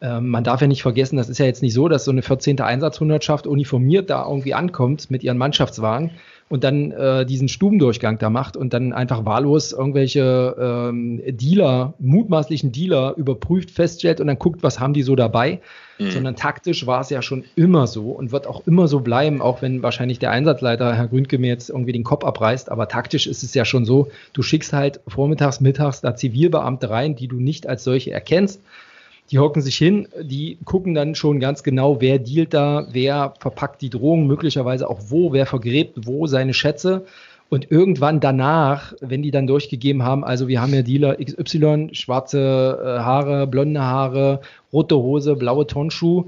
ähm, 0.00 0.28
man 0.28 0.44
darf 0.44 0.60
ja 0.60 0.68
nicht 0.68 0.82
vergessen, 0.82 1.16
das 1.16 1.28
ist 1.28 1.38
ja 1.38 1.46
jetzt 1.46 1.62
nicht 1.62 1.74
so, 1.74 1.88
dass 1.88 2.04
so 2.04 2.12
eine 2.12 2.22
14. 2.22 2.60
Einsatzhundertschaft 2.60 3.46
uniformiert 3.46 4.10
da 4.10 4.24
irgendwie 4.26 4.54
ankommt 4.54 5.10
mit 5.10 5.24
ihren 5.24 5.38
Mannschaftswagen 5.38 6.12
und 6.48 6.64
dann 6.64 6.92
äh, 6.92 7.26
diesen 7.26 7.48
Stubendurchgang 7.48 8.18
da 8.18 8.30
macht 8.30 8.56
und 8.56 8.72
dann 8.72 8.92
einfach 8.92 9.24
wahllos 9.24 9.72
irgendwelche 9.72 10.56
ähm, 10.58 11.20
Dealer, 11.26 11.94
mutmaßlichen 11.98 12.72
Dealer 12.72 13.14
überprüft, 13.16 13.70
feststellt 13.70 14.20
und 14.20 14.26
dann 14.26 14.38
guckt, 14.38 14.62
was 14.62 14.80
haben 14.80 14.94
die 14.94 15.02
so 15.02 15.14
dabei. 15.14 15.60
Mhm. 15.98 16.10
Sondern 16.10 16.36
taktisch 16.36 16.86
war 16.86 17.00
es 17.00 17.10
ja 17.10 17.22
schon 17.22 17.44
immer 17.56 17.86
so 17.86 18.10
und 18.10 18.30
wird 18.30 18.46
auch 18.46 18.66
immer 18.66 18.86
so 18.88 19.00
bleiben, 19.00 19.42
auch 19.42 19.62
wenn 19.62 19.82
wahrscheinlich 19.82 20.18
der 20.18 20.30
Einsatzleiter, 20.30 20.94
Herr 20.94 21.08
Gründke, 21.08 21.38
mir 21.38 21.48
jetzt 21.48 21.70
irgendwie 21.70 21.92
den 21.92 22.04
Kopf 22.04 22.24
abreißt. 22.24 22.70
Aber 22.70 22.88
taktisch 22.88 23.26
ist 23.26 23.42
es 23.42 23.52
ja 23.54 23.64
schon 23.64 23.84
so, 23.84 24.08
du 24.32 24.42
schickst 24.42 24.72
halt 24.72 25.00
vormittags, 25.08 25.60
mittags 25.60 26.00
da 26.00 26.14
Zivilbeamte 26.14 26.88
rein, 26.88 27.16
die 27.16 27.28
du 27.28 27.36
nicht 27.36 27.66
als 27.66 27.84
solche 27.84 28.12
erkennst 28.12 28.60
die 29.30 29.38
hocken 29.38 29.60
sich 29.62 29.76
hin, 29.76 30.08
die 30.20 30.58
gucken 30.64 30.94
dann 30.94 31.14
schon 31.14 31.40
ganz 31.40 31.62
genau, 31.62 32.00
wer 32.00 32.18
dealt 32.18 32.54
da, 32.54 32.86
wer 32.90 33.34
verpackt 33.38 33.82
die 33.82 33.90
Drohung, 33.90 34.26
möglicherweise 34.26 34.88
auch 34.88 35.00
wo, 35.08 35.32
wer 35.32 35.46
vergräbt 35.46 36.06
wo 36.06 36.26
seine 36.26 36.54
Schätze. 36.54 37.04
Und 37.50 37.70
irgendwann 37.70 38.20
danach, 38.20 38.92
wenn 39.00 39.22
die 39.22 39.30
dann 39.30 39.46
durchgegeben 39.46 40.02
haben, 40.02 40.22
also 40.22 40.48
wir 40.48 40.60
haben 40.60 40.74
ja 40.74 40.82
Dealer 40.82 41.16
XY, 41.16 41.90
schwarze 41.92 42.78
äh, 42.82 43.00
Haare, 43.00 43.46
blonde 43.46 43.80
Haare, 43.80 44.40
rote 44.70 44.96
Hose, 44.96 45.34
blaue 45.34 45.66
Tonschuh, 45.66 46.26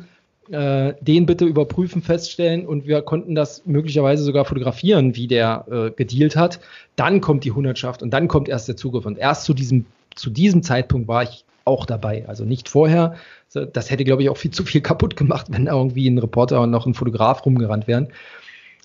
äh, 0.50 0.94
den 1.02 1.26
bitte 1.26 1.44
überprüfen, 1.44 2.00
feststellen 2.00 2.66
und 2.66 2.86
wir 2.86 3.02
konnten 3.02 3.34
das 3.34 3.66
möglicherweise 3.66 4.22
sogar 4.24 4.46
fotografieren, 4.46 5.14
wie 5.14 5.26
der 5.26 5.66
äh, 5.70 5.90
gedealt 5.90 6.36
hat. 6.36 6.60
Dann 6.96 7.20
kommt 7.20 7.44
die 7.44 7.52
Hundertschaft 7.52 8.02
und 8.02 8.10
dann 8.10 8.26
kommt 8.26 8.48
erst 8.48 8.68
der 8.68 8.76
Zugriff. 8.76 9.04
Und 9.04 9.18
erst 9.18 9.44
zu 9.44 9.52
diesem, 9.52 9.84
zu 10.14 10.30
diesem 10.30 10.62
Zeitpunkt 10.62 11.06
war 11.06 11.22
ich 11.22 11.44
auch 11.64 11.87
dabei. 11.87 12.25
Also 12.27 12.44
nicht 12.44 12.68
vorher. 12.68 13.14
Das 13.53 13.90
hätte, 13.90 14.05
glaube 14.05 14.23
ich, 14.23 14.29
auch 14.29 14.37
viel 14.37 14.51
zu 14.51 14.64
viel 14.64 14.81
kaputt 14.81 15.16
gemacht, 15.16 15.46
wenn 15.51 15.66
da 15.66 15.73
irgendwie 15.73 16.09
ein 16.09 16.18
Reporter 16.18 16.61
und 16.61 16.70
noch 16.70 16.87
ein 16.87 16.94
Fotograf 16.94 17.44
rumgerannt 17.44 17.87
wären. 17.87 18.09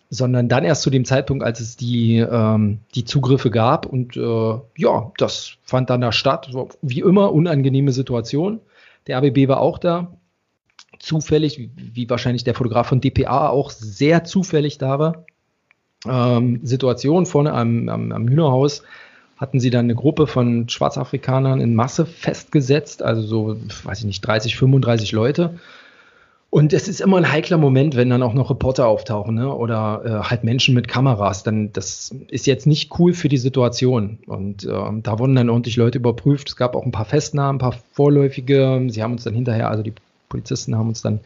Sondern 0.09 0.49
dann 0.49 0.63
erst 0.63 0.83
zu 0.83 0.89
dem 0.89 1.05
Zeitpunkt, 1.05 1.43
als 1.43 1.59
es 1.59 1.77
die, 1.77 2.17
ähm, 2.17 2.79
die 2.93 3.05
Zugriffe 3.05 3.49
gab. 3.49 3.85
Und 3.85 4.15
äh, 4.15 4.53
ja, 4.77 5.11
das 5.17 5.53
fand 5.63 5.89
dann 5.89 6.01
da 6.01 6.11
statt. 6.11 6.51
Wie 6.81 6.99
immer, 6.99 7.33
unangenehme 7.33 7.91
Situation. 7.91 8.59
Der 9.07 9.17
ABB 9.17 9.47
war 9.47 9.59
auch 9.61 9.77
da. 9.77 10.11
Zufällig, 10.99 11.69
wie, 11.75 12.09
wahrscheinlich 12.09 12.43
der 12.43 12.55
Fotograf 12.55 12.87
von 12.87 13.01
DPA 13.01 13.49
auch 13.49 13.69
sehr 13.69 14.23
zufällig 14.23 14.77
da 14.77 14.99
war. 14.99 15.25
Ähm, 16.07 16.59
Situation 16.63 17.25
vorne 17.25 17.53
am, 17.53 17.89
am, 17.89 18.11
am 18.11 18.27
Hühnerhaus 18.27 18.83
hatten 19.37 19.59
sie 19.59 19.69
dann 19.69 19.85
eine 19.85 19.95
Gruppe 19.95 20.27
von 20.27 20.69
Schwarzafrikanern 20.69 21.59
in 21.59 21.75
Masse 21.75 22.05
festgesetzt, 22.05 23.03
also 23.03 23.21
so, 23.21 23.57
weiß 23.83 23.99
ich 23.99 24.05
nicht, 24.05 24.21
30, 24.21 24.55
35 24.55 25.11
Leute. 25.11 25.59
Und 26.55 26.71
es 26.71 26.87
ist 26.87 27.01
immer 27.01 27.17
ein 27.17 27.29
heikler 27.29 27.57
Moment, 27.57 27.97
wenn 27.97 28.09
dann 28.09 28.23
auch 28.23 28.33
noch 28.33 28.49
Reporter 28.49 28.87
auftauchen 28.87 29.35
ne? 29.35 29.53
oder 29.53 30.03
äh, 30.05 30.29
halt 30.29 30.45
Menschen 30.45 30.73
mit 30.73 30.87
Kameras. 30.87 31.43
Dann 31.43 31.73
das 31.73 32.15
ist 32.29 32.47
jetzt 32.47 32.65
nicht 32.65 32.97
cool 32.97 33.13
für 33.13 33.27
die 33.27 33.37
Situation. 33.37 34.19
Und 34.25 34.63
äh, 34.63 34.69
da 34.69 35.19
wurden 35.19 35.35
dann 35.35 35.49
ordentlich 35.49 35.75
Leute 35.75 35.97
überprüft. 35.97 36.47
Es 36.47 36.55
gab 36.55 36.77
auch 36.77 36.85
ein 36.85 36.93
paar 36.93 37.03
Festnahmen, 37.03 37.57
ein 37.57 37.59
paar 37.59 37.75
vorläufige. 37.91 38.87
Sie 38.87 39.03
haben 39.03 39.11
uns 39.11 39.25
dann 39.25 39.33
hinterher, 39.33 39.69
also 39.69 39.83
die 39.83 39.93
Polizisten 40.29 40.77
haben 40.77 40.87
uns 40.87 41.01
dann 41.01 41.19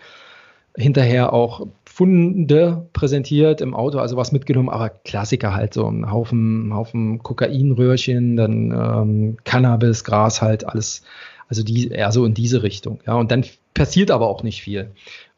hinterher 0.75 1.31
auch 1.31 1.67
Funde 1.99 2.87
präsentiert 2.93 3.59
im 3.59 3.73
Auto, 3.73 3.99
also 3.99 4.15
was 4.15 4.31
mitgenommen, 4.31 4.69
aber 4.69 4.87
Klassiker 4.87 5.53
halt 5.53 5.73
so 5.73 5.85
ein 5.85 6.09
Haufen, 6.09 6.73
Haufen 6.73 7.21
Kokainröhrchen, 7.21 8.37
dann 8.37 8.71
ähm, 8.71 9.37
Cannabis, 9.43 10.05
Gras 10.05 10.41
halt, 10.41 10.65
alles, 10.65 11.03
also 11.49 11.61
die, 11.61 11.89
eher 11.89 12.13
so 12.13 12.23
in 12.23 12.33
diese 12.33 12.63
Richtung. 12.63 13.01
Ja, 13.05 13.15
und 13.15 13.31
dann 13.31 13.43
passiert 13.73 14.11
aber 14.11 14.29
auch 14.29 14.43
nicht 14.43 14.61
viel. 14.61 14.91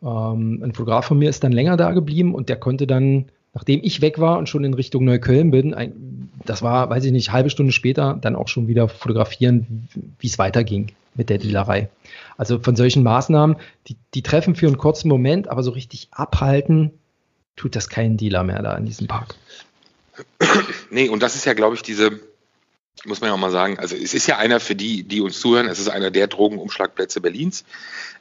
Ähm, 0.04 0.62
ein 0.64 0.72
Fotograf 0.74 1.06
von 1.06 1.18
mir 1.18 1.32
ist 1.32 1.44
dann 1.44 1.52
länger 1.52 1.78
da 1.78 1.94
geblieben 1.94 2.36
und 2.36 2.48
der 2.48 2.58
konnte 2.58 2.86
dann, 2.86 3.26
nachdem 3.54 3.82
ich 3.84 4.02
weg 4.02 4.20
war 4.20 4.38
und 4.38 4.50
schon 4.50 4.64
in 4.64 4.74
Richtung 4.74 5.06
Neukölln 5.06 5.52
bin, 5.52 5.74
ein, 5.74 6.30
das 6.46 6.62
war, 6.62 6.90
weiß 6.90 7.04
ich 7.06 7.12
nicht, 7.12 7.32
halbe 7.32 7.50
Stunde 7.50 7.74
später, 7.74 8.18
dann 8.20 8.36
auch 8.36 8.48
schon 8.48 8.68
wieder 8.68 8.88
fotografieren, 8.88 9.88
wie 10.20 10.28
es 10.28 10.40
weiterging 10.40 10.92
mit 11.16 11.30
der 11.30 11.38
Dealerei. 11.38 11.90
Also 12.38 12.60
von 12.60 12.76
solchen 12.76 13.04
Maßnahmen, 13.04 13.58
die, 13.88 13.98
die 14.14 14.22
treffen 14.22 14.56
für 14.56 14.68
einen 14.68 14.78
kurzen 14.78 15.10
Moment, 15.10 15.50
aber 15.50 15.64
so 15.64 15.72
richtig 15.72 16.08
abhalten 16.12 16.92
tut 17.56 17.76
das 17.76 17.90
kein 17.90 18.18
Dealer 18.18 18.44
mehr 18.44 18.62
da 18.62 18.76
in 18.78 18.86
diesem 18.86 19.08
Park. 19.08 19.36
Nee, 20.90 21.10
und 21.10 21.22
das 21.22 21.36
ist 21.36 21.46
ja, 21.46 21.54
glaube 21.54 21.76
ich, 21.76 21.82
diese, 21.82 22.20
muss 23.06 23.22
man 23.22 23.30
ja 23.30 23.34
auch 23.34 23.40
mal 23.40 23.52
sagen, 23.52 23.80
also 23.80 23.96
es 23.96 24.14
ist 24.14 24.28
ja 24.28 24.38
einer 24.38 24.60
für 24.60 24.76
die, 24.76 25.04
die 25.04 25.22
uns 25.22 25.40
zuhören, 25.40 25.68
es 25.68 25.80
ist 25.80 25.90
einer 25.90 26.12
der 26.12 26.28
Drogenumschlagplätze 26.28 27.22
Berlins, 27.22 27.66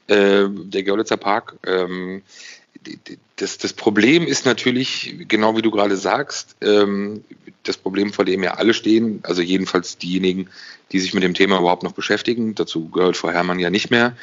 äh, 0.09 0.47
der 0.49 0.83
Görlitzer 0.83 1.17
Park. 1.17 1.57
Ähm, 1.67 2.23
das, 3.41 3.57
das 3.57 3.73
Problem 3.73 4.27
ist 4.27 4.45
natürlich, 4.45 5.15
genau 5.27 5.57
wie 5.57 5.63
du 5.63 5.71
gerade 5.71 5.97
sagst, 5.97 6.57
ähm, 6.61 7.25
das 7.63 7.79
Problem, 7.79 8.13
vor 8.13 8.25
dem 8.25 8.43
ja 8.43 8.55
alle 8.55 8.75
stehen, 8.75 9.21
also 9.23 9.41
jedenfalls 9.41 9.97
diejenigen, 9.97 10.49
die 10.93 11.01
sich 11.01 11.15
mit 11.15 11.23
dem 11.23 11.35
Thema 11.35 11.59
überhaupt 11.59 11.83
noch 11.83 11.93
beschäftigen. 11.93 12.55
Dazu 12.55 12.89
gehört 12.89 13.17
Frau 13.17 13.31
Herrmann 13.31 13.59
ja 13.59 13.71
nicht 13.71 13.91
mehr. 13.91 14.17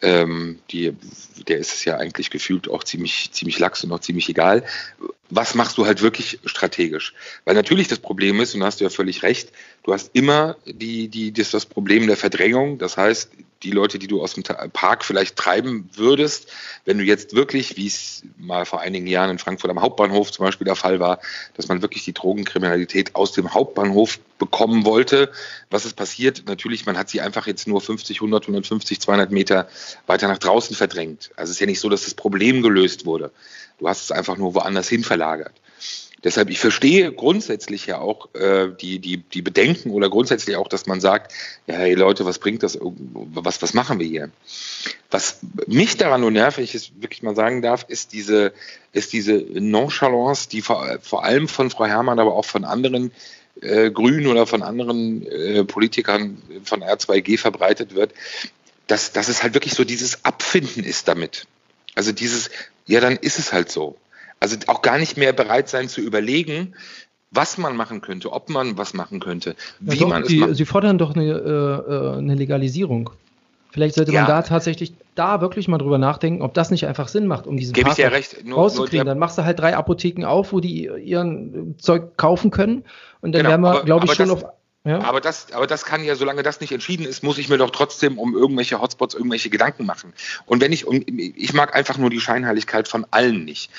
Ähm, 0.00 0.58
die, 0.70 0.94
der 1.48 1.58
ist 1.58 1.74
es 1.74 1.84
ja 1.84 1.96
eigentlich 1.96 2.30
gefühlt 2.30 2.68
auch 2.68 2.82
ziemlich, 2.82 3.30
ziemlich 3.32 3.58
lax 3.58 3.84
und 3.84 3.92
auch 3.92 4.00
ziemlich 4.00 4.28
egal. 4.28 4.64
Was 5.30 5.54
machst 5.54 5.78
du 5.78 5.86
halt 5.86 6.02
wirklich 6.02 6.40
strategisch? 6.44 7.14
Weil 7.44 7.54
natürlich 7.54 7.88
das 7.88 7.98
Problem 7.98 8.40
ist, 8.40 8.54
und 8.54 8.60
da 8.60 8.66
hast 8.66 8.80
du 8.80 8.84
ja 8.84 8.90
völlig 8.90 9.22
recht, 9.22 9.52
du 9.84 9.92
hast 9.92 10.10
immer 10.14 10.56
die, 10.66 11.08
die, 11.08 11.32
das, 11.32 11.50
das 11.50 11.66
Problem 11.66 12.06
der 12.06 12.16
Verdrängung. 12.16 12.78
Das 12.78 12.96
heißt, 12.96 13.30
die 13.62 13.70
Leute, 13.70 13.98
die 13.98 14.08
du 14.08 14.22
aus 14.22 14.34
dem 14.34 14.42
Park 14.42 15.04
vielleicht 15.04 15.36
treiben 15.36 15.88
würdest, 15.94 16.52
wenn 16.84 16.98
du 16.98 17.04
jetzt 17.04 17.34
wirklich, 17.34 17.76
wie 17.76 17.86
es 17.86 18.22
mal 18.38 18.61
vor 18.64 18.80
einigen 18.80 19.06
Jahren 19.06 19.30
in 19.30 19.38
Frankfurt 19.38 19.70
am 19.70 19.80
Hauptbahnhof 19.80 20.30
zum 20.30 20.44
Beispiel 20.44 20.64
der 20.64 20.76
Fall 20.76 21.00
war, 21.00 21.20
dass 21.54 21.68
man 21.68 21.82
wirklich 21.82 22.04
die 22.04 22.12
Drogenkriminalität 22.12 23.14
aus 23.14 23.32
dem 23.32 23.54
Hauptbahnhof 23.54 24.18
bekommen 24.38 24.84
wollte. 24.84 25.30
Was 25.70 25.84
ist 25.84 25.94
passiert? 25.94 26.44
Natürlich, 26.46 26.86
man 26.86 26.98
hat 26.98 27.08
sie 27.08 27.20
einfach 27.20 27.46
jetzt 27.46 27.68
nur 27.68 27.80
50, 27.80 28.18
100, 28.18 28.44
150, 28.44 29.00
200 29.00 29.30
Meter 29.30 29.68
weiter 30.06 30.28
nach 30.28 30.38
draußen 30.38 30.74
verdrängt. 30.76 31.30
Also 31.36 31.50
es 31.50 31.56
ist 31.56 31.60
ja 31.60 31.66
nicht 31.66 31.80
so, 31.80 31.88
dass 31.88 32.04
das 32.04 32.14
Problem 32.14 32.62
gelöst 32.62 33.06
wurde. 33.06 33.30
Du 33.78 33.88
hast 33.88 34.02
es 34.02 34.12
einfach 34.12 34.36
nur 34.36 34.54
woanders 34.54 34.88
hin 34.88 35.04
verlagert. 35.04 35.52
Deshalb, 36.24 36.50
ich 36.50 36.60
verstehe 36.60 37.12
grundsätzlich 37.12 37.86
ja 37.86 37.98
auch 37.98 38.32
äh, 38.34 38.68
die, 38.80 39.00
die, 39.00 39.18
die 39.18 39.42
Bedenken 39.42 39.90
oder 39.90 40.08
grundsätzlich 40.08 40.56
auch, 40.56 40.68
dass 40.68 40.86
man 40.86 41.00
sagt, 41.00 41.32
ja, 41.66 41.74
hey 41.74 41.94
Leute, 41.94 42.24
was 42.24 42.38
bringt 42.38 42.62
das, 42.62 42.78
was, 42.80 43.60
was 43.60 43.74
machen 43.74 43.98
wir 43.98 44.06
hier? 44.06 44.30
Was 45.10 45.40
mich 45.66 45.96
daran 45.96 46.20
nur 46.20 46.30
ich 46.58 46.74
es 46.74 46.92
wirklich 47.00 47.22
mal 47.22 47.34
sagen 47.34 47.60
darf, 47.60 47.84
ist 47.88 48.12
diese, 48.12 48.52
ist 48.92 49.12
diese 49.12 49.34
Nonchalance, 49.34 50.48
die 50.48 50.62
vor, 50.62 50.98
vor 51.02 51.24
allem 51.24 51.48
von 51.48 51.70
Frau 51.70 51.86
Herrmann, 51.86 52.20
aber 52.20 52.34
auch 52.34 52.44
von 52.44 52.64
anderen 52.64 53.10
äh, 53.60 53.90
Grünen 53.90 54.28
oder 54.28 54.46
von 54.46 54.62
anderen 54.62 55.26
äh, 55.26 55.64
Politikern 55.64 56.40
von 56.64 56.82
R2G 56.82 57.36
verbreitet 57.36 57.94
wird, 57.94 58.14
dass, 58.86 59.12
dass 59.12 59.28
es 59.28 59.42
halt 59.42 59.54
wirklich 59.54 59.74
so 59.74 59.84
dieses 59.84 60.24
Abfinden 60.24 60.84
ist 60.84 61.08
damit. 61.08 61.46
Also 61.94 62.12
dieses, 62.12 62.50
ja, 62.86 63.00
dann 63.00 63.16
ist 63.16 63.38
es 63.38 63.52
halt 63.52 63.70
so. 63.70 63.96
Also 64.42 64.56
auch 64.66 64.82
gar 64.82 64.98
nicht 64.98 65.16
mehr 65.16 65.32
bereit 65.32 65.68
sein 65.68 65.88
zu 65.88 66.00
überlegen, 66.00 66.74
was 67.30 67.58
man 67.58 67.76
machen 67.76 68.00
könnte, 68.00 68.32
ob 68.32 68.50
man 68.50 68.76
was 68.76 68.92
machen 68.92 69.20
könnte, 69.20 69.54
wie 69.78 69.94
ja, 69.94 70.02
doch, 70.02 70.08
man 70.08 70.22
es 70.24 70.32
macht. 70.32 70.56
Sie 70.56 70.64
fordern 70.64 70.98
doch 70.98 71.14
eine, 71.14 71.30
äh, 71.30 71.92
äh, 71.94 72.18
eine 72.18 72.34
Legalisierung. 72.34 73.10
Vielleicht 73.70 73.94
sollte 73.94 74.12
ja. 74.12 74.22
man 74.22 74.28
da 74.28 74.42
tatsächlich 74.42 74.92
da 75.14 75.40
wirklich 75.40 75.68
mal 75.68 75.78
drüber 75.78 75.96
nachdenken, 75.96 76.42
ob 76.42 76.54
das 76.54 76.70
nicht 76.72 76.86
einfach 76.86 77.06
Sinn 77.06 77.26
macht, 77.26 77.46
um 77.46 77.56
diesen 77.56 77.72
Gebe 77.72 77.86
Park 77.86 77.98
ich 77.98 78.04
dir 78.04 78.12
recht. 78.12 78.44
Nur, 78.44 78.58
rauszukriegen. 78.58 78.98
Nur 78.98 79.04
Dann 79.06 79.18
machst 79.18 79.38
du 79.38 79.44
halt 79.44 79.60
drei 79.60 79.76
Apotheken 79.76 80.26
auf, 80.26 80.52
wo 80.52 80.58
die 80.58 80.90
ihren 81.02 81.78
Zeug 81.78 82.16
kaufen 82.16 82.50
können. 82.50 82.84
Und 83.20 83.32
dann 83.32 83.44
genau, 83.44 83.50
werden 83.50 83.62
wir, 83.62 83.84
glaube 83.84 84.06
ich, 84.06 84.12
schon 84.12 84.28
das, 84.28 84.42
auf. 84.42 84.50
Ja? 84.84 85.00
Aber, 85.02 85.20
das, 85.20 85.52
aber 85.52 85.66
das 85.66 85.84
kann 85.84 86.02
ja, 86.02 86.16
solange 86.16 86.42
das 86.42 86.60
nicht 86.60 86.72
entschieden 86.72 87.06
ist, 87.06 87.22
muss 87.22 87.38
ich 87.38 87.48
mir 87.48 87.56
doch 87.56 87.70
trotzdem 87.70 88.18
um 88.18 88.34
irgendwelche 88.34 88.80
Hotspots 88.80 89.14
irgendwelche 89.14 89.48
Gedanken 89.48 89.86
machen. 89.86 90.12
Und 90.44 90.60
wenn 90.60 90.72
ich, 90.72 90.86
ich 90.88 91.52
mag 91.54 91.74
einfach 91.74 91.98
nur 91.98 92.10
die 92.10 92.20
Scheinheiligkeit 92.20 92.88
von 92.88 93.06
allen 93.10 93.44
nicht. 93.44 93.70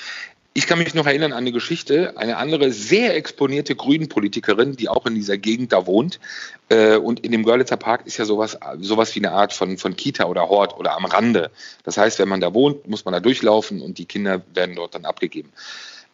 Ich 0.56 0.68
kann 0.68 0.78
mich 0.78 0.94
noch 0.94 1.06
erinnern 1.06 1.32
an 1.32 1.38
eine 1.38 1.50
Geschichte, 1.50 2.16
eine 2.16 2.36
andere 2.36 2.70
sehr 2.70 3.16
exponierte 3.16 3.74
Grünen-Politikerin, 3.74 4.76
die 4.76 4.88
auch 4.88 5.04
in 5.04 5.16
dieser 5.16 5.36
Gegend 5.36 5.72
da 5.72 5.84
wohnt. 5.86 6.20
Äh, 6.68 6.96
und 6.96 7.20
in 7.20 7.32
dem 7.32 7.42
Görlitzer 7.42 7.76
Park 7.76 8.06
ist 8.06 8.18
ja 8.18 8.24
sowas, 8.24 8.56
sowas 8.78 9.12
wie 9.16 9.18
eine 9.18 9.32
Art 9.32 9.52
von, 9.52 9.78
von 9.78 9.96
Kita 9.96 10.26
oder 10.26 10.48
Hort 10.48 10.78
oder 10.78 10.96
am 10.96 11.06
Rande. 11.06 11.50
Das 11.82 11.98
heißt, 11.98 12.20
wenn 12.20 12.28
man 12.28 12.40
da 12.40 12.54
wohnt, 12.54 12.88
muss 12.88 13.04
man 13.04 13.12
da 13.12 13.18
durchlaufen 13.18 13.82
und 13.82 13.98
die 13.98 14.06
Kinder 14.06 14.42
werden 14.54 14.76
dort 14.76 14.94
dann 14.94 15.04
abgegeben. 15.06 15.50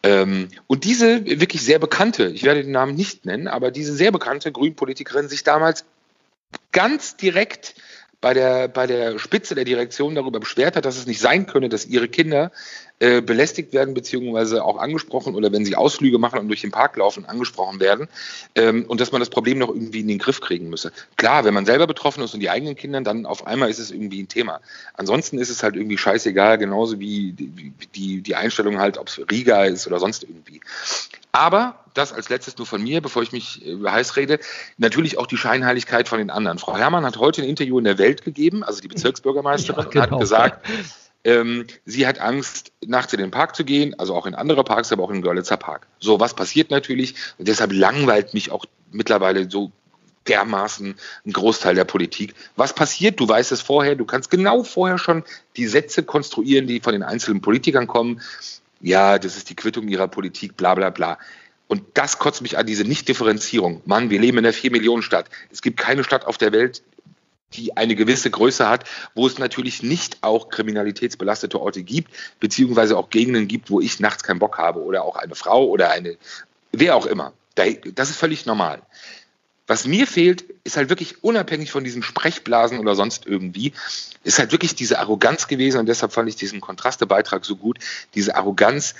Ähm, 0.01 0.47
und 0.65 0.85
diese 0.85 1.23
wirklich 1.23 1.61
sehr 1.61 1.77
bekannte, 1.77 2.29
ich 2.29 2.43
werde 2.43 2.63
den 2.63 2.71
Namen 2.71 2.95
nicht 2.95 3.27
nennen, 3.27 3.47
aber 3.47 3.69
diese 3.69 3.93
sehr 3.93 4.11
bekannte 4.11 4.51
Grünen-Politikerin 4.51 5.29
sich 5.29 5.43
damals 5.43 5.85
ganz 6.71 7.15
direkt 7.15 7.75
bei 8.21 8.33
der, 8.33 8.67
bei 8.67 8.87
der 8.87 9.19
Spitze 9.19 9.53
der 9.53 9.65
Direktion 9.65 10.15
darüber 10.15 10.39
beschwert 10.39 10.75
hat, 10.75 10.85
dass 10.85 10.97
es 10.97 11.05
nicht 11.05 11.19
sein 11.19 11.45
könne, 11.45 11.69
dass 11.69 11.85
ihre 11.85 12.07
Kinder 12.07 12.51
äh, 13.01 13.19
belästigt 13.19 13.73
werden, 13.73 13.95
beziehungsweise 13.95 14.63
auch 14.63 14.77
angesprochen 14.77 15.33
oder 15.33 15.51
wenn 15.51 15.65
sie 15.65 15.75
Ausflüge 15.75 16.19
machen 16.19 16.37
und 16.37 16.47
durch 16.49 16.61
den 16.61 16.69
Park 16.69 16.97
laufen, 16.97 17.25
angesprochen 17.25 17.79
werden 17.79 18.07
ähm, 18.53 18.85
und 18.87 19.01
dass 19.01 19.11
man 19.11 19.19
das 19.19 19.31
Problem 19.31 19.57
noch 19.57 19.69
irgendwie 19.69 20.01
in 20.01 20.07
den 20.07 20.19
Griff 20.19 20.39
kriegen 20.39 20.69
müsse. 20.69 20.91
Klar, 21.17 21.43
wenn 21.43 21.55
man 21.55 21.65
selber 21.65 21.87
betroffen 21.87 22.23
ist 22.23 22.35
und 22.35 22.41
die 22.41 22.51
eigenen 22.51 22.75
Kinder, 22.75 23.01
dann 23.01 23.25
auf 23.25 23.47
einmal 23.47 23.71
ist 23.71 23.79
es 23.79 23.89
irgendwie 23.89 24.21
ein 24.21 24.27
Thema. 24.27 24.61
Ansonsten 24.93 25.39
ist 25.39 25.49
es 25.49 25.63
halt 25.63 25.75
irgendwie 25.75 25.97
scheißegal, 25.97 26.59
genauso 26.59 26.99
wie 26.99 27.31
die, 27.31 27.73
die, 27.95 28.21
die 28.21 28.35
Einstellung 28.35 28.77
halt, 28.77 28.99
ob 28.99 29.07
es 29.07 29.19
Riga 29.31 29.65
ist 29.65 29.87
oder 29.87 29.97
sonst 29.97 30.21
irgendwie. 30.21 30.61
Aber 31.31 31.79
das 31.95 32.13
als 32.13 32.29
letztes 32.29 32.59
nur 32.59 32.67
von 32.67 32.83
mir, 32.83 33.01
bevor 33.01 33.23
ich 33.23 33.31
mich 33.31 33.65
äh, 33.65 33.77
heiß 33.83 34.15
rede, 34.15 34.39
natürlich 34.77 35.17
auch 35.17 35.25
die 35.25 35.37
Scheinheiligkeit 35.37 36.07
von 36.07 36.19
den 36.19 36.29
anderen. 36.29 36.59
Frau 36.59 36.77
Herrmann 36.77 37.03
hat 37.03 37.17
heute 37.17 37.41
ein 37.41 37.49
Interview 37.49 37.79
in 37.79 37.85
der 37.85 37.97
Welt 37.97 38.23
gegeben, 38.23 38.63
also 38.63 38.79
die 38.79 38.87
Bezirksbürgermeisterin, 38.89 39.85
ja, 39.85 39.89
genau. 39.89 40.03
und 40.03 40.11
hat 40.11 40.19
gesagt, 40.19 40.67
ähm, 41.23 41.65
sie 41.85 42.07
hat 42.07 42.19
Angst, 42.19 42.71
nachts 42.85 43.13
in 43.13 43.19
den 43.19 43.31
Park 43.31 43.55
zu 43.55 43.63
gehen, 43.63 43.97
also 43.99 44.15
auch 44.15 44.25
in 44.25 44.35
andere 44.35 44.63
Parks, 44.63 44.91
aber 44.91 45.03
auch 45.03 45.11
den 45.11 45.21
Görlitzer 45.21 45.57
Park. 45.57 45.87
So, 45.99 46.19
was 46.19 46.33
passiert 46.33 46.71
natürlich? 46.71 47.15
Und 47.37 47.47
deshalb 47.47 47.73
langweilt 47.73 48.33
mich 48.33 48.51
auch 48.51 48.65
mittlerweile 48.91 49.49
so 49.49 49.71
dermaßen 50.27 50.95
ein 51.25 51.33
Großteil 51.33 51.75
der 51.75 51.85
Politik. 51.85 52.35
Was 52.55 52.73
passiert? 52.73 53.19
Du 53.19 53.27
weißt 53.27 53.51
es 53.51 53.61
vorher, 53.61 53.95
du 53.95 54.05
kannst 54.05 54.29
genau 54.29 54.63
vorher 54.63 54.97
schon 54.97 55.23
die 55.57 55.67
Sätze 55.67 56.03
konstruieren, 56.03 56.67
die 56.67 56.79
von 56.79 56.93
den 56.93 57.03
einzelnen 57.03 57.41
Politikern 57.41 57.87
kommen. 57.87 58.21
Ja, 58.81 59.19
das 59.19 59.37
ist 59.37 59.49
die 59.49 59.55
Quittung 59.55 59.87
ihrer 59.87 60.07
Politik, 60.07 60.57
bla 60.57 60.75
bla 60.75 60.89
bla. 60.89 61.17
Und 61.67 61.83
das 61.93 62.19
kotzt 62.19 62.41
mich 62.41 62.57
an, 62.57 62.65
diese 62.65 62.83
Nicht-Differenzierung. 62.83 63.81
Mann, 63.85 64.09
wir 64.09 64.19
leben 64.19 64.39
in 64.39 64.45
einer 64.45 64.53
4-Millionen-Stadt. 64.53 65.29
Es 65.51 65.61
gibt 65.61 65.79
keine 65.79 66.03
Stadt 66.03 66.25
auf 66.25 66.37
der 66.37 66.51
Welt, 66.51 66.83
die 67.53 67.77
eine 67.77 67.95
gewisse 67.95 68.29
Größe 68.29 68.67
hat, 68.67 68.85
wo 69.15 69.27
es 69.27 69.37
natürlich 69.37 69.83
nicht 69.83 70.17
auch 70.21 70.49
kriminalitätsbelastete 70.49 71.59
Orte 71.59 71.83
gibt, 71.83 72.11
beziehungsweise 72.39 72.97
auch 72.97 73.09
Gegenden 73.09 73.47
gibt, 73.47 73.69
wo 73.69 73.81
ich 73.81 73.99
nachts 73.99 74.23
keinen 74.23 74.39
Bock 74.39 74.57
habe 74.57 74.81
oder 74.81 75.03
auch 75.03 75.15
eine 75.15 75.35
Frau 75.35 75.65
oder 75.65 75.91
eine, 75.91 76.17
wer 76.71 76.95
auch 76.95 77.05
immer. 77.05 77.33
Das 77.55 78.09
ist 78.09 78.17
völlig 78.17 78.45
normal. 78.45 78.81
Was 79.67 79.85
mir 79.85 80.07
fehlt, 80.07 80.43
ist 80.63 80.75
halt 80.75 80.89
wirklich 80.89 81.23
unabhängig 81.23 81.71
von 81.71 81.83
diesen 81.83 82.03
Sprechblasen 82.03 82.79
oder 82.79 82.95
sonst 82.95 83.25
irgendwie, 83.25 83.73
ist 84.23 84.39
halt 84.39 84.51
wirklich 84.51 84.75
diese 84.75 84.99
Arroganz 84.99 85.47
gewesen 85.47 85.79
und 85.79 85.85
deshalb 85.85 86.11
fand 86.11 86.27
ich 86.27 86.35
diesen 86.35 86.59
Kontrastebeitrag 86.59 87.45
so 87.45 87.55
gut, 87.55 87.79
diese 88.13 88.35
Arroganz, 88.35 88.95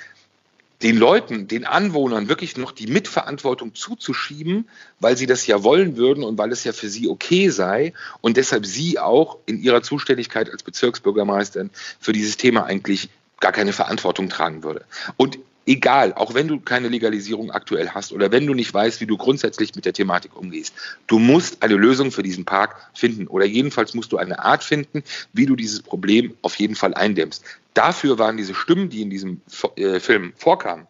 den 0.84 0.98
Leuten, 0.98 1.48
den 1.48 1.66
Anwohnern 1.66 2.28
wirklich 2.28 2.58
noch 2.58 2.72
die 2.72 2.88
Mitverantwortung 2.88 3.76
zuzuschieben, 3.76 4.68
weil 5.00 5.18
sie 5.18 5.28
das 5.28 5.46
ja 5.46 5.64
wollen 5.64 5.98
würden 5.98 6.24
und 6.24 6.38
weil 6.38 6.52
es 6.52 6.64
ja 6.64 6.74
für 6.74 6.90
sie 6.90 7.08
okay 7.08 7.50
sei 7.50 7.94
und 8.22 8.38
deshalb 8.38 8.66
sie 8.66 9.00
auch 9.00 9.38
in 9.46 9.62
ihrer 9.62 9.84
Zuständigkeit 9.84 10.50
als 10.50 10.64
Bezirksbürgermeisterin 10.64 11.70
für 12.00 12.14
dieses 12.14 12.38
Thema 12.38 12.66
eigentlich 12.66 13.10
gar 13.40 13.52
keine 13.52 13.74
Verantwortung 13.74 14.30
tragen 14.30 14.64
würde. 14.64 14.86
Und 15.18 15.40
egal, 15.72 16.14
auch 16.14 16.34
wenn 16.34 16.48
du 16.48 16.60
keine 16.60 16.90
Legalisierung 16.90 17.52
aktuell 17.52 17.90
hast 17.90 18.12
oder 18.12 18.32
wenn 18.32 18.46
du 18.46 18.54
nicht 18.54 18.74
weißt, 18.74 19.00
wie 19.00 19.06
du 19.06 19.18
grundsätzlich 19.18 19.74
mit 19.76 19.86
der 19.86 19.94
Thematik 19.94 20.36
umgehst, 20.36 20.74
du 21.08 21.18
musst 21.18 21.64
eine 21.64 21.76
Lösung 21.76 22.12
für 22.12 22.24
diesen 22.24 22.44
Park 22.44 22.76
finden 22.94 23.28
oder 23.28 23.46
jedenfalls 23.46 23.94
musst 23.94 24.12
du 24.12 24.18
eine 24.18 24.40
Art 24.40 24.64
finden, 24.64 25.04
wie 25.32 25.46
du 25.46 25.56
dieses 25.56 25.82
Problem 25.82 26.36
auf 26.42 26.56
jeden 26.56 26.76
Fall 26.76 26.94
eindämmst. 26.94 27.46
Dafür 27.74 28.20
waren 28.20 28.36
diese 28.36 28.54
Stimmen, 28.54 28.90
die 28.90 29.02
in 29.02 29.10
diesem 29.10 29.42
äh, 29.78 30.02
Film 30.02 30.34
vorkamen, 30.36 30.88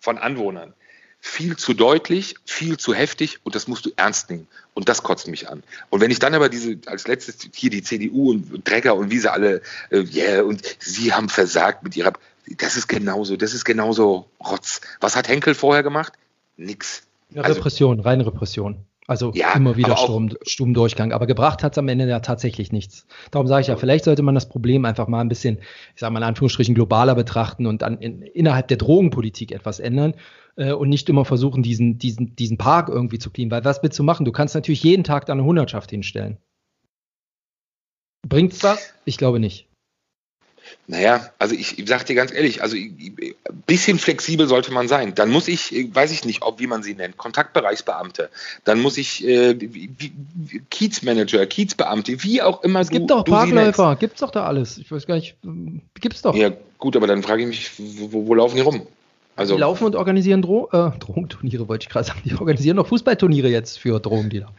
von 0.00 0.18
Anwohnern, 0.18 0.74
viel 1.20 1.56
zu 1.56 1.74
deutlich, 1.74 2.34
viel 2.44 2.78
zu 2.78 2.94
heftig 2.94 3.38
und 3.44 3.54
das 3.54 3.68
musst 3.68 3.86
du 3.86 3.90
ernst 3.96 4.30
nehmen. 4.30 4.48
Und 4.72 4.88
das 4.88 5.02
kotzt 5.02 5.28
mich 5.28 5.48
an. 5.48 5.62
Und 5.90 6.00
wenn 6.00 6.10
ich 6.10 6.20
dann 6.20 6.34
aber 6.34 6.48
diese, 6.48 6.78
als 6.86 7.06
letztes 7.06 7.36
hier 7.54 7.70
die 7.70 7.82
CDU 7.82 8.30
und 8.30 8.68
Drecker 8.68 8.94
und 8.94 9.10
wie 9.10 9.18
sie 9.18 9.30
alle, 9.30 9.62
äh, 9.90 10.04
yeah, 10.14 10.42
und 10.42 10.62
sie 10.78 11.12
haben 11.12 11.28
versagt 11.28 11.82
mit 11.82 11.96
ihrer, 11.96 12.12
das 12.58 12.76
ist 12.76 12.88
genauso, 12.88 13.36
das 13.36 13.54
ist 13.54 13.64
genauso 13.64 14.26
Rotz. 14.44 14.80
Was 15.00 15.16
hat 15.16 15.28
Henkel 15.28 15.54
vorher 15.54 15.82
gemacht? 15.82 16.14
Nix. 16.56 17.02
Ja, 17.30 17.42
also, 17.42 17.58
Repression, 17.58 18.00
reine 18.00 18.26
Repression. 18.26 18.84
Also 19.06 19.32
ja, 19.34 19.54
immer 19.54 19.76
wieder 19.76 19.96
Sturm, 19.96 20.30
Sturmdurchgang. 20.46 21.12
Aber 21.12 21.26
gebracht 21.26 21.64
hat 21.64 21.72
es 21.72 21.78
am 21.78 21.88
Ende 21.88 22.06
ja 22.06 22.20
tatsächlich 22.20 22.70
nichts. 22.70 23.06
Darum 23.32 23.48
sage 23.48 23.62
ich 23.62 23.66
ja, 23.66 23.76
vielleicht 23.76 24.04
sollte 24.04 24.22
man 24.22 24.36
das 24.36 24.48
Problem 24.48 24.84
einfach 24.84 25.08
mal 25.08 25.20
ein 25.20 25.28
bisschen, 25.28 25.58
ich 25.94 26.00
sage 26.00 26.12
mal 26.12 26.20
in 26.20 26.26
Anführungsstrichen, 26.26 26.76
globaler 26.76 27.16
betrachten 27.16 27.66
und 27.66 27.82
dann 27.82 27.98
in, 27.98 28.22
innerhalb 28.22 28.68
der 28.68 28.76
Drogenpolitik 28.76 29.50
etwas 29.50 29.80
ändern 29.80 30.14
äh, 30.54 30.72
und 30.72 30.90
nicht 30.90 31.08
immer 31.08 31.24
versuchen, 31.24 31.64
diesen, 31.64 31.98
diesen, 31.98 32.36
diesen 32.36 32.56
Park 32.56 32.88
irgendwie 32.88 33.18
zu 33.18 33.30
cleanen. 33.30 33.50
Weil 33.50 33.64
was 33.64 33.82
willst 33.82 33.98
du 33.98 34.04
machen? 34.04 34.24
Du 34.24 34.30
kannst 34.30 34.54
natürlich 34.54 34.84
jeden 34.84 35.02
Tag 35.02 35.26
da 35.26 35.32
eine 35.32 35.42
Hundertschaft 35.42 35.90
hinstellen. 35.90 36.36
Bringt's 38.22 38.62
was? 38.62 38.94
Ich 39.04 39.16
glaube 39.16 39.40
nicht. 39.40 39.66
Naja, 40.86 41.30
also 41.38 41.54
ich, 41.54 41.78
ich 41.78 41.88
sag 41.88 42.04
dir 42.06 42.14
ganz 42.14 42.32
ehrlich, 42.32 42.62
also 42.62 42.76
ein 42.76 43.36
bisschen 43.66 43.98
flexibel 43.98 44.48
sollte 44.48 44.72
man 44.72 44.88
sein. 44.88 45.14
Dann 45.14 45.30
muss 45.30 45.46
ich, 45.48 45.88
weiß 45.92 46.10
ich 46.10 46.24
nicht, 46.24 46.42
ob 46.42 46.58
wie 46.58 46.66
man 46.66 46.82
sie 46.82 46.94
nennt, 46.94 47.16
Kontaktbereichsbeamte. 47.16 48.28
Dann 48.64 48.80
muss 48.80 48.98
ich 48.98 49.26
äh, 49.26 49.54
Kiezmanager, 50.70 51.46
Kiezbeamte, 51.46 52.22
wie 52.22 52.42
auch 52.42 52.62
immer. 52.64 52.80
Es 52.80 52.88
du, 52.88 52.98
gibt 52.98 53.10
doch 53.10 53.24
Parkläufer, 53.24 53.96
gibt's 53.96 54.20
doch 54.20 54.30
da 54.30 54.46
alles. 54.46 54.78
Ich 54.78 54.90
weiß 54.90 55.06
gar 55.06 55.14
nicht, 55.14 55.36
gibt's 56.00 56.22
doch. 56.22 56.34
Ja, 56.34 56.50
gut, 56.78 56.96
aber 56.96 57.06
dann 57.06 57.22
frage 57.22 57.42
ich 57.42 57.48
mich, 57.48 57.70
wo, 57.78 58.26
wo 58.26 58.34
laufen 58.34 58.56
die 58.56 58.62
rum? 58.62 58.86
Also, 59.36 59.54
die 59.54 59.60
laufen 59.60 59.84
und 59.84 59.96
organisieren 59.96 60.42
Dro 60.42 60.68
äh, 60.72 60.90
Drogenturniere, 60.98 61.68
wollte 61.68 61.84
ich 61.84 61.88
gerade 61.88 62.06
sagen. 62.06 62.20
Die 62.24 62.34
organisieren 62.34 62.76
noch 62.76 62.88
Fußballturniere 62.88 63.48
jetzt 63.48 63.78
für 63.78 64.00
Drogendealer. 64.00 64.52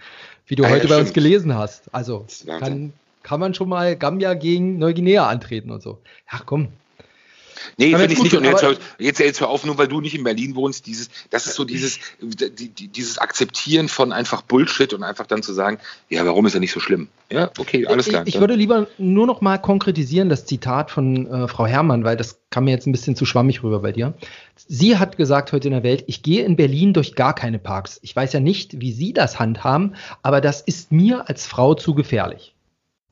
Wie 0.48 0.56
du 0.56 0.64
ah, 0.64 0.70
heute 0.70 0.88
ja, 0.88 0.96
bei 0.96 1.02
uns 1.02 1.14
gelesen 1.14 1.56
hast. 1.56 1.94
Also 1.94 2.26
kann, 2.48 2.94
kann 3.24 3.40
man 3.40 3.54
schon 3.54 3.70
mal 3.70 3.96
Gambia 3.96 4.34
gegen 4.34 4.78
Neuguinea 4.78 5.28
antreten 5.28 5.72
und 5.72 5.82
so. 5.82 6.02
Ja, 6.32 6.42
komm. 6.46 6.70
Nee, 7.78 7.96
finde 7.96 8.14
ich 8.14 8.22
nicht. 8.22 8.34
Und 8.34 8.44
jetzt, 8.44 8.66
jetzt, 9.00 9.20
jetzt 9.20 9.42
hör 9.42 9.50
auf, 9.50 9.66
nur 9.66 9.78
weil 9.78 9.88
du 9.88 10.02
nicht 10.02 10.16
in 10.16 10.24
Berlin 10.24 10.56
wohnst, 10.56 10.86
dieses, 10.88 11.10
das 11.30 11.46
ist 11.46 11.56
so 11.56 11.64
dieses, 11.64 12.00
die, 12.22 12.88
dieses 12.88 13.18
Akzeptieren 13.18 13.88
von 13.88 14.12
einfach 14.12 14.42
Bullshit 14.42 14.94
und 14.94 15.04
einfach 15.04 15.26
dann 15.28 15.44
zu 15.44 15.54
sagen, 15.54 15.80
ja, 16.10 16.26
warum 16.26 16.46
ist 16.46 16.54
er 16.54 16.60
nicht 16.60 16.72
so 16.72 16.80
schlimm? 16.80 17.08
Ja, 17.32 17.50
okay, 17.58 17.86
alles 17.86 18.08
klar. 18.08 18.24
Ich, 18.26 18.36
ich 18.36 18.42
würde 18.42 18.56
lieber 18.56 18.88
nur 18.98 19.28
noch 19.28 19.42
mal 19.42 19.58
konkretisieren 19.58 20.30
das 20.30 20.46
Zitat 20.46 20.92
von 20.92 21.28
äh, 21.28 21.48
Frau 21.48 21.66
Herrmann, 21.66 22.04
weil 22.04 22.18
das 22.18 22.40
kam 22.50 22.66
mir 22.66 22.72
jetzt 22.72 22.88
ein 22.88 22.92
bisschen 22.92 23.16
zu 23.16 23.26
schwammig 23.26 23.64
rüber 23.64 23.80
bei 23.80 23.92
dir. 23.92 24.14
Sie 24.68 24.98
hat 24.98 25.18
gesagt 25.18 25.52
heute 25.52 25.68
in 25.68 25.74
der 25.74 25.84
Welt, 25.84 26.04
ich 26.08 26.24
gehe 26.24 26.44
in 26.44 26.56
Berlin 26.56 26.94
durch 26.94 27.16
gar 27.16 27.34
keine 27.34 27.60
Parks. 27.60 28.00
Ich 28.04 28.16
weiß 28.16 28.34
ja 28.34 28.40
nicht, 28.40 28.80
wie 28.82 28.92
Sie 28.92 29.14
das 29.14 29.40
handhaben, 29.40 29.96
aber 30.22 30.42
das 30.42 30.62
ist 30.62 30.92
mir 30.92 31.30
als 31.30 31.46
Frau 31.46 31.74
zu 31.76 31.94
gefährlich. 31.96 32.54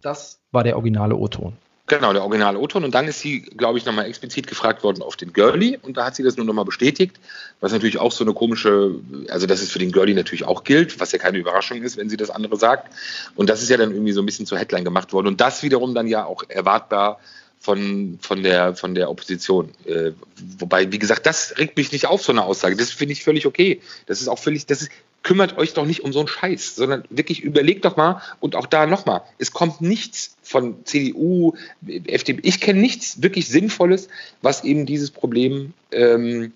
Das 0.02 0.40
war 0.52 0.64
der 0.64 0.76
originale 0.76 1.16
O-Ton. 1.16 1.54
Genau, 1.90 2.14
der 2.14 2.22
originale 2.22 2.60
O-Ton. 2.60 2.84
Und 2.84 2.94
dann 2.94 3.08
ist 3.08 3.20
sie, 3.20 3.42
glaube 3.42 3.80
ich, 3.80 3.86
nochmal 3.86 4.06
explizit 4.06 4.46
gefragt 4.46 4.84
worden 4.84 5.02
auf 5.02 5.16
den 5.16 5.34
Girlie. 5.34 5.80
Und 5.82 5.98
da 5.98 6.06
hat 6.06 6.16
sie 6.16 6.22
das 6.22 6.38
nur 6.38 6.46
nochmal 6.46 6.66
bestätigt, 6.66 7.20
was 7.62 7.72
natürlich 7.72 7.98
auch 7.98 8.12
so 8.12 8.24
eine 8.24 8.34
komische, 8.34 8.96
also 9.30 9.48
dass 9.48 9.62
es 9.62 9.72
für 9.72 9.80
den 9.80 9.92
Girlie 9.92 10.14
natürlich 10.14 10.46
auch 10.46 10.64
gilt, 10.64 11.00
was 11.00 11.12
ja 11.12 11.18
keine 11.18 11.40
Überraschung 11.40 11.82
ist, 11.82 11.98
wenn 11.98 12.08
sie 12.08 12.18
das 12.18 12.30
andere 12.30 12.58
sagt. 12.58 12.94
Und 13.36 13.50
das 13.50 13.64
ist 13.64 13.70
ja 13.70 13.78
dann 13.78 13.92
irgendwie 13.92 14.12
so 14.12 14.22
ein 14.22 14.26
bisschen 14.28 14.46
zur 14.46 14.60
Headline 14.60 14.84
gemacht 14.84 15.14
worden. 15.14 15.28
Und 15.28 15.42
das 15.42 15.64
wiederum 15.64 15.96
dann 15.96 16.06
ja 16.06 16.26
auch 16.26 16.44
erwartbar 16.48 17.20
von, 17.60 18.20
von, 18.22 18.44
der, 18.44 18.76
von 18.76 18.94
der 18.94 19.10
Opposition. 19.10 19.72
Äh, 19.86 20.12
wobei, 20.60 20.92
wie 20.92 21.00
gesagt, 21.00 21.26
das 21.26 21.56
regt 21.58 21.76
mich 21.76 21.92
nicht 21.92 22.06
auf, 22.06 22.22
so 22.24 22.32
eine 22.32 22.44
Aussage. 22.44 22.76
Das 22.76 22.92
finde 22.92 23.14
ich 23.14 23.24
völlig 23.24 23.48
okay. 23.48 23.82
Das 24.06 24.22
ist 24.22 24.28
auch 24.28 24.40
völlig, 24.40 24.68
das 24.68 24.84
ist, 24.84 24.92
kümmert 25.24 25.58
euch 25.58 25.74
doch 25.74 25.86
nicht 25.86 26.04
um 26.04 26.14
so 26.14 26.20
einen 26.20 26.28
Scheiß, 26.28 26.76
sondern 26.76 27.04
wirklich 27.10 27.44
überlegt 27.44 27.86
doch 27.86 27.98
mal 27.98 28.22
und 28.40 28.56
auch 28.56 28.66
da 28.66 28.86
nochmal, 28.86 29.22
es 29.38 29.52
kommt 29.52 29.82
nichts 29.82 30.36
von 30.42 30.86
CDU, 30.86 31.54
FDP, 31.86 32.42
ich 32.44 32.60
kenne 32.62 32.80
nichts 32.80 33.22
wirklich 33.22 33.48
Sinnvolles, 33.48 34.08
was 34.42 34.64
eben 34.64 34.86
dieses 34.86 35.12
Problem 35.12 35.74
ähm, 35.92 36.54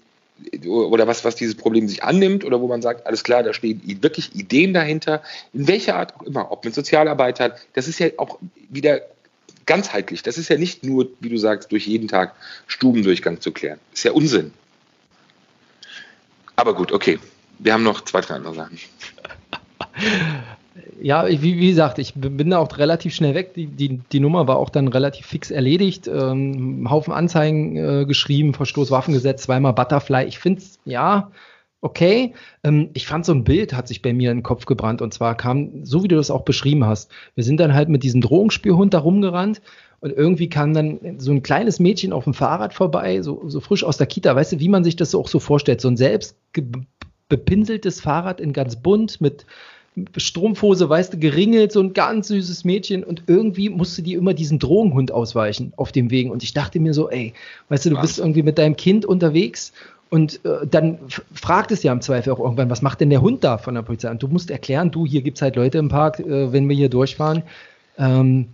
oder 0.65 1.08
was, 1.08 1.23
was 1.23 1.36
dieses 1.36 1.56
Problem 1.56 1.88
sich 1.88 2.04
annimmt 2.04 2.43
oder 2.43 2.62
wo 2.62 2.67
man 2.67 2.82
sagt, 2.82 3.06
alles 3.06 3.23
klar, 3.23 3.43
da 3.43 3.54
stehen 3.54 3.82
wirklich 4.02 4.36
Ideen 4.36 4.73
dahinter, 4.73 5.21
in 5.54 5.67
welcher 5.67 5.95
Art 5.95 6.15
auch 6.15 6.23
immer, 6.23 6.52
ob 6.52 6.65
mit 6.65 6.73
Sozialarbeitern, 6.73 7.52
das 7.73 7.88
ist 7.88 7.99
ja 7.99 8.08
auch 8.17 8.39
wieder 8.69 9.02
ganzheitlich, 9.65 10.23
das 10.23 10.38
ist 10.38 10.49
ja 10.49 10.58
nicht 10.58 10.84
nur, 10.84 11.10
wie 11.19 11.30
du 11.30 11.38
sagst, 11.38 11.71
durch 11.71 11.88
jeden 11.88 12.08
Tag 12.08 12.34
Stubendurchgang 12.67 13.39
zu 13.39 13.52
klären, 13.52 13.80
ist 13.93 14.04
ja 14.04 14.12
Unsinn. 14.12 14.54
Aber 16.56 16.76
gut, 16.76 16.91
okay, 16.91 17.19
wir 17.63 17.73
haben 17.73 17.84
noch 17.84 18.02
zwei, 18.02 18.21
drei 18.21 18.36
andere 18.36 18.54
Sachen. 18.54 18.78
Ja, 21.02 21.28
wie, 21.28 21.41
wie, 21.41 21.67
gesagt, 21.67 21.99
ich 21.99 22.13
bin 22.15 22.49
da 22.49 22.60
auch 22.60 22.78
relativ 22.78 23.13
schnell 23.13 23.36
weg. 23.36 23.54
Die, 23.54 23.67
die, 23.67 23.99
die 24.12 24.19
Nummer 24.19 24.47
war 24.47 24.58
auch 24.58 24.69
dann 24.69 24.88
relativ 24.88 25.26
fix 25.26 25.52
erledigt. 25.52 26.08
Ähm, 26.08 26.89
Haufen 26.89 27.13
Anzeigen 27.13 27.76
äh, 27.76 28.06
geschrieben, 28.06 28.54
Verstoß 28.54 28.89
Waffengesetz, 28.89 29.43
zweimal 29.43 29.73
Butterfly. 29.73 30.26
Ich 30.26 30.39
finde 30.39 30.62
es, 30.62 30.80
ja, 30.86 31.30
okay. 31.82 32.34
Ähm, 32.63 32.89
ich 32.93 33.06
fand 33.06 33.26
so 33.26 33.34
ein 33.34 33.43
Bild 33.43 33.73
hat 33.73 33.88
sich 33.88 34.02
bei 34.02 34.13
mir 34.13 34.32
in 34.32 34.38
den 34.38 34.43
Kopf 34.43 34.65
gebrannt 34.65 35.02
und 35.02 35.13
zwar 35.13 35.36
kam, 35.36 35.86
so 35.86 36.04
wie 36.04 36.08
du 36.08 36.15
das 36.15 36.32
auch 36.32 36.43
beschrieben 36.43 36.86
hast, 36.86 37.12
wir 37.36 37.43
sind 37.43 37.60
dann 37.60 37.73
halt 37.73 37.89
mit 37.89 38.04
diesem 38.04 38.21
Drogenspürhund 38.21 38.93
da 38.93 38.99
rumgerannt 38.99 39.62
und 39.99 40.12
irgendwie 40.12 40.49
kam 40.49 40.73
dann 40.73 41.17
so 41.17 41.32
ein 41.32 41.43
kleines 41.43 41.80
Mädchen 41.80 42.13
auf 42.13 42.23
dem 42.26 42.34
Fahrrad 42.34 42.73
vorbei, 42.73 43.21
so, 43.21 43.43
so 43.47 43.60
frisch 43.60 43.84
aus 43.84 43.97
der 43.97 44.08
Kita, 44.08 44.36
weißt 44.36 44.54
du, 44.54 44.60
wie 44.60 44.69
man 44.69 44.84
sich 44.84 44.95
das 44.95 45.13
auch 45.15 45.28
so 45.28 45.39
vorstellt, 45.39 45.82
so 45.82 45.88
ein 45.88 45.97
selbst 45.97 46.36
bepinseltes 47.34 48.00
Fahrrad 48.00 48.39
in 48.39 48.54
ganz 48.54 48.76
bunt 48.76 49.19
mit 49.19 49.46
Strumpfhose, 50.17 50.88
weißt 50.88 51.13
du, 51.13 51.17
geringelt, 51.17 51.72
so 51.72 51.80
ein 51.80 51.93
ganz 51.93 52.28
süßes 52.28 52.63
Mädchen. 52.63 53.04
Und 53.04 53.24
irgendwie 53.26 53.69
musste 53.69 54.04
die 54.04 54.13
immer 54.13 54.36
diesen 54.36 54.60
Drogenhund 54.60 55.12
ausweichen 55.12 55.74
auf 55.76 55.91
dem 55.91 56.12
Weg 56.12 56.32
und 56.32 56.43
ich 56.43 56.54
dachte 56.54 56.80
mir 56.80 56.93
so, 56.93 57.10
ey, 57.10 57.34
weißt 57.69 57.86
du, 57.86 57.89
du 57.91 58.02
bist 58.02 58.19
irgendwie 58.19 58.43
mit 58.43 58.60
deinem 58.60 58.76
Kind 58.76 59.04
unterwegs. 59.06 59.74
Und 60.12 60.46
äh, 60.46 60.67
dann 60.67 61.00
fragt 61.34 61.72
es 61.72 61.82
ja 61.82 61.91
im 61.91 62.02
Zweifel 62.02 62.34
auch 62.34 62.39
irgendwann, 62.39 62.69
was 62.69 62.84
macht 62.84 63.02
denn 63.02 63.10
der 63.10 63.24
Hund 63.24 63.43
da 63.43 63.58
von 63.58 63.74
der 63.74 63.82
Polizei? 63.82 64.12
Und 64.12 64.22
du 64.22 64.28
musst 64.28 64.52
erklären, 64.52 64.91
du, 64.91 65.08
hier 65.08 65.24
gibt 65.24 65.39
es 65.39 65.41
halt 65.41 65.56
Leute 65.56 65.80
im 65.80 65.89
Park, 65.89 66.19
äh, 66.19 66.54
wenn 66.54 66.69
wir 66.69 66.76
hier 66.76 66.89
durchfahren, 66.89 67.41
ähm, 67.98 68.50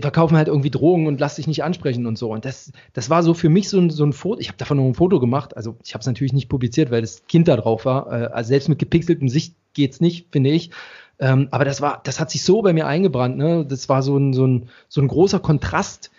verkaufen 0.00 0.36
halt 0.36 0.48
irgendwie 0.48 0.70
Drogen 0.70 1.06
und 1.06 1.20
lass 1.20 1.36
dich 1.36 1.46
nicht 1.46 1.64
ansprechen 1.64 2.06
und 2.06 2.16
so. 2.16 2.32
Und 2.32 2.44
das, 2.44 2.72
das 2.92 3.10
war 3.10 3.22
so 3.22 3.34
für 3.34 3.48
mich 3.48 3.68
so 3.68 3.78
ein, 3.78 3.90
so 3.90 4.04
ein 4.04 4.12
Foto. 4.12 4.40
Ich 4.40 4.48
habe 4.48 4.58
davon 4.58 4.76
noch 4.76 4.84
ein 4.84 4.94
Foto 4.94 5.20
gemacht. 5.20 5.56
Also 5.56 5.76
ich 5.84 5.94
habe 5.94 6.00
es 6.00 6.06
natürlich 6.06 6.32
nicht 6.32 6.48
publiziert, 6.48 6.90
weil 6.90 7.00
das 7.00 7.26
Kind 7.26 7.48
da 7.48 7.56
drauf 7.56 7.84
war. 7.84 8.06
Äh, 8.06 8.26
also 8.26 8.48
selbst 8.48 8.68
mit 8.68 8.78
gepixeltem 8.78 9.28
Sicht 9.28 9.54
geht's 9.74 10.00
nicht, 10.00 10.28
finde 10.30 10.50
ich. 10.50 10.70
Ähm, 11.18 11.48
aber 11.50 11.64
das 11.64 11.80
war, 11.80 12.00
das 12.04 12.20
hat 12.20 12.30
sich 12.30 12.42
so 12.42 12.62
bei 12.62 12.72
mir 12.72 12.86
eingebrannt. 12.86 13.36
Ne? 13.36 13.64
Das 13.68 13.88
war 13.88 14.02
so 14.02 14.16
ein, 14.16 14.32
so 14.32 14.46
ein, 14.46 14.68
so 14.88 15.00
ein 15.00 15.08
großer 15.08 15.40
Kontrast. 15.40 16.10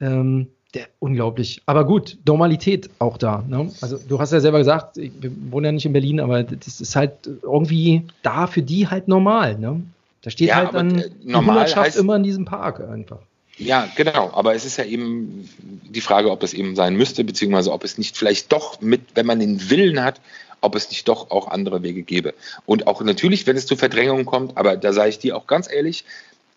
Ähm, 0.00 0.48
der, 0.74 0.86
unglaublich. 1.00 1.62
Aber 1.66 1.84
gut, 1.84 2.16
Normalität 2.26 2.88
auch 2.98 3.18
da. 3.18 3.44
Ne? 3.46 3.70
Also 3.82 3.98
du 3.98 4.18
hast 4.18 4.32
ja 4.32 4.40
selber 4.40 4.58
gesagt, 4.58 4.96
ich, 4.96 5.12
wir 5.20 5.30
wohnen 5.50 5.66
ja 5.66 5.72
nicht 5.72 5.84
in 5.84 5.92
Berlin, 5.92 6.20
aber 6.20 6.42
das 6.44 6.80
ist 6.80 6.96
halt 6.96 7.12
irgendwie 7.42 8.06
da 8.22 8.46
für 8.46 8.62
die 8.62 8.88
halt 8.88 9.06
normal. 9.06 9.58
Ne? 9.58 9.82
Da 10.22 10.30
steht 10.30 10.48
ja, 10.48 10.56
halt 10.56 10.74
dann 10.74 10.98
äh, 10.98 11.10
normal 11.22 11.66
die 11.66 11.74
heißt, 11.74 11.96
immer 11.98 12.16
in 12.16 12.22
diesem 12.22 12.44
Park 12.44 12.80
einfach. 12.80 13.18
Ja, 13.58 13.88
genau. 13.96 14.30
Aber 14.32 14.54
es 14.54 14.64
ist 14.64 14.78
ja 14.78 14.84
eben 14.84 15.48
die 15.60 16.00
Frage, 16.00 16.30
ob 16.30 16.42
es 16.42 16.54
eben 16.54 16.74
sein 16.74 16.96
müsste, 16.96 17.24
beziehungsweise 17.24 17.72
ob 17.72 17.84
es 17.84 17.98
nicht 17.98 18.16
vielleicht 18.16 18.52
doch 18.52 18.80
mit, 18.80 19.00
wenn 19.14 19.26
man 19.26 19.40
den 19.40 19.68
Willen 19.68 20.02
hat, 20.02 20.20
ob 20.60 20.74
es 20.76 20.88
nicht 20.90 21.06
doch 21.08 21.30
auch 21.30 21.48
andere 21.48 21.82
Wege 21.82 22.02
gäbe. 22.02 22.34
Und 22.64 22.86
auch 22.86 23.02
natürlich, 23.02 23.46
wenn 23.46 23.56
es 23.56 23.66
zu 23.66 23.76
Verdrängungen 23.76 24.24
kommt, 24.24 24.56
aber 24.56 24.76
da 24.76 24.92
sage 24.92 25.10
ich 25.10 25.18
dir 25.18 25.36
auch 25.36 25.46
ganz 25.46 25.70
ehrlich, 25.70 26.04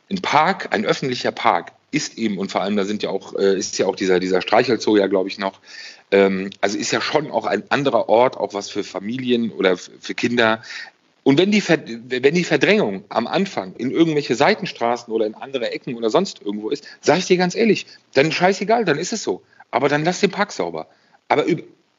ein 0.09 0.21
Park, 0.21 0.73
ein 0.73 0.85
öffentlicher 0.85 1.31
Park 1.31 1.71
ist 1.91 2.17
eben, 2.17 2.37
und 2.37 2.51
vor 2.51 2.61
allem 2.61 2.75
da 2.75 2.85
sind 2.85 3.03
ja 3.03 3.09
auch, 3.09 3.33
äh, 3.33 3.57
ist 3.57 3.77
ja 3.77 3.87
auch 3.87 3.95
dieser, 3.95 4.19
dieser 4.19 4.41
Streichelzoo 4.41 4.97
ja, 4.97 5.07
glaube 5.07 5.29
ich, 5.29 5.39
noch, 5.39 5.59
ähm, 6.11 6.51
also 6.61 6.77
ist 6.77 6.91
ja 6.91 7.01
schon 7.01 7.31
auch 7.31 7.45
ein 7.45 7.63
anderer 7.69 8.09
Ort, 8.09 8.37
auch 8.37 8.53
was 8.53 8.69
für 8.69 8.83
Familien 8.83 9.51
oder 9.51 9.77
für 9.77 10.13
Kinder 10.13 10.61
und 11.25 11.39
wenn 11.39 11.49
die, 11.49 11.63
wenn 11.67 12.35
die 12.35 12.43
Verdrängung 12.43 13.03
am 13.09 13.25
Anfang 13.25 13.73
in 13.77 13.89
irgendwelche 13.89 14.35
Seitenstraßen 14.35 15.11
oder 15.11 15.25
in 15.25 15.33
andere 15.33 15.71
Ecken 15.71 15.95
oder 15.95 16.11
sonst 16.11 16.39
irgendwo 16.39 16.69
ist, 16.69 16.85
sage 17.01 17.17
ich 17.17 17.25
dir 17.25 17.37
ganz 17.37 17.55
ehrlich, 17.55 17.87
dann 18.13 18.31
scheißegal, 18.31 18.85
dann 18.85 18.99
ist 18.99 19.11
es 19.11 19.23
so. 19.23 19.41
Aber 19.71 19.89
dann 19.89 20.05
lasst 20.05 20.21
den 20.21 20.29
Park 20.29 20.51
sauber. 20.51 20.85
Aber 21.27 21.45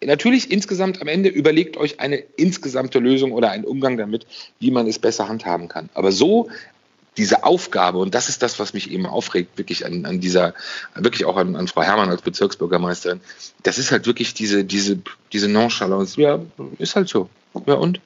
natürlich 0.01 0.53
insgesamt 0.53 1.03
am 1.03 1.09
Ende 1.09 1.29
überlegt 1.29 1.77
euch 1.77 1.99
eine 1.99 2.19
insgesamte 2.37 3.01
Lösung 3.01 3.33
oder 3.33 3.51
einen 3.51 3.65
Umgang 3.65 3.97
damit, 3.97 4.29
wie 4.61 4.71
man 4.71 4.87
es 4.87 5.01
besser 5.01 5.27
handhaben 5.27 5.67
kann. 5.67 5.89
Aber 5.95 6.13
so 6.13 6.49
diese 7.17 7.43
Aufgabe, 7.43 7.99
und 7.99 8.15
das 8.15 8.29
ist 8.29 8.45
das, 8.45 8.61
was 8.61 8.75
mich 8.75 8.93
eben 8.93 9.07
aufregt, 9.07 9.59
wirklich 9.59 9.85
an, 9.85 10.07
an 10.07 10.21
dieser, 10.21 10.55
wirklich 10.95 11.25
auch 11.25 11.37
an, 11.37 11.57
an 11.57 11.67
Frau 11.67 11.83
Herrmann 11.83 12.11
als 12.11 12.23
Bezirksbürgermeisterin, 12.23 13.21
das 13.65 13.79
ist 13.79 13.91
halt 13.91 14.07
wirklich 14.07 14.35
diese, 14.35 14.65
diese, 14.65 15.01
diese 15.33 15.49
Nonchalance. 15.49 16.21
Ja, 16.21 16.39
ist 16.79 16.95
halt 16.95 17.09
so. 17.09 17.29
Ja, 17.67 17.75
und? 17.75 18.01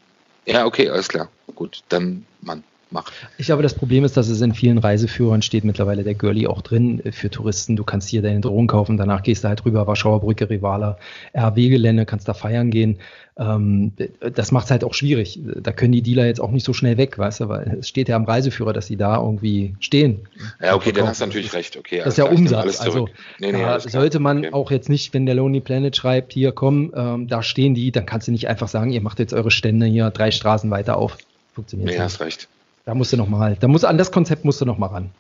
Ja, 0.46 0.64
okay, 0.66 0.88
alles 0.90 1.09
klar. 1.09 1.31
Gut, 1.55 1.85
dann 1.88 2.26
Mann 2.40 2.64
macht. 2.92 3.12
Ich 3.38 3.46
glaube, 3.46 3.62
das 3.62 3.74
Problem 3.74 4.05
ist, 4.05 4.16
dass 4.16 4.29
es 4.29 4.40
in 4.40 4.55
vielen 4.55 4.79
Reiseführern 4.79 5.42
steht 5.42 5.64
mittlerweile 5.64 6.03
der 6.03 6.14
Girlie 6.14 6.46
auch 6.46 6.62
drin 6.62 7.05
äh, 7.05 7.12
für 7.12 7.31
Touristen. 7.31 7.76
Du 7.76 7.85
kannst 7.85 8.09
hier 8.09 8.22
deine 8.22 8.40
Drogen 8.40 8.66
kaufen, 8.66 8.96
danach 8.96 9.22
gehst 9.22 9.44
du 9.44 9.48
halt 9.48 9.64
rüber, 9.64 9.87
Warschauer 9.87 10.20
Brücke, 10.20 10.48
Rivala, 10.48 10.98
RW-Gelände, 11.37 12.07
kannst 12.07 12.29
da 12.29 12.35
feiern 12.35 12.70
gehen. 12.70 12.98
Ähm, 13.38 13.92
das 14.35 14.53
macht 14.53 14.66
es 14.66 14.70
halt 14.70 14.85
auch 14.85 14.92
schwierig. 14.92 15.40
Da 15.42 15.72
können 15.72 15.92
die 15.92 16.03
Dealer 16.03 16.26
jetzt 16.26 16.40
auch 16.40 16.50
nicht 16.50 16.66
so 16.66 16.74
schnell 16.74 16.98
weg, 16.98 17.16
weißt 17.16 17.40
du, 17.40 17.48
weil 17.48 17.79
es 17.81 17.88
steht 17.88 18.09
ja 18.09 18.16
am 18.16 18.24
Reiseführer, 18.24 18.74
dass 18.74 18.86
sie 18.86 18.97
da 18.97 19.16
irgendwie 19.16 19.74
stehen. 19.80 20.28
Ja, 20.61 20.74
okay, 20.74 20.93
dann 20.93 21.07
hast 21.07 21.22
du 21.22 21.26
natürlich 21.26 21.55
recht. 21.55 21.76
Okay, 21.78 21.99
das 21.99 22.09
ist 22.09 22.18
ja 22.18 22.24
Umsatz. 22.24 22.80
Also 22.80 23.09
nee, 23.38 23.53
nee, 23.53 23.78
sollte 23.78 24.18
man 24.18 24.38
okay. 24.38 24.53
auch 24.53 24.70
jetzt 24.70 24.91
nicht, 24.91 25.14
wenn 25.14 25.24
der 25.24 25.36
Lonely 25.36 25.61
Planet 25.61 25.97
schreibt, 25.97 26.34
hier 26.34 26.53
komm, 26.53 26.93
ähm, 26.95 27.28
da 27.28 27.43
stehen 27.43 27.74
die, 27.74 27.93
dann 27.93 28.05
kannst 28.05 28.28
du 28.28 28.32
nicht 28.32 28.49
einfach 28.49 28.68
sagen, 28.68 28.91
ihr 28.91 29.01
macht 29.01 29.18
jetzt 29.20 29.32
eure 29.32 29.51
Stände 29.51 29.86
hier 29.86 30.11
drei 30.11 30.30
Straßen 30.30 30.70
weiter 30.70 30.99
auf. 30.99 31.16
Funktioniert 31.55 31.86
nee, 31.86 31.95
nicht. 31.95 32.03
hast 32.03 32.20
recht. 32.20 32.49
Da 32.91 32.97
musst 32.97 33.12
du 33.12 33.16
noch 33.16 33.28
mal, 33.28 33.57
da 33.61 33.68
muss 33.68 33.84
an 33.84 33.99
das 33.99 34.11
Konzept 34.11 34.45
musst 34.45 34.61
du 34.61 34.64
noch 34.64 34.76
mal 34.76 34.88
ran. 34.88 35.11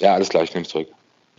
Ja, 0.00 0.14
alles 0.14 0.28
klar, 0.28 0.44
ich 0.44 0.54
nehme 0.54 0.62
es 0.62 0.68
zurück. 0.68 0.86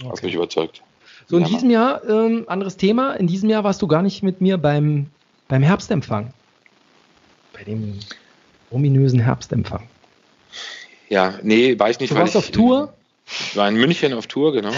Okay. 0.02 0.10
Hast 0.12 0.22
mich 0.22 0.34
überzeugt. 0.34 0.82
So, 1.28 1.38
in 1.38 1.44
ja, 1.44 1.48
diesem 1.48 1.70
Jahr, 1.70 2.02
ähm, 2.10 2.44
anderes 2.48 2.76
Thema, 2.76 3.14
in 3.14 3.28
diesem 3.28 3.50
Jahr 3.50 3.64
warst 3.64 3.82
du 3.82 3.88
gar 3.88 4.02
nicht 4.02 4.22
mit 4.22 4.42
mir 4.42 4.58
beim, 4.58 5.06
beim 5.48 5.64
Herbstempfang. 5.64 6.34
Bei 7.54 7.64
dem 7.64 8.02
ominösen 8.70 9.22
Herbstempfang. 9.22 9.88
Ja, 11.08 11.36
nee, 11.42 11.80
war 11.80 11.90
ich 11.90 12.02
nicht. 12.02 12.12
Du 12.12 12.18
warst 12.18 12.34
ich, 12.34 12.38
auf 12.38 12.52
Tour? 12.52 12.94
Ich 13.26 13.56
war 13.56 13.70
in 13.70 13.76
München 13.76 14.12
auf 14.12 14.28
Tour, 14.28 14.52
genau. 14.52 14.74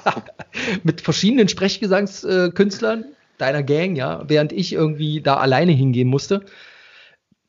Mit 0.82 1.00
verschiedenen 1.00 1.46
Sprechgesangskünstlern 1.46 3.04
deiner 3.38 3.62
Gang, 3.62 3.94
ja, 3.94 4.24
während 4.26 4.50
ich 4.50 4.72
irgendwie 4.72 5.20
da 5.20 5.36
alleine 5.36 5.70
hingehen 5.70 6.08
musste. 6.08 6.44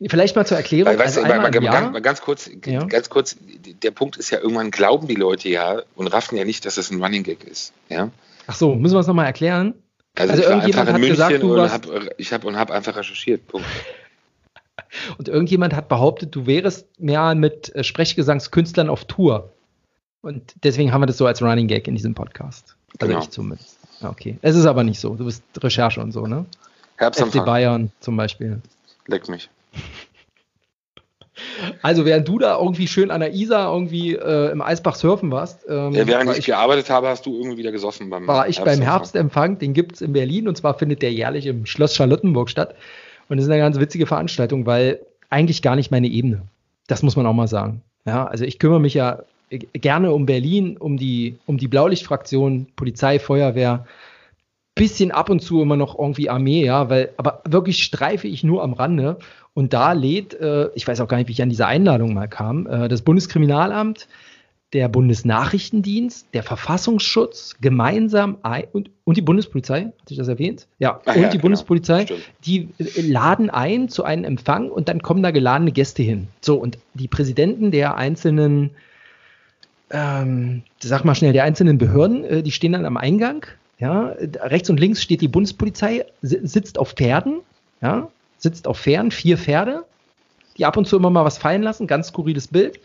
Vielleicht 0.10 0.36
mal 0.36 0.46
zur 0.46 0.58
Erklärung. 0.58 0.98
Weißt 0.98 1.18
also 1.18 1.22
du, 1.22 1.40
mal, 1.40 1.52
ganz, 1.52 2.02
ganz, 2.02 2.22
kurz, 2.22 2.50
ja. 2.66 2.84
ganz 2.86 3.10
kurz, 3.10 3.38
der 3.84 3.92
Punkt 3.92 4.18
ist 4.18 4.30
ja, 4.32 4.40
irgendwann 4.40 4.72
glauben 4.72 5.08
die 5.08 5.16
Leute 5.16 5.50
ja 5.50 5.82
und 5.96 6.08
raffen 6.08 6.38
ja 6.38 6.46
nicht, 6.46 6.66
dass 6.66 6.78
es 6.78 6.92
ein 6.92 7.02
Running 7.04 7.24
Gag 7.24 7.44
ist. 7.44 7.74
Ja? 7.90 8.10
Ach 8.48 8.56
so, 8.56 8.76
müssen 8.76 8.96
wir 8.96 9.00
es 9.00 9.08
nochmal 9.08 9.26
erklären? 9.26 9.76
Also, 10.16 10.34
also 10.34 10.44
irgendjemand 10.44 10.90
hat 10.90 11.00
München 11.00 11.12
gesagt, 11.12 11.42
du 11.42 11.62
und 11.62 11.72
hab, 11.72 11.88
ich 12.18 12.34
habe 12.34 12.48
und 12.48 12.58
hab 12.58 12.72
einfach 12.72 12.96
recherchiert. 12.96 13.48
Punkt. 13.48 13.68
Und 15.18 15.28
irgendjemand 15.28 15.76
hat 15.76 15.88
behauptet, 15.88 16.36
du 16.36 16.46
wärst 16.46 16.88
mehr 17.00 17.34
mit 17.34 17.74
äh, 17.76 17.84
Sprechgesangskünstlern 17.84 18.90
auf 18.90 19.06
Tour. 19.06 19.52
Und 20.22 20.54
deswegen 20.64 20.94
haben 20.94 21.02
wir 21.02 21.08
das 21.08 21.18
so 21.18 21.26
als 21.26 21.42
Running 21.42 21.68
Gag 21.68 21.88
in 21.88 21.96
diesem 21.96 22.14
Podcast. 22.14 22.76
Also 23.00 23.08
genau. 23.08 23.24
ich 23.24 23.30
zumindest. 23.30 23.78
Okay. 24.02 24.38
Es 24.42 24.56
ist 24.56 24.66
aber 24.66 24.84
nicht 24.84 25.00
so. 25.00 25.16
Du 25.16 25.26
bist 25.26 25.44
Recherche 25.58 26.00
und 26.00 26.12
so, 26.12 26.28
ne? 26.28 26.46
Herbstanfang. 26.98 27.42
FC 27.42 27.46
Bayern 27.46 27.92
zum 28.00 28.18
Beispiel. 28.18 28.62
Leck 29.08 29.28
mich. 29.30 29.50
Also 31.82 32.06
während 32.06 32.28
du 32.28 32.40
da 32.40 32.58
irgendwie 32.58 32.88
schön 32.88 33.12
an 33.12 33.20
der 33.20 33.34
Isar 33.34 33.74
irgendwie 33.74 34.16
äh, 34.16 34.52
im 34.52 34.62
Eisbach 34.62 34.96
surfen 34.96 35.32
warst. 35.32 35.66
Ähm, 35.68 35.94
ja, 35.94 36.08
während 36.08 36.32
ich, 36.32 36.40
ich, 36.40 36.46
gearbeitet 36.46 36.90
habe, 36.90 37.08
hast 37.08 37.26
du 37.26 37.36
irgendwie 37.36 37.58
wieder 37.58 37.72
gesoffen 37.72 38.10
beim 38.10 38.28
War 38.28 38.48
ich 38.48 38.62
beim 38.62 38.82
Herbstempfang, 38.82 39.60
den 39.60 39.74
gibt 39.74 39.96
es 39.96 40.02
in 40.02 40.14
Berlin 40.14 40.48
und 40.48 40.58
zwar 40.58 40.78
findet 40.78 41.02
der 41.02 41.12
jährlich 41.12 41.46
im 41.46 41.66
Schloss 41.66 41.96
Charlottenburg 41.96 42.50
statt. 42.50 42.76
Und 43.30 43.38
das 43.38 43.46
ist 43.46 43.52
eine 43.52 43.62
ganz 43.62 43.80
witzige 43.80 44.06
Veranstaltung, 44.06 44.66
weil 44.66 45.00
eigentlich 45.30 45.62
gar 45.62 45.76
nicht 45.76 45.92
meine 45.92 46.08
Ebene. 46.08 46.44
Das 46.88 47.04
muss 47.04 47.16
man 47.16 47.26
auch 47.26 47.34
mal 47.34 47.48
sagen. 47.48 47.82
Ja, 48.06 48.26
also 48.26 48.46
ich 48.46 48.60
kümmere 48.60 48.80
mich 48.80 48.94
ja 48.94 49.24
gerne 49.50 50.12
um 50.12 50.26
Berlin, 50.26 50.78
um 50.78 50.98
die, 50.98 51.38
um 51.46 51.58
die 51.58 51.68
Blaulichtfraktion, 51.68 52.68
Polizei, 52.76 53.20
Feuerwehr, 53.20 53.86
bisschen 54.76 55.12
ab 55.12 55.30
und 55.30 55.40
zu 55.40 55.62
immer 55.62 55.78
noch 55.78 55.98
irgendwie 55.98 56.30
Armee, 56.30 56.66
ja, 56.66 56.90
weil, 56.90 57.14
aber 57.18 57.42
wirklich 57.48 57.84
streife 57.84 58.28
ich 58.28 58.44
nur 58.44 58.64
am 58.64 58.74
Rande. 58.74 59.18
Und 59.54 59.74
da 59.74 59.94
lädt, 59.94 60.34
äh, 60.34 60.70
ich 60.74 60.88
weiß 60.88 61.00
auch 61.02 61.08
gar 61.08 61.18
nicht, 61.18 61.28
wie 61.28 61.34
ich 61.34 61.42
an 61.44 61.50
diese 61.50 61.68
Einladung 61.68 62.14
mal 62.14 62.28
kam, 62.28 62.66
äh, 62.66 62.88
das 62.88 63.04
Bundeskriminalamt, 63.04 64.08
der 64.74 64.90
Bundesnachrichtendienst, 64.90 66.28
der 66.34 66.42
Verfassungsschutz 66.42 67.58
gemeinsam 67.62 68.38
ein, 68.42 68.64
und, 68.72 68.90
und 69.04 69.18
die 69.18 69.22
Bundespolizei, 69.22 69.82
hatte 69.82 69.94
ich 70.10 70.18
das 70.18 70.28
erwähnt? 70.28 70.68
Ja, 70.80 71.00
Ach 71.06 71.16
und 71.16 71.22
ja, 71.22 71.28
die 71.28 71.34
genau. 71.34 71.44
Bundespolizei, 71.44 72.06
Stimmt. 72.06 72.22
die 72.44 72.70
äh, 72.80 73.02
laden 73.02 73.52
ein 73.52 73.90
zu 73.90 74.04
einem 74.04 74.24
Empfang 74.24 74.72
und 74.72 74.90
dann 74.90 75.04
kommen 75.04 75.22
da 75.22 75.30
geladene 75.30 75.72
Gäste 75.72 76.02
hin. 76.02 76.28
So, 76.42 76.56
und 76.56 76.80
die 76.96 77.08
Präsidenten 77.08 77.70
der 77.70 77.96
einzelnen, 77.96 78.72
ähm, 79.92 80.64
sag 80.80 81.06
mal 81.06 81.14
schnell, 81.14 81.34
der 81.34 81.44
einzelnen 81.44 81.78
Behörden, 81.78 82.24
äh, 82.24 82.42
die 82.42 82.52
stehen 82.52 82.72
dann 82.72 82.86
am 82.86 82.98
Eingang. 82.98 83.46
Ja, 83.80 84.16
rechts 84.42 84.70
und 84.70 84.80
links 84.80 85.02
steht 85.02 85.22
die 85.22 85.28
Bundespolizei, 85.28 86.06
sitzt 86.22 86.78
auf 86.78 86.92
Pferden, 86.92 87.42
ja, 87.82 88.08
sitzt 88.38 88.68
auf 88.68 88.80
Pferden, 88.80 89.12
vier 89.12 89.38
Pferde, 89.38 89.84
die 90.58 90.66
ab 90.66 90.78
und 90.78 90.88
zu 90.88 90.98
immer 90.98 91.10
mal 91.10 91.26
was 91.26 91.38
fallen 91.38 91.64
lassen, 91.64 91.88
ganz 91.88 92.08
skurriles 92.08 92.48
Bild. 92.48 92.80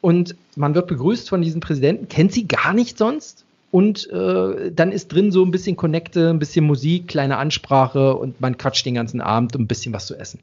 Und 0.00 0.34
man 0.56 0.74
wird 0.74 0.88
begrüßt 0.88 1.28
von 1.28 1.42
diesem 1.42 1.60
Präsidenten, 1.60 2.08
kennt 2.08 2.32
sie 2.32 2.48
gar 2.48 2.72
nicht 2.72 2.96
sonst. 2.96 3.44
Und 3.70 4.10
äh, 4.10 4.72
dann 4.72 4.90
ist 4.90 5.08
drin 5.08 5.30
so 5.30 5.44
ein 5.44 5.52
bisschen 5.52 5.76
Connecte, 5.76 6.30
ein 6.30 6.40
bisschen 6.40 6.64
Musik, 6.64 7.06
kleine 7.06 7.36
Ansprache 7.36 8.16
und 8.16 8.40
man 8.40 8.58
quatscht 8.58 8.84
den 8.84 8.94
ganzen 8.94 9.20
Abend 9.20 9.54
um 9.54 9.62
ein 9.62 9.66
bisschen 9.68 9.92
was 9.92 10.06
zu 10.06 10.16
essen. 10.16 10.40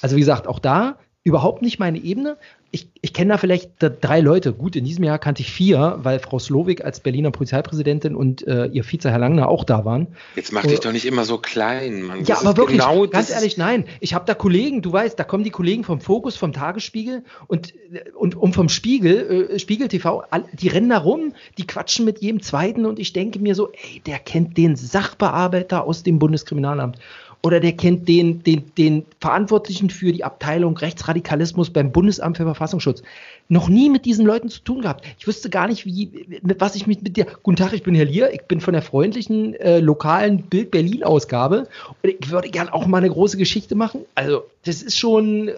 Also 0.00 0.14
wie 0.14 0.20
gesagt, 0.20 0.46
auch 0.46 0.60
da 0.60 0.96
überhaupt 1.24 1.62
nicht 1.62 1.78
meine 1.78 1.98
Ebene 1.98 2.38
ich, 2.70 2.88
ich 3.00 3.14
kenne 3.14 3.32
da 3.32 3.38
vielleicht 3.38 3.70
drei 3.78 4.20
Leute. 4.20 4.52
Gut, 4.52 4.76
in 4.76 4.84
diesem 4.84 5.02
Jahr 5.02 5.18
kannte 5.18 5.40
ich 5.40 5.50
vier, 5.50 5.98
weil 6.02 6.18
Frau 6.18 6.38
Slowik 6.38 6.84
als 6.84 7.00
Berliner 7.00 7.30
Polizeipräsidentin 7.30 8.14
und 8.14 8.46
äh, 8.46 8.66
ihr 8.66 8.84
Vize 8.84 9.10
Herr 9.10 9.18
Langner 9.18 9.48
auch 9.48 9.64
da 9.64 9.86
waren. 9.86 10.08
Jetzt 10.36 10.52
mach 10.52 10.66
dich 10.66 10.80
doch 10.80 10.92
nicht 10.92 11.06
immer 11.06 11.24
so 11.24 11.38
klein, 11.38 12.02
Mann. 12.02 12.24
Ja, 12.24 12.38
aber 12.38 12.58
wirklich, 12.58 12.80
genau, 12.80 13.06
ganz 13.06 13.30
ehrlich, 13.30 13.56
nein. 13.56 13.86
Ich 14.00 14.12
habe 14.12 14.26
da 14.26 14.34
Kollegen, 14.34 14.82
du 14.82 14.92
weißt, 14.92 15.18
da 15.18 15.24
kommen 15.24 15.44
die 15.44 15.50
Kollegen 15.50 15.82
vom 15.82 16.00
Fokus, 16.00 16.36
vom 16.36 16.52
Tagesspiegel 16.52 17.24
und, 17.46 17.72
und, 18.14 18.34
und 18.34 18.54
vom 18.54 18.68
Spiegel, 18.68 19.48
äh, 19.50 19.58
Spiegel 19.58 19.88
TV, 19.88 20.24
die 20.52 20.68
rennen 20.68 20.90
da 20.90 20.98
rum, 20.98 21.32
die 21.56 21.66
quatschen 21.66 22.04
mit 22.04 22.20
jedem 22.20 22.42
Zweiten 22.42 22.84
und 22.84 22.98
ich 22.98 23.14
denke 23.14 23.38
mir 23.38 23.54
so, 23.54 23.70
ey, 23.72 24.00
der 24.04 24.18
kennt 24.18 24.58
den 24.58 24.76
Sachbearbeiter 24.76 25.84
aus 25.84 26.02
dem 26.02 26.18
Bundeskriminalamt 26.18 26.98
oder 27.42 27.60
der 27.60 27.72
kennt 27.72 28.08
den, 28.08 28.42
den, 28.42 28.74
den 28.76 29.06
Verantwortlichen 29.20 29.90
für 29.90 30.12
die 30.12 30.24
Abteilung 30.24 30.76
Rechtsradikalismus 30.76 31.70
beim 31.70 31.92
Bundesamt 31.92 32.36
für 32.36 32.44
Verfassungsschutz. 32.44 33.02
Noch 33.48 33.68
nie 33.68 33.88
mit 33.88 34.04
diesen 34.04 34.26
Leuten 34.26 34.48
zu 34.48 34.60
tun 34.60 34.82
gehabt. 34.82 35.04
Ich 35.18 35.26
wüsste 35.26 35.48
gar 35.48 35.68
nicht, 35.68 35.86
wie, 35.86 36.40
mit 36.42 36.60
was 36.60 36.74
ich 36.74 36.86
mich 36.86 37.00
mit 37.00 37.16
dir. 37.16 37.26
Guten 37.42 37.56
Tag, 37.56 37.72
ich 37.72 37.82
bin 37.82 37.94
Herr 37.94 38.06
Lier, 38.06 38.32
ich 38.32 38.42
bin 38.42 38.60
von 38.60 38.72
der 38.72 38.82
freundlichen 38.82 39.54
äh, 39.54 39.78
lokalen 39.78 40.42
Bild 40.42 40.70
Berlin-Ausgabe 40.72 41.68
und 42.02 42.10
ich 42.10 42.30
würde 42.30 42.48
gerne 42.48 42.74
auch 42.74 42.86
mal 42.86 42.98
eine 42.98 43.10
große 43.10 43.36
Geschichte 43.36 43.74
machen. 43.74 44.00
Also, 44.14 44.44
das 44.64 44.82
ist 44.82 44.98
schon, 44.98 45.52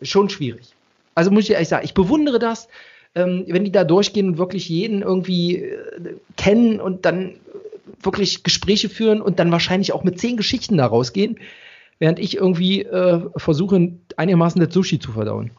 schon 0.00 0.30
schwierig. 0.30 0.74
Also 1.14 1.30
muss 1.30 1.44
ich 1.44 1.52
ehrlich 1.52 1.68
sagen, 1.68 1.84
ich 1.84 1.94
bewundere 1.94 2.38
das, 2.38 2.68
ähm, 3.14 3.44
wenn 3.48 3.64
die 3.64 3.72
da 3.72 3.84
durchgehen 3.84 4.28
und 4.28 4.38
wirklich 4.38 4.68
jeden 4.68 5.02
irgendwie 5.02 5.56
äh, 5.56 6.16
kennen 6.36 6.80
und 6.80 7.06
dann 7.06 7.34
wirklich 8.02 8.42
Gespräche 8.42 8.88
führen 8.88 9.20
und 9.20 9.38
dann 9.38 9.52
wahrscheinlich 9.52 9.92
auch 9.92 10.04
mit 10.04 10.18
zehn 10.18 10.36
Geschichten 10.36 10.76
da 10.76 10.86
rausgehen, 10.86 11.38
während 11.98 12.18
ich 12.18 12.36
irgendwie 12.36 12.82
äh, 12.82 13.20
versuche, 13.36 13.92
einigermaßen 14.16 14.60
das 14.60 14.72
Sushi 14.72 14.98
zu 14.98 15.12
verdauen. 15.12 15.50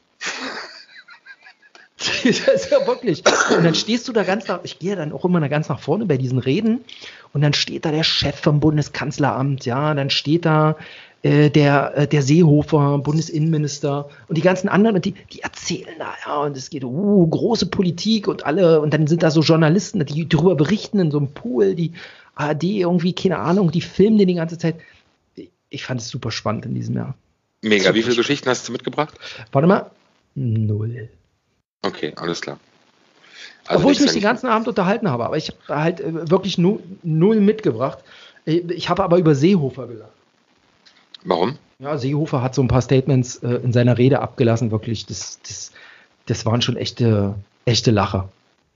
das 1.97 2.23
ist 2.23 2.71
ja 2.71 2.85
wirklich. 2.85 3.23
Und 3.55 3.63
dann 3.63 3.75
stehst 3.75 4.07
du 4.07 4.13
da 4.13 4.23
ganz 4.23 4.47
nach, 4.47 4.59
ich 4.63 4.79
gehe 4.79 4.95
dann 4.95 5.11
auch 5.11 5.25
immer 5.25 5.47
ganz 5.49 5.69
nach 5.69 5.79
vorne 5.79 6.05
bei 6.05 6.17
diesen 6.17 6.39
Reden 6.39 6.81
und 7.33 7.41
dann 7.41 7.53
steht 7.53 7.85
da 7.85 7.91
der 7.91 8.03
Chef 8.03 8.39
vom 8.39 8.59
Bundeskanzleramt, 8.59 9.65
ja, 9.65 9.93
dann 9.93 10.09
steht 10.09 10.45
da 10.45 10.75
äh, 11.23 11.49
der, 11.49 11.97
äh, 11.97 12.07
der 12.07 12.21
Seehofer, 12.21 12.99
Bundesinnenminister 12.99 14.07
und 14.27 14.37
die 14.37 14.41
ganzen 14.41 14.69
anderen 14.69 14.97
und 14.97 15.05
die, 15.05 15.15
die 15.33 15.41
erzählen 15.41 15.95
da, 15.97 16.13
ja, 16.25 16.41
und 16.41 16.55
es 16.55 16.69
geht, 16.69 16.83
uh, 16.83 17.27
große 17.27 17.65
Politik 17.65 18.27
und 18.27 18.45
alle, 18.45 18.79
und 18.81 18.93
dann 18.93 19.07
sind 19.07 19.23
da 19.23 19.31
so 19.31 19.41
Journalisten, 19.41 20.05
die 20.05 20.29
darüber 20.29 20.55
berichten 20.55 20.99
in 20.99 21.11
so 21.11 21.17
einem 21.17 21.29
Pool, 21.29 21.73
die 21.75 21.93
ARD 22.37 22.63
irgendwie, 22.63 23.13
keine 23.13 23.39
Ahnung, 23.39 23.71
die 23.71 23.81
filmen 23.81 24.17
den 24.17 24.27
die 24.27 24.35
ganze 24.35 24.57
Zeit. 24.57 24.75
Ich 25.69 25.85
fand 25.85 26.01
es 26.01 26.09
super 26.09 26.31
spannend 26.31 26.65
in 26.65 26.75
diesem 26.75 26.95
Jahr. 26.95 27.15
Mega. 27.61 27.83
Super 27.83 27.95
Wie 27.95 28.03
viele 28.03 28.15
Geschichten 28.15 28.49
hast 28.49 28.67
du 28.67 28.71
mitgebracht? 28.71 29.15
Warte 29.51 29.67
mal. 29.67 29.91
Null. 30.35 31.09
Okay, 31.81 32.13
alles 32.15 32.41
klar. 32.41 32.59
Also 33.65 33.79
Obwohl 33.79 33.93
ich 33.93 33.99
mich 33.99 34.13
den 34.13 34.21
ganzen 34.21 34.47
Abend 34.47 34.67
unterhalten 34.67 35.09
habe, 35.09 35.25
aber 35.25 35.35
ich 35.35 35.49
habe 35.49 35.81
halt 35.81 35.99
äh, 35.99 36.29
wirklich 36.29 36.57
null, 36.57 36.81
null 37.03 37.41
mitgebracht. 37.41 37.99
Ich 38.45 38.87
habe 38.87 39.03
aber 39.03 39.17
über 39.17 39.35
Seehofer 39.35 39.87
gelacht. 39.87 40.11
Warum? 41.25 41.57
Ja, 41.79 41.97
Seehofer 41.97 42.41
hat 42.41 42.55
so 42.55 42.61
ein 42.61 42.69
paar 42.69 42.81
Statements 42.81 43.37
äh, 43.37 43.55
in 43.55 43.73
seiner 43.73 43.97
Rede 43.97 44.21
abgelassen, 44.21 44.71
wirklich. 44.71 45.05
Das, 45.05 45.39
das, 45.41 45.71
das 46.27 46.45
waren 46.45 46.61
schon 46.61 46.77
echte, 46.77 47.35
echte 47.65 47.91
Lacher. 47.91 48.29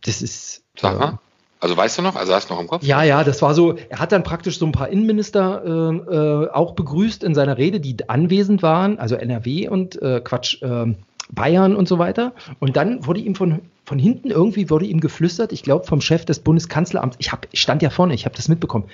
Das 0.03 0.21
ist. 0.21 0.63
Sag 0.77 0.99
mal. 0.99 1.19
Also 1.61 1.77
weißt 1.77 1.99
du 1.99 2.01
noch? 2.01 2.15
Also 2.15 2.33
hast 2.33 2.49
du 2.49 2.55
noch 2.55 2.61
im 2.61 2.67
Kopf? 2.67 2.83
Ja, 2.83 3.03
ja, 3.03 3.23
das 3.23 3.41
war 3.43 3.53
so. 3.53 3.75
Er 3.89 3.99
hat 3.99 4.11
dann 4.11 4.23
praktisch 4.23 4.57
so 4.57 4.65
ein 4.65 4.71
paar 4.71 4.89
Innenminister 4.89 5.63
äh, 5.63 6.13
äh, 6.15 6.49
auch 6.49 6.73
begrüßt 6.73 7.23
in 7.23 7.35
seiner 7.35 7.57
Rede, 7.57 7.79
die 7.79 8.09
anwesend 8.09 8.63
waren, 8.63 8.97
also 8.97 9.15
NRW 9.15 9.69
und 9.69 10.01
äh, 10.01 10.21
Quatsch, 10.23 10.61
äh, 10.63 10.95
Bayern 11.29 11.75
und 11.75 11.87
so 11.87 11.99
weiter. 11.99 12.33
Und 12.59 12.75
dann 12.77 13.05
wurde 13.05 13.19
ihm 13.19 13.35
von, 13.35 13.61
von 13.85 13.99
hinten 13.99 14.31
irgendwie 14.31 14.71
wurde 14.71 14.85
ihm 14.85 14.99
geflüstert, 14.99 15.51
ich 15.51 15.61
glaube 15.61 15.85
vom 15.85 16.01
Chef 16.01 16.25
des 16.25 16.39
Bundeskanzleramts, 16.39 17.17
ich, 17.19 17.31
hab, 17.31 17.47
ich 17.51 17.61
stand 17.61 17.83
ja 17.83 17.91
vorne, 17.91 18.15
ich 18.15 18.25
habe 18.25 18.35
das 18.35 18.47
mitbekommen. 18.47 18.89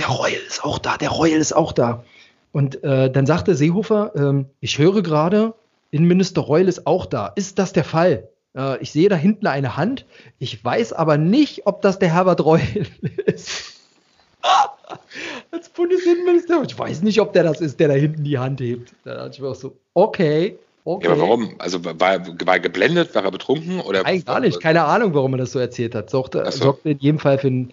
Der 0.00 0.08
Reul 0.08 0.32
ist 0.48 0.64
auch 0.64 0.80
da, 0.80 0.96
der 0.96 1.10
Reul 1.10 1.28
ist 1.28 1.54
auch 1.54 1.72
da. 1.72 2.02
Und 2.50 2.82
äh, 2.82 3.10
dann 3.10 3.26
sagte 3.26 3.54
Seehofer, 3.54 4.12
ähm, 4.16 4.46
ich 4.60 4.78
höre 4.78 5.02
gerade, 5.02 5.54
Innenminister 5.92 6.40
Reul 6.40 6.66
ist 6.66 6.88
auch 6.88 7.06
da. 7.06 7.28
Ist 7.36 7.60
das 7.60 7.72
der 7.72 7.84
Fall? 7.84 8.28
Äh, 8.56 8.82
ich 8.82 8.92
sehe 8.92 9.08
da 9.08 9.16
hinten 9.16 9.46
eine 9.46 9.76
Hand. 9.76 10.06
Ich 10.38 10.64
weiß 10.64 10.92
aber 10.92 11.18
nicht, 11.18 11.66
ob 11.66 11.82
das 11.82 11.98
der 11.98 12.12
Herbert 12.12 12.44
Reul 12.44 12.60
ist. 13.26 13.74
Als 15.50 15.68
Bundesinnenminister. 15.70 16.62
Ich 16.66 16.78
weiß 16.78 17.02
nicht, 17.02 17.20
ob 17.20 17.32
der 17.32 17.44
das 17.44 17.60
ist, 17.60 17.80
der 17.80 17.88
da 17.88 17.94
hinten 17.94 18.24
die 18.24 18.38
Hand 18.38 18.60
hebt. 18.60 18.92
Da 19.04 19.14
dachte 19.14 19.30
ich 19.34 19.40
mir 19.40 19.48
auch 19.48 19.54
so, 19.54 19.76
okay. 19.94 20.58
Okay. 20.86 21.06
Ja, 21.06 21.12
aber 21.12 21.22
warum? 21.22 21.54
Also 21.58 21.82
war, 21.82 21.98
war 21.98 22.60
geblendet, 22.60 23.14
war 23.14 23.24
er 23.24 23.30
betrunken? 23.30 23.80
Oder 23.80 24.04
Eigentlich 24.04 24.26
gar 24.26 24.40
nicht, 24.40 24.60
keine 24.60 24.84
Ahnung, 24.84 25.14
warum 25.14 25.32
er 25.32 25.38
das 25.38 25.52
so 25.52 25.58
erzählt 25.58 25.94
hat. 25.94 26.10
Sorgte, 26.10 26.44
so. 26.50 26.64
sorgte 26.64 26.90
in 26.90 26.98
jedem 26.98 27.18
Fall 27.18 27.38
für 27.38 27.48
ein 27.48 27.72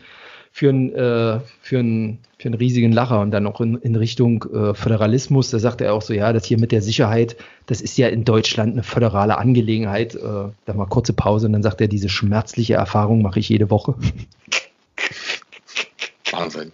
für 0.51 0.69
einen, 0.69 0.93
äh, 0.93 1.39
für 1.61 1.79
einen, 1.79 2.19
für 2.37 2.49
einen 2.49 2.55
riesigen 2.55 2.91
Lacher 2.91 3.21
und 3.21 3.31
dann 3.31 3.47
auch 3.47 3.61
in, 3.61 3.77
in 3.77 3.95
Richtung 3.95 4.43
äh, 4.53 4.73
Föderalismus. 4.73 5.49
Da 5.49 5.59
sagt 5.59 5.81
er 5.81 5.93
auch 5.93 6.01
so, 6.01 6.13
ja, 6.13 6.33
das 6.33 6.45
hier 6.45 6.59
mit 6.59 6.71
der 6.71 6.81
Sicherheit, 6.81 7.37
das 7.67 7.81
ist 7.81 7.97
ja 7.97 8.09
in 8.09 8.25
Deutschland 8.25 8.73
eine 8.73 8.83
föderale 8.83 9.37
Angelegenheit. 9.37 10.15
Äh, 10.15 10.49
da 10.65 10.73
mal 10.73 10.87
kurze 10.87 11.13
Pause 11.13 11.47
und 11.47 11.53
dann 11.53 11.63
sagt 11.63 11.79
er, 11.79 11.87
diese 11.87 12.09
schmerzliche 12.09 12.73
Erfahrung 12.73 13.21
mache 13.21 13.39
ich 13.39 13.47
jede 13.47 13.69
Woche. 13.69 13.95
Wahnsinn. 16.31 16.71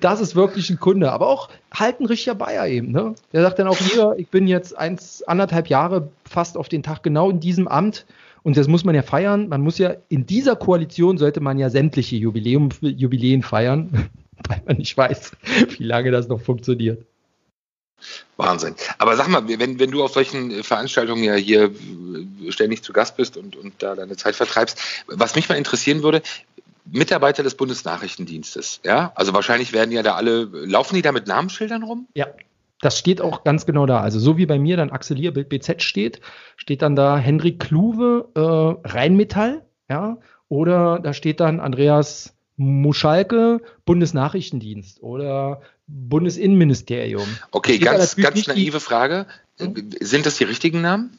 Das 0.00 0.20
ist 0.20 0.34
wirklich 0.34 0.70
ein 0.70 0.80
Kunde, 0.80 1.12
aber 1.12 1.28
auch 1.28 1.48
halt 1.72 2.00
ein 2.00 2.06
richtiger 2.06 2.34
Bayer 2.34 2.66
eben. 2.66 2.90
Ne? 2.90 3.14
Der 3.32 3.42
sagt 3.42 3.58
dann 3.58 3.68
auch 3.68 3.78
hier, 3.78 4.14
ich 4.16 4.28
bin 4.28 4.48
jetzt 4.48 4.76
eins, 4.76 5.22
anderthalb 5.22 5.68
Jahre 5.68 6.08
fast 6.28 6.56
auf 6.56 6.68
den 6.68 6.82
Tag 6.82 7.02
genau 7.02 7.30
in 7.30 7.40
diesem 7.40 7.68
Amt 7.68 8.04
Und 8.42 8.56
das 8.56 8.68
muss 8.68 8.84
man 8.84 8.94
ja 8.94 9.02
feiern. 9.02 9.48
Man 9.48 9.60
muss 9.60 9.78
ja 9.78 9.94
in 10.08 10.26
dieser 10.26 10.56
Koalition 10.56 11.18
sollte 11.18 11.40
man 11.40 11.58
ja 11.58 11.70
sämtliche 11.70 12.16
Jubiläum, 12.16 12.70
Jubiläen 12.80 13.42
feiern, 13.42 14.10
weil 14.48 14.62
man 14.66 14.76
nicht 14.78 14.96
weiß, 14.96 15.32
wie 15.78 15.84
lange 15.84 16.10
das 16.10 16.28
noch 16.28 16.40
funktioniert. 16.40 17.04
Wahnsinn. 18.36 18.74
Aber 18.98 19.16
sag 19.16 19.28
mal, 19.28 19.46
wenn, 19.46 19.78
wenn 19.78 19.90
du 19.90 20.02
auf 20.02 20.12
solchen 20.12 20.64
Veranstaltungen 20.64 21.22
ja 21.22 21.34
hier 21.34 21.70
ständig 22.48 22.82
zu 22.82 22.92
Gast 22.92 23.16
bist 23.16 23.36
und, 23.36 23.54
und 23.54 23.74
da 23.78 23.94
deine 23.94 24.16
Zeit 24.16 24.34
vertreibst, 24.34 24.80
was 25.06 25.36
mich 25.36 25.48
mal 25.48 25.54
interessieren 25.54 26.02
würde, 26.02 26.22
Mitarbeiter 26.84 27.44
des 27.44 27.54
Bundesnachrichtendienstes, 27.54 28.80
ja? 28.82 29.12
Also 29.14 29.32
wahrscheinlich 29.32 29.72
werden 29.72 29.92
ja 29.92 30.02
da 30.02 30.14
alle, 30.14 30.42
laufen 30.42 30.96
die 30.96 31.02
da 31.02 31.12
mit 31.12 31.28
Namensschildern 31.28 31.84
rum? 31.84 32.08
Ja. 32.14 32.26
Das 32.82 32.98
steht 32.98 33.20
auch 33.20 33.44
ganz 33.44 33.64
genau 33.64 33.86
da. 33.86 34.00
Also 34.00 34.18
so 34.18 34.36
wie 34.36 34.44
bei 34.44 34.58
mir 34.58 34.76
dann 34.76 34.90
Axelier 34.90 35.32
BZ 35.32 35.82
steht, 35.82 36.20
steht 36.56 36.82
dann 36.82 36.96
da 36.96 37.16
Hendrik 37.16 37.60
Kluwe 37.60 38.28
äh, 38.34 38.88
Rheinmetall, 38.88 39.64
ja, 39.88 40.18
oder 40.48 40.98
da 40.98 41.14
steht 41.14 41.38
dann 41.40 41.60
Andreas 41.60 42.34
Muschalke 42.56 43.62
Bundesnachrichtendienst 43.84 45.00
oder 45.00 45.62
Bundesinnenministerium. 45.86 47.26
Okay, 47.52 47.78
ganz, 47.78 48.16
ganz 48.16 48.48
naive 48.48 48.80
Frage. 48.80 49.26
Hm? 49.58 49.90
Sind 50.00 50.26
das 50.26 50.36
die 50.36 50.44
richtigen 50.44 50.80
Namen? 50.80 51.18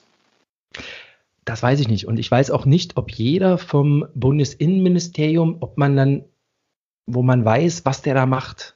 Das 1.45 1.63
weiß 1.63 1.79
ich 1.79 1.87
nicht. 1.87 2.07
Und 2.07 2.19
ich 2.19 2.29
weiß 2.29 2.51
auch 2.51 2.65
nicht, 2.65 2.97
ob 2.97 3.09
jeder 3.09 3.57
vom 3.57 4.05
Bundesinnenministerium, 4.15 5.57
ob 5.61 5.77
man 5.77 5.95
dann, 5.95 6.25
wo 7.05 7.23
man 7.23 7.45
weiß, 7.45 7.85
was 7.85 8.01
der 8.01 8.15
da 8.15 8.25
macht. 8.25 8.72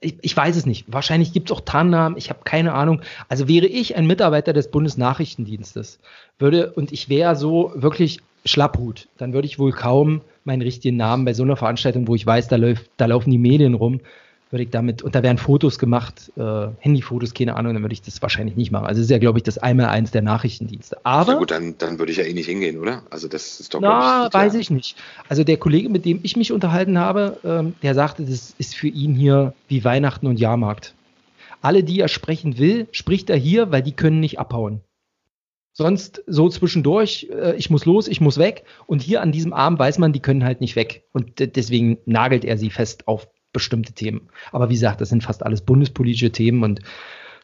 Ich, 0.00 0.16
ich 0.20 0.36
weiß 0.36 0.56
es 0.56 0.66
nicht. 0.66 0.84
Wahrscheinlich 0.88 1.32
gibt 1.32 1.50
es 1.50 1.56
auch 1.56 1.60
Tarnnamen. 1.60 2.16
Ich 2.18 2.30
habe 2.30 2.40
keine 2.44 2.74
Ahnung. 2.74 3.02
Also 3.28 3.48
wäre 3.48 3.66
ich 3.66 3.96
ein 3.96 4.06
Mitarbeiter 4.06 4.52
des 4.52 4.70
Bundesnachrichtendienstes, 4.70 5.98
würde, 6.38 6.72
und 6.72 6.92
ich 6.92 7.08
wäre 7.08 7.36
so 7.36 7.72
wirklich 7.74 8.20
Schlapphut, 8.44 9.08
dann 9.18 9.32
würde 9.32 9.46
ich 9.46 9.58
wohl 9.58 9.72
kaum 9.72 10.20
meinen 10.44 10.62
richtigen 10.62 10.96
Namen 10.96 11.24
bei 11.24 11.34
so 11.34 11.42
einer 11.42 11.56
Veranstaltung, 11.56 12.06
wo 12.06 12.14
ich 12.14 12.24
weiß, 12.24 12.48
da, 12.48 12.56
läuft, 12.56 12.90
da 12.96 13.06
laufen 13.06 13.30
die 13.30 13.38
Medien 13.38 13.74
rum, 13.74 14.00
würde 14.50 14.62
ich 14.62 14.70
damit, 14.70 15.02
und 15.02 15.14
da 15.14 15.22
werden 15.22 15.38
Fotos 15.38 15.78
gemacht, 15.78 16.30
äh, 16.36 16.68
Handyfotos, 16.78 17.34
keine 17.34 17.56
Ahnung, 17.56 17.74
dann 17.74 17.82
würde 17.82 17.92
ich 17.92 18.02
das 18.02 18.22
wahrscheinlich 18.22 18.56
nicht 18.56 18.70
machen. 18.70 18.86
Also 18.86 19.00
ist 19.00 19.10
ja, 19.10 19.18
glaube 19.18 19.38
ich, 19.38 19.42
das 19.42 19.58
einmal 19.58 19.86
eins 19.86 20.12
der 20.12 20.22
Nachrichtendienste. 20.22 20.98
Aber. 21.04 21.32
Ja 21.32 21.38
gut, 21.38 21.50
dann, 21.50 21.76
dann 21.78 21.98
würde 21.98 22.12
ich 22.12 22.18
ja 22.18 22.24
eh 22.24 22.32
nicht 22.32 22.46
hingehen, 22.46 22.78
oder? 22.78 23.02
Also 23.10 23.26
das 23.26 23.58
ist 23.58 23.74
doch. 23.74 23.80
Na, 23.80 24.26
ich, 24.28 24.34
weiß 24.34 24.54
ich 24.54 24.70
nicht. 24.70 24.96
Also 25.28 25.42
der 25.42 25.56
Kollege, 25.56 25.88
mit 25.88 26.04
dem 26.04 26.20
ich 26.22 26.36
mich 26.36 26.52
unterhalten 26.52 26.98
habe, 26.98 27.38
ähm, 27.44 27.74
der 27.82 27.94
sagte, 27.94 28.24
das 28.24 28.54
ist 28.56 28.76
für 28.76 28.88
ihn 28.88 29.14
hier 29.14 29.52
wie 29.66 29.84
Weihnachten 29.84 30.26
und 30.26 30.38
Jahrmarkt. 30.38 30.94
Alle, 31.60 31.82
die 31.82 31.98
er 31.98 32.08
sprechen 32.08 32.58
will, 32.58 32.86
spricht 32.92 33.30
er 33.30 33.36
hier, 33.36 33.72
weil 33.72 33.82
die 33.82 33.92
können 33.92 34.20
nicht 34.20 34.38
abhauen. 34.38 34.80
Sonst 35.72 36.22
so 36.26 36.48
zwischendurch, 36.48 37.28
äh, 37.30 37.56
ich 37.56 37.68
muss 37.68 37.84
los, 37.84 38.06
ich 38.06 38.20
muss 38.20 38.38
weg. 38.38 38.64
Und 38.86 39.02
hier 39.02 39.20
an 39.20 39.32
diesem 39.32 39.52
Abend 39.52 39.78
weiß 39.78 39.98
man, 39.98 40.12
die 40.12 40.20
können 40.20 40.44
halt 40.44 40.60
nicht 40.60 40.76
weg. 40.76 41.04
Und 41.12 41.32
deswegen 41.56 41.98
nagelt 42.06 42.44
er 42.44 42.56
sie 42.56 42.70
fest 42.70 43.08
auf 43.08 43.28
bestimmte 43.56 43.92
Themen. 43.92 44.28
Aber 44.52 44.68
wie 44.68 44.74
gesagt, 44.74 45.00
das 45.00 45.08
sind 45.08 45.24
fast 45.24 45.42
alles 45.42 45.60
bundespolitische 45.60 46.30
Themen 46.30 46.62
und 46.62 46.80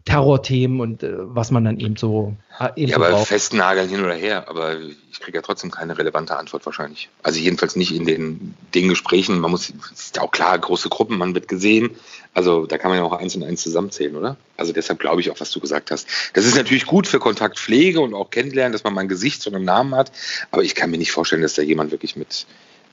Terrorthemen 0.04 0.80
und 0.80 1.04
äh, 1.04 1.12
was 1.16 1.52
man 1.52 1.64
dann 1.64 1.78
eben 1.78 1.96
so. 1.96 2.34
Äh, 2.58 2.70
eben 2.74 2.90
ja, 2.90 2.96
so 2.96 3.04
aber 3.04 3.12
braucht. 3.12 3.28
festnageln 3.28 3.88
hin 3.88 4.02
oder 4.02 4.14
her, 4.14 4.48
aber 4.48 4.80
ich 4.80 5.20
kriege 5.20 5.38
ja 5.38 5.42
trotzdem 5.42 5.70
keine 5.70 5.96
relevante 5.96 6.36
Antwort 6.36 6.66
wahrscheinlich. 6.66 7.08
Also 7.22 7.38
jedenfalls 7.38 7.76
nicht 7.76 7.94
in 7.94 8.04
den, 8.04 8.54
den 8.74 8.88
Gesprächen. 8.88 9.38
Man 9.38 9.52
muss, 9.52 9.72
ist 9.92 10.16
ja 10.16 10.22
auch 10.22 10.32
klar, 10.32 10.58
große 10.58 10.88
Gruppen, 10.88 11.18
man 11.18 11.34
wird 11.34 11.46
gesehen. 11.46 11.90
Also 12.34 12.66
da 12.66 12.78
kann 12.78 12.90
man 12.90 12.98
ja 12.98 13.04
auch 13.04 13.12
eins 13.12 13.36
und 13.36 13.44
eins 13.44 13.62
zusammenzählen, 13.62 14.16
oder? 14.16 14.36
Also 14.56 14.72
deshalb 14.72 14.98
glaube 14.98 15.20
ich 15.20 15.30
auch, 15.30 15.38
was 15.38 15.52
du 15.52 15.60
gesagt 15.60 15.92
hast. 15.92 16.08
Das 16.34 16.46
ist 16.46 16.56
natürlich 16.56 16.86
gut 16.86 17.06
für 17.06 17.20
Kontaktpflege 17.20 18.00
und 18.00 18.14
auch 18.14 18.30
kennenlernen, 18.30 18.72
dass 18.72 18.82
man 18.82 18.94
mal 18.94 19.02
ein 19.02 19.08
Gesicht 19.08 19.40
zu 19.40 19.50
einem 19.50 19.64
Namen 19.64 19.94
hat. 19.94 20.10
Aber 20.50 20.64
ich 20.64 20.74
kann 20.74 20.90
mir 20.90 20.98
nicht 20.98 21.12
vorstellen, 21.12 21.42
dass 21.42 21.54
da 21.54 21.62
jemand 21.62 21.92
wirklich 21.92 22.16
mit 22.16 22.46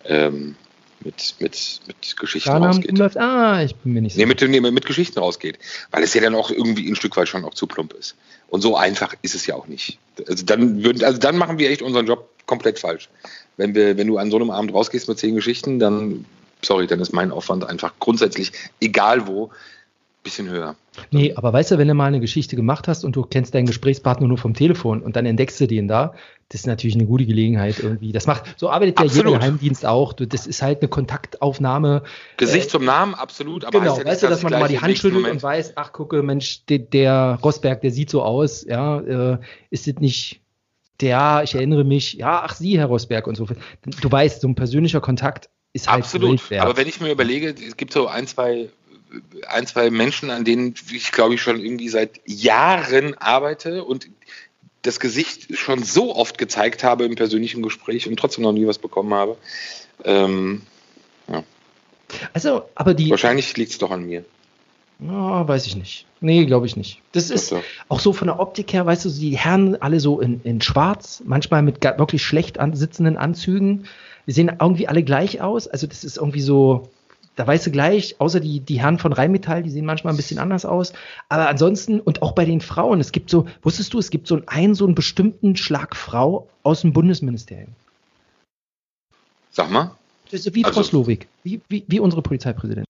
ähm, 0.06 0.56
mit, 1.02 1.36
mit, 1.40 1.80
mit 1.88 2.18
Geschichten 2.18 2.50
Klarnamen 2.50 2.76
rausgeht. 2.76 2.92
Umläuft, 2.92 3.18
ah, 3.18 3.64
ich 3.64 3.76
bin 3.76 3.94
mir 3.94 4.02
nicht 4.02 4.14
sicher. 4.14 4.26
Nee, 4.26 4.34
mit, 4.34 4.50
nee, 4.50 4.72
mit 4.72 4.86
Geschichten 4.86 5.20
rausgeht. 5.20 5.60
Weil 5.92 6.04
es 6.04 6.14
ja 6.14 6.22
dann 6.22 6.36
auch 6.36 6.52
irgendwie 6.52 6.90
ein 6.90 6.96
Stück 6.96 7.16
weit 7.18 7.28
schon 7.28 7.46
auch 7.46 7.54
zu 7.54 7.68
plump 7.68 7.94
ist. 7.94 8.16
Und 8.50 8.62
so 8.62 8.76
einfach 8.76 9.14
ist 9.22 9.36
es 9.36 9.46
ja 9.46 9.56
auch 9.56 9.68
nicht. 9.68 10.00
Also 10.28 10.46
dann, 10.46 10.84
würden, 10.84 11.04
also 11.04 11.20
dann 11.20 11.38
machen 11.38 11.60
wir 11.60 11.70
echt 11.70 11.82
unseren 11.82 12.08
Job 12.08 12.30
komplett 12.46 12.80
falsch. 12.80 13.10
Wenn, 13.58 13.76
wir, 13.76 13.98
wenn 13.98 14.08
du 14.08 14.18
an 14.18 14.32
so 14.32 14.38
einem 14.38 14.52
Abend 14.52 14.74
rausgehst 14.74 15.08
mit 15.08 15.20
zehn 15.20 15.36
Geschichten, 15.36 15.80
dann, 15.80 16.26
sorry, 16.64 16.88
dann 16.88 17.00
ist 17.00 17.14
mein 17.14 17.32
Aufwand 17.32 17.64
einfach 17.64 17.94
grundsätzlich, 18.00 18.52
egal 18.82 19.28
wo, 19.28 19.52
bisschen 20.24 20.50
höher. 20.50 20.76
Nee, 21.12 21.34
aber 21.36 21.54
weißt 21.54 21.72
du, 21.72 21.78
wenn 21.78 21.88
du 21.88 21.94
mal 21.94 22.06
eine 22.06 22.20
Geschichte 22.20 22.56
gemacht 22.56 22.88
hast 22.88 23.04
und 23.04 23.16
du 23.16 23.24
kennst 23.24 23.54
deinen 23.54 23.66
Gesprächspartner 23.66 24.28
nur 24.28 24.38
vom 24.38 24.54
Telefon 24.54 25.02
und 25.02 25.16
dann 25.16 25.26
entdeckst 25.26 25.60
du 25.62 25.68
den 25.68 25.88
da, 25.88 26.14
das 26.50 26.62
ist 26.62 26.68
natürlich 26.68 26.96
eine 26.96 27.06
gute 27.06 27.26
Gelegenheit 27.26 27.80
irgendwie. 27.80 28.12
Das 28.12 28.26
macht, 28.26 28.56
so 28.58 28.70
arbeitet 28.70 28.98
absolut. 28.98 29.16
ja 29.16 29.30
jeder 29.30 29.40
Geheimdienst 29.40 29.86
auch. 29.86 30.14
Das 30.14 30.48
ist 30.48 30.62
halt 30.62 30.82
eine 30.82 30.90
Kontaktaufnahme. 30.90 32.04
Gesicht 32.38 32.68
äh, 32.68 32.70
zum 32.70 32.86
Namen, 32.86 33.14
absolut. 33.14 33.66
Aber 33.66 33.80
genau, 33.80 33.98
ja 33.98 34.06
weißt 34.06 34.24
du, 34.24 34.28
dass 34.28 34.42
man 34.42 34.54
mal 34.54 34.68
die 34.68 34.82
Hand 34.82 34.98
schüttelt 34.98 35.30
und 35.30 35.44
weiß, 35.44 35.74
ach 35.76 35.94
gucke, 35.94 36.24
Mensch, 36.24 36.66
der, 36.66 36.80
der 36.80 37.40
Rosberg, 37.44 37.82
der 37.82 37.92
sieht 37.92 38.10
so 38.10 38.24
aus, 38.24 38.66
ja, 38.66 39.00
äh, 39.00 39.38
ist 39.70 39.88
das 39.88 39.96
nicht 39.96 40.42
der, 41.02 41.42
ich 41.44 41.56
erinnere 41.56 41.84
mich, 41.84 42.14
ja, 42.14 42.42
ach 42.44 42.56
Sie, 42.56 42.78
Herr 42.78 42.88
Rosberg 42.88 43.28
und 43.28 43.36
so. 43.36 43.48
Du 44.02 44.12
weißt, 44.12 44.42
so 44.42 44.48
ein 44.48 44.56
persönlicher 44.56 45.02
Kontakt 45.02 45.50
ist 45.72 45.90
halt 45.90 46.04
Absolut. 46.04 46.42
Aber 46.54 46.78
wenn 46.78 46.88
ich 46.88 47.00
mir 47.00 47.12
überlege, 47.12 47.50
es 47.50 47.78
gibt 47.78 47.94
so 47.94 48.08
ein, 48.08 48.28
zwei 48.28 48.70
ein, 49.48 49.66
zwei 49.68 49.90
Menschen, 49.90 50.30
an 50.30 50.46
denen 50.46 50.76
ich 50.92 51.12
glaube 51.12 51.36
ich 51.36 51.42
schon 51.42 51.60
irgendwie 51.60 51.90
seit 51.90 52.20
Jahren 52.26 53.18
arbeite 53.18 53.84
und 53.84 54.08
das 54.82 55.00
Gesicht 55.00 55.58
schon 55.58 55.84
so 55.84 56.16
oft 56.16 56.38
gezeigt 56.38 56.84
habe 56.84 57.06
im 57.06 57.16
persönlichen 57.16 57.62
Gespräch 57.62 58.08
und 58.08 58.18
trotzdem 58.18 58.44
noch 58.44 58.54
nie 58.54 58.66
was 58.66 58.78
bekommen 58.78 59.14
habe. 59.14 59.38
Ähm, 60.06 60.62
ja. 61.28 61.44
Also, 62.34 62.64
aber 62.76 62.94
die. 62.94 63.10
Wahrscheinlich 63.10 63.56
liegt 63.58 63.72
es 63.72 63.78
doch 63.78 63.92
an 63.92 64.06
mir. 64.06 64.24
Oh, 65.02 65.48
weiß 65.48 65.66
ich 65.66 65.76
nicht. 65.76 66.06
Nee, 66.20 66.46
glaube 66.46 66.66
ich 66.66 66.76
nicht. 66.76 67.02
Das 67.14 67.30
ist 67.30 67.48
so. 67.48 67.64
auch 67.88 68.00
so 68.02 68.12
von 68.12 68.28
der 68.28 68.40
Optik 68.40 68.74
her, 68.74 68.86
weißt 68.86 69.06
du, 69.06 69.10
die 69.10 69.38
Herren 69.38 69.82
alle 69.82 70.02
so 70.02 70.20
in, 70.20 70.42
in 70.44 70.62
schwarz, 70.62 71.24
manchmal 71.26 71.62
mit 71.62 71.82
wirklich 71.84 72.24
schlecht 72.24 72.60
an, 72.60 72.76
sitzenden 72.76 73.16
Anzügen. 73.16 73.86
Die 74.28 74.34
sehen 74.34 74.52
irgendwie 74.60 74.88
alle 74.88 75.04
gleich 75.04 75.42
aus. 75.42 75.68
Also, 75.68 75.88
das 75.88 76.04
ist 76.04 76.18
irgendwie 76.18 76.42
so, 76.42 76.90
da 77.40 77.48
weißt 77.48 77.68
du 77.68 77.72
gleich, 77.72 78.20
außer 78.20 78.42
die, 78.42 78.60
die 78.60 78.82
Herren 78.82 79.00
von 79.00 79.14
Rheinmetall, 79.14 79.64
die 79.64 79.70
sehen 79.70 79.86
manchmal 79.86 80.14
ein 80.14 80.18
bisschen 80.18 80.40
anders 80.40 80.66
aus. 80.66 80.92
Aber 81.30 81.48
ansonsten, 81.48 82.02
und 82.02 82.22
auch 82.22 82.34
bei 82.34 82.44
den 82.44 82.60
Frauen, 82.60 83.00
es 83.00 83.14
gibt 83.14 83.30
so, 83.30 83.48
wusstest 83.62 83.94
du, 83.94 84.00
es 84.00 84.10
gibt 84.10 84.28
so 84.28 84.42
einen, 84.46 84.76
so 84.76 84.84
einen 84.84 84.94
bestimmten 84.94 85.56
Schlag 85.56 85.96
Frau 85.96 86.50
aus 86.64 86.82
dem 86.82 86.92
Bundesministerium. 86.92 87.70
Sag 89.52 89.72
mal. 89.72 89.96
Das 90.30 90.46
ist 90.46 90.54
wie 90.54 90.66
also, 90.66 90.82
Frau 90.82 90.84
Slowik, 90.84 91.30
wie, 91.44 91.62
wie, 91.70 91.86
wie 91.88 92.02
unsere 92.02 92.22
Polizeipräsidentin. 92.22 92.84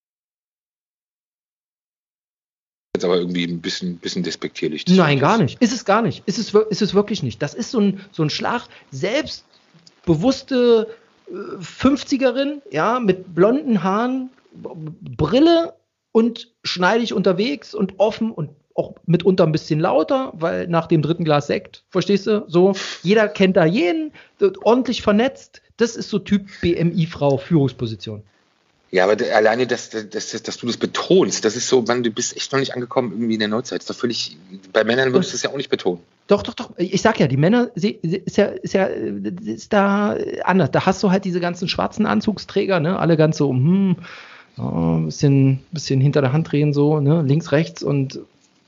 Jetzt 2.96 3.06
aber 3.06 3.18
irgendwie 3.18 3.44
ein 3.44 3.62
bisschen, 3.62 4.00
bisschen 4.00 4.24
despektierlich. 4.24 4.88
Nein, 4.88 5.20
gar 5.20 5.38
nicht. 5.38 5.62
Ist 5.62 5.74
es 5.74 5.86
gar 5.86 6.02
nicht. 6.02 6.24
Ist 6.26 6.40
es, 6.40 6.56
ist 6.56 6.82
es 6.82 6.96
wirklich 6.96 7.22
nicht. 7.22 7.40
Das 7.44 7.54
ist 7.54 7.70
so 7.70 7.82
ein, 7.82 8.04
so 8.12 8.24
ein 8.24 8.32
Schlag, 8.32 8.64
selbstbewusste 8.90 10.88
50erin, 11.32 12.62
äh, 12.72 12.76
ja, 12.76 13.00
mit 13.00 13.36
blonden 13.36 13.84
Haaren, 13.84 14.32
Brille 14.54 15.74
und 16.12 16.54
schneidig 16.64 17.14
unterwegs 17.14 17.74
und 17.74 17.94
offen 18.00 18.32
und 18.32 18.52
auch 18.76 18.96
mitunter 19.06 19.46
ein 19.46 19.52
bisschen 19.52 19.80
lauter, 19.80 20.32
weil 20.36 20.68
nach 20.68 20.88
dem 20.88 21.02
dritten 21.02 21.26
Glas 21.26 21.48
Sekt, 21.48 21.84
verstehst 21.90 22.28
du, 22.28 22.46
so, 22.48 22.74
jeder 23.04 23.28
kennt 23.28 23.58
da 23.58 23.66
jeden, 23.66 24.14
ordentlich 24.64 25.02
vernetzt. 25.02 25.62
Das 25.78 25.96
ist 25.96 26.10
so 26.10 26.20
Typ 26.20 26.48
BMI-Frau, 26.62 27.38
Führungsposition. 27.38 28.24
Ja, 28.92 29.04
aber 29.04 29.18
alleine, 29.36 29.68
dass, 29.68 29.92
dass, 29.92 30.42
dass, 30.42 30.58
du 30.58 30.66
das 30.66 30.78
betonst, 30.78 31.46
das 31.46 31.56
ist 31.56 31.68
so, 31.68 31.84
man, 31.84 32.02
du 32.02 32.10
bist 32.10 32.36
echt 32.36 32.52
noch 32.52 32.60
nicht 32.60 32.74
angekommen 32.74 33.12
irgendwie 33.12 33.36
in 33.36 33.40
der 33.40 33.48
Neuzeit. 33.48 33.82
Das 33.82 33.84
ist 33.84 33.90
doch 33.92 34.00
völlig, 34.00 34.36
bei 34.74 34.84
Männern 34.84 35.14
würdest 35.14 35.32
du 35.32 35.36
das 35.36 35.44
ja 35.44 35.52
auch 35.52 35.58
nicht 35.58 35.70
betonen. 35.70 36.00
Doch, 36.26 36.42
doch, 36.42 36.56
doch. 36.56 36.72
Ich 36.78 37.02
sag 37.02 37.20
ja, 37.20 37.28
die 37.28 37.38
Männer 37.38 37.70
ist 37.76 38.38
ja, 38.38 38.46
ist 38.46 38.74
ja 38.74 38.86
ist 38.86 39.74
da 39.74 40.18
anders. 40.44 40.72
Da 40.72 40.88
hast 40.88 41.04
du 41.04 41.12
halt 41.12 41.26
diese 41.26 41.40
ganzen 41.40 41.68
schwarzen 41.68 42.08
Anzugsträger, 42.08 42.80
ne? 42.80 42.98
Alle 42.98 43.16
ganz 43.16 43.38
so, 43.38 43.52
hm, 43.52 43.98
ein 44.60 45.06
bisschen, 45.06 45.60
bisschen 45.72 46.02
hinter 46.02 46.22
der 46.22 46.34
Hand 46.34 46.52
drehen, 46.52 46.74
so, 46.74 47.00
ne, 47.00 47.22
links, 47.22 47.52
rechts 47.52 47.84
und, 47.84 48.20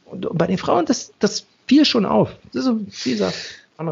und, 0.06 0.28
bei 0.38 0.48
den 0.48 0.58
Frauen, 0.58 0.86
das, 0.86 1.14
das 1.20 1.46
fiel 1.68 1.86
schon 1.86 2.06
auf. 2.06 2.36
Das 2.54 2.66
ist, 2.66 3.06
wie 3.06 3.12
gesagt, 3.12 3.36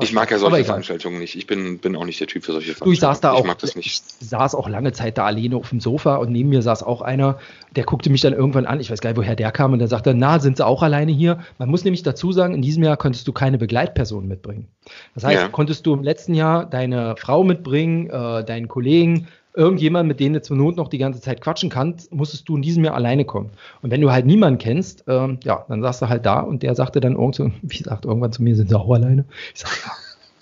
ich 0.01 0.13
mag 0.13 0.29
ja 0.29 0.37
solche 0.37 0.65
Veranstaltungen 0.65 1.19
nicht. 1.19 1.35
Ich 1.35 1.47
bin, 1.47 1.79
bin 1.79 1.95
auch 1.95 2.05
nicht 2.05 2.19
der 2.19 2.27
Typ 2.27 2.43
für 2.43 2.51
solche 2.51 2.73
Veranstaltungen. 2.73 2.89
Du, 2.89 2.93
ich 2.93 2.99
saß 2.99 3.21
da 3.21 3.31
auch, 3.31 3.39
ich 3.39 3.45
mag 3.45 3.59
das 3.59 3.75
nicht. 3.75 3.87
Ich 3.87 4.27
saß 4.27 4.55
auch 4.55 4.69
lange 4.69 4.91
Zeit 4.91 5.17
da 5.17 5.25
alleine 5.25 5.55
auf 5.55 5.69
dem 5.69 5.79
Sofa 5.79 6.17
und 6.17 6.31
neben 6.31 6.49
mir 6.49 6.61
saß 6.61 6.83
auch 6.83 7.01
einer, 7.01 7.39
der 7.75 7.85
guckte 7.85 8.09
mich 8.09 8.21
dann 8.21 8.33
irgendwann 8.33 8.65
an, 8.65 8.79
ich 8.79 8.91
weiß 8.91 9.01
gar 9.01 9.09
nicht, 9.09 9.17
woher 9.17 9.35
der 9.35 9.51
kam, 9.51 9.73
und 9.73 9.79
der 9.79 9.87
sagte, 9.87 10.13
na, 10.13 10.39
sind 10.39 10.57
sie 10.57 10.65
auch 10.65 10.83
alleine 10.83 11.11
hier? 11.11 11.39
Man 11.57 11.69
muss 11.69 11.83
nämlich 11.83 12.03
dazu 12.03 12.31
sagen, 12.31 12.53
in 12.53 12.61
diesem 12.61 12.83
Jahr 12.83 12.97
konntest 12.97 13.27
du 13.27 13.33
keine 13.33 13.57
Begleitperson 13.57 14.27
mitbringen. 14.27 14.67
Das 15.15 15.23
heißt, 15.23 15.41
ja. 15.41 15.47
konntest 15.47 15.85
du 15.85 15.93
im 15.93 16.03
letzten 16.03 16.33
Jahr 16.33 16.65
deine 16.65 17.15
Frau 17.17 17.43
mitbringen, 17.43 18.09
äh, 18.09 18.43
deinen 18.43 18.67
Kollegen, 18.67 19.27
irgendjemand, 19.53 20.07
mit 20.07 20.19
dem 20.19 20.33
du 20.33 20.41
zur 20.41 20.57
Not 20.57 20.75
noch 20.77 20.87
die 20.87 20.97
ganze 20.97 21.21
Zeit 21.21 21.41
quatschen 21.41 21.69
kannst, 21.69 22.13
musstest 22.13 22.47
du 22.47 22.55
in 22.55 22.61
diesem 22.61 22.83
Jahr 22.83 22.95
alleine 22.95 23.25
kommen. 23.25 23.49
Und 23.81 23.91
wenn 23.91 24.01
du 24.01 24.11
halt 24.11 24.25
niemanden 24.25 24.59
kennst, 24.59 25.03
ähm, 25.07 25.39
ja, 25.43 25.65
dann 25.67 25.81
saßt 25.81 26.03
du 26.03 26.09
halt 26.09 26.25
da 26.25 26.41
und 26.41 26.63
der 26.63 26.75
sagte 26.75 26.99
dann 26.99 27.13
irgendwann, 27.13 27.53
wie 27.61 27.77
gesagt, 27.77 28.05
irgendwann 28.05 28.31
zu 28.31 28.43
mir, 28.43 28.55
sind 28.55 28.69
sie 28.69 28.77
auch 28.77 28.89
alleine. 28.89 29.25
Ich 29.53 29.61
sag, 29.61 29.71
ja, 29.85 29.91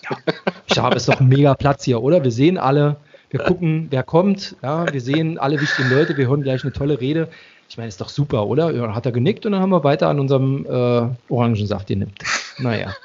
ja 0.10 0.34
Ich 0.68 0.80
habe, 0.80 0.96
ist 0.96 1.08
doch 1.08 1.20
ein 1.20 1.28
mega 1.28 1.54
Platz 1.56 1.86
hier, 1.86 2.02
oder? 2.02 2.24
Wir 2.24 2.32
sehen 2.32 2.58
alle, 2.58 2.98
wir 3.30 3.40
gucken, 3.42 3.88
wer 3.90 4.04
kommt, 4.04 4.56
ja, 4.62 4.92
wir 4.92 5.02
sehen 5.02 5.38
alle 5.38 5.60
wichtigen 5.60 5.90
Leute, 5.90 6.16
wir 6.16 6.28
hören 6.28 6.44
gleich 6.44 6.64
eine 6.64 6.74
tolle 6.74 7.00
Rede. 7.02 7.28
Ich 7.70 7.78
meine, 7.78 7.90
ist 7.90 8.00
doch 8.00 8.10
super, 8.10 8.48
oder? 8.48 8.72
Ja, 8.72 8.96
hat 8.96 9.06
er 9.06 9.12
genickt 9.12 9.46
und 9.46 9.52
dann 9.52 9.62
haben 9.62 9.72
wir 9.72 9.84
weiter 9.84 10.08
an 10.08 10.20
unserem 10.20 10.66
äh, 10.66 11.34
Orangensaft 11.34 11.88
genippt. 11.88 12.24
Naja. 12.60 12.96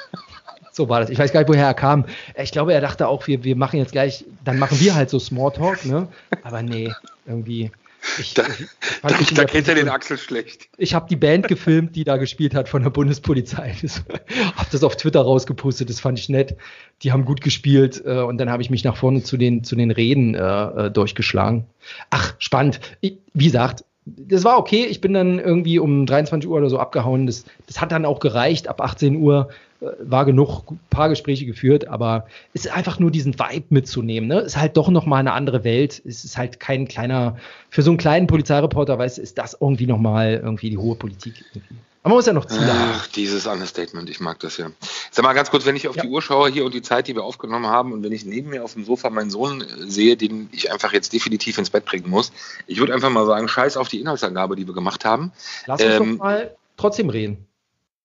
So 0.72 0.88
war 0.88 1.00
das. 1.00 1.10
Ich 1.10 1.18
weiß 1.18 1.32
gar 1.32 1.40
nicht, 1.40 1.48
woher 1.48 1.66
er 1.66 1.74
kam. 1.74 2.06
Ich 2.36 2.50
glaube, 2.50 2.72
er 2.72 2.80
dachte 2.80 3.06
auch, 3.06 3.26
wir, 3.26 3.44
wir 3.44 3.56
machen 3.56 3.78
jetzt 3.78 3.92
gleich, 3.92 4.24
dann 4.44 4.58
machen 4.58 4.80
wir 4.80 4.94
halt 4.94 5.10
so 5.10 5.18
Smalltalk, 5.18 5.84
ne? 5.84 6.08
Aber 6.42 6.62
nee, 6.62 6.90
irgendwie. 7.26 7.70
Ich, 8.18 8.34
da, 8.34 8.42
da, 9.02 9.10
da 9.34 9.44
kennt 9.44 9.68
er 9.68 9.76
den 9.76 9.88
Axel 9.88 10.18
schlecht. 10.18 10.68
Ich 10.76 10.92
habe 10.92 11.06
die 11.08 11.14
Band 11.14 11.46
gefilmt, 11.46 11.94
die 11.94 12.02
da 12.02 12.16
gespielt 12.16 12.54
hat 12.54 12.68
von 12.68 12.82
der 12.82 12.90
Bundespolizei. 12.90 13.74
habe 14.56 14.68
das 14.72 14.82
auf 14.82 14.96
Twitter 14.96 15.20
rausgepustet, 15.20 15.88
das 15.88 16.00
fand 16.00 16.18
ich 16.18 16.28
nett. 16.28 16.56
Die 17.02 17.12
haben 17.12 17.24
gut 17.24 17.42
gespielt 17.42 18.02
äh, 18.04 18.20
und 18.20 18.38
dann 18.38 18.50
habe 18.50 18.60
ich 18.62 18.70
mich 18.70 18.82
nach 18.82 18.96
vorne 18.96 19.22
zu 19.22 19.36
den, 19.36 19.62
zu 19.62 19.76
den 19.76 19.92
Reden 19.92 20.34
äh, 20.34 20.38
äh 20.86 20.90
durchgeschlagen. 20.90 21.66
Ach, 22.10 22.34
spannend. 22.38 22.80
Ich, 23.00 23.18
wie 23.34 23.44
gesagt, 23.44 23.84
das 24.04 24.42
war 24.42 24.58
okay. 24.58 24.86
Ich 24.86 25.00
bin 25.00 25.12
dann 25.12 25.38
irgendwie 25.38 25.78
um 25.78 26.04
23 26.06 26.50
Uhr 26.50 26.58
oder 26.58 26.70
so 26.70 26.78
abgehauen. 26.78 27.26
Das, 27.26 27.44
das 27.68 27.80
hat 27.80 27.92
dann 27.92 28.04
auch 28.04 28.18
gereicht. 28.18 28.66
Ab 28.66 28.80
18 28.80 29.16
Uhr 29.16 29.48
war 30.00 30.24
genug, 30.24 30.70
ein 30.70 30.80
paar 30.90 31.08
Gespräche 31.08 31.46
geführt, 31.46 31.88
aber 31.88 32.26
es 32.54 32.66
ist 32.66 32.72
einfach 32.72 32.98
nur 32.98 33.10
diesen 33.10 33.38
Vibe 33.38 33.66
mitzunehmen. 33.70 34.28
Ne? 34.28 34.40
Ist 34.40 34.56
halt 34.56 34.76
doch 34.76 34.88
nochmal 34.88 35.20
eine 35.20 35.32
andere 35.32 35.64
Welt. 35.64 36.02
Es 36.04 36.24
ist 36.24 36.36
halt 36.36 36.60
kein 36.60 36.88
kleiner, 36.88 37.36
für 37.70 37.82
so 37.82 37.90
einen 37.90 37.98
kleinen 37.98 38.26
Polizeireporter, 38.26 38.98
weißt 38.98 39.18
ist 39.18 39.38
das 39.38 39.56
irgendwie 39.60 39.86
nochmal 39.86 40.40
irgendwie 40.42 40.70
die 40.70 40.78
hohe 40.78 40.94
Politik. 40.94 41.44
Irgendwie. 41.52 41.76
Aber 42.02 42.10
man 42.10 42.18
muss 42.18 42.26
ja 42.26 42.32
noch 42.32 42.46
Ziele 42.46 42.66
Ach, 42.68 43.06
dieses 43.08 43.46
Understatement, 43.46 44.10
ich 44.10 44.18
mag 44.18 44.40
das 44.40 44.56
ja. 44.56 44.70
Sag 45.12 45.24
mal 45.24 45.34
ganz 45.34 45.50
kurz, 45.50 45.64
wenn 45.66 45.76
ich 45.76 45.86
auf 45.86 45.94
ja. 45.94 46.02
die 46.02 46.08
Uhr 46.08 46.20
schaue 46.20 46.50
hier 46.50 46.64
und 46.64 46.74
die 46.74 46.82
Zeit, 46.82 47.06
die 47.06 47.14
wir 47.14 47.22
aufgenommen 47.22 47.66
haben 47.66 47.92
und 47.92 48.02
wenn 48.02 48.10
ich 48.10 48.24
neben 48.24 48.50
mir 48.50 48.64
auf 48.64 48.72
dem 48.72 48.84
Sofa 48.84 49.08
meinen 49.10 49.30
Sohn 49.30 49.60
äh, 49.60 49.86
sehe, 49.86 50.16
den 50.16 50.48
ich 50.50 50.72
einfach 50.72 50.92
jetzt 50.92 51.12
definitiv 51.12 51.58
ins 51.58 51.70
Bett 51.70 51.84
bringen 51.84 52.10
muss, 52.10 52.32
ich 52.66 52.80
würde 52.80 52.92
einfach 52.92 53.10
mal 53.10 53.24
sagen, 53.26 53.46
scheiß 53.46 53.76
auf 53.76 53.88
die 53.88 54.00
Inhaltsangabe, 54.00 54.56
die 54.56 54.66
wir 54.66 54.74
gemacht 54.74 55.04
haben. 55.04 55.30
Lass 55.66 55.80
uns 55.80 55.94
ähm, 55.94 56.18
doch 56.18 56.24
mal 56.24 56.56
trotzdem 56.76 57.08
reden. 57.08 57.46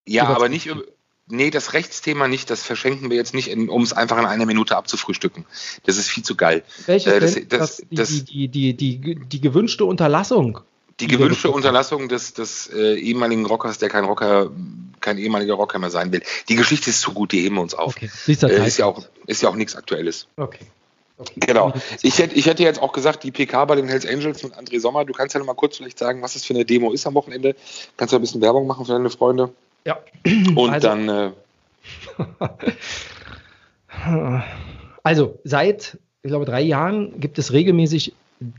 Ja, 0.06 0.28
aber 0.28 0.48
nicht 0.48 0.68
über, 0.68 0.84
nee, 1.28 1.50
das 1.50 1.74
Rechtsthema 1.74 2.28
nicht, 2.28 2.50
das 2.50 2.64
verschenken 2.64 3.10
wir 3.10 3.18
jetzt 3.18 3.34
nicht, 3.34 3.56
um 3.56 3.84
es 3.84 3.94
einfach 3.94 4.18
in 4.18 4.26
einer 4.26 4.46
Minute 4.46 4.76
abzufrühstücken. 4.78 5.46
Das 5.86 5.98
ist 5.98 6.10
viel 6.10 6.24
zu 6.24 6.36
geil. 6.36 6.64
Welches 6.86 7.14
äh, 7.14 7.20
das, 7.20 7.36
das, 7.48 7.84
das, 7.92 8.10
die, 8.26 8.48
die, 8.48 8.74
die, 8.74 9.00
die, 9.00 9.16
die 9.16 9.42
gewünschte 9.42 9.86
Unterlassung 9.86 10.62
die 11.00 11.08
gewünschte 11.08 11.52
Unterlassung 11.52 12.10
des, 12.10 12.34
des 12.34 12.68
äh, 12.74 12.96
ehemaligen 12.96 13.46
Rockers, 13.46 13.78
der 13.78 13.90
kein 13.90 14.06
Rocker, 14.06 14.50
kein 15.00 15.18
ehemaliger 15.18 15.54
Rocker 15.54 15.80
mehr 15.80 15.92
sein 15.92 16.12
will. 16.12 16.24
Die 16.50 16.56
Geschichte 16.56 16.90
ist 16.90 17.02
zu 17.02 17.14
gut, 17.14 17.32
die 17.32 17.42
heben 17.42 17.56
wir 17.56 17.62
uns 17.62 17.76
auf. 17.76 17.96
Okay. 17.96 18.10
Ist, 18.26 18.44
äh, 18.44 18.66
ist, 18.66 18.78
ja 18.78 18.86
auch, 18.86 19.04
ist 19.28 19.42
ja 19.42 19.50
auch 19.50 19.56
nichts 19.56 19.76
Aktuelles. 19.76 20.28
Okay. 20.38 20.66
okay. 21.18 21.34
Genau. 21.46 21.74
Ich 22.02 22.18
hätte, 22.18 22.36
ich 22.36 22.48
hätte 22.48 22.64
jetzt 22.64 22.82
auch 22.82 22.94
gesagt, 22.94 23.24
die 23.24 23.32
PK 23.32 23.66
bei 23.66 23.76
den 23.76 23.88
Hells 23.88 24.08
Angels 24.08 24.42
mit 24.42 24.56
André 24.56 24.80
Sommer, 24.80 25.06
du 25.06 25.14
kannst 25.14 25.36
ja 25.36 25.40
noch 25.40 25.48
mal 25.48 25.54
kurz 25.54 25.78
vielleicht 25.78 26.00
sagen, 26.00 26.22
was 26.24 26.34
das 26.34 26.46
für 26.46 26.56
eine 26.56 26.66
Demo 26.66 26.92
ist 26.92 27.06
am 27.06 27.14
Wochenende. 27.14 27.56
Kannst 27.96 28.14
du 28.14 28.18
ein 28.18 28.22
bisschen 28.22 28.42
Werbung 28.42 28.66
machen 28.66 28.86
für 28.86 28.94
deine 28.94 29.12
Freunde? 29.12 29.54
Ja. 29.88 29.98
Und 30.56 30.70
also, 30.70 30.88
dann. 30.88 31.10
Äh, 31.10 31.32
also, 35.04 35.40
seit, 35.46 35.98
ich 36.24 36.30
glaube, 36.30 36.46
drei 36.46 36.62
Jahren 36.62 37.20
gibt 37.22 37.40
es 37.40 37.54
regelmäßig 37.54 38.14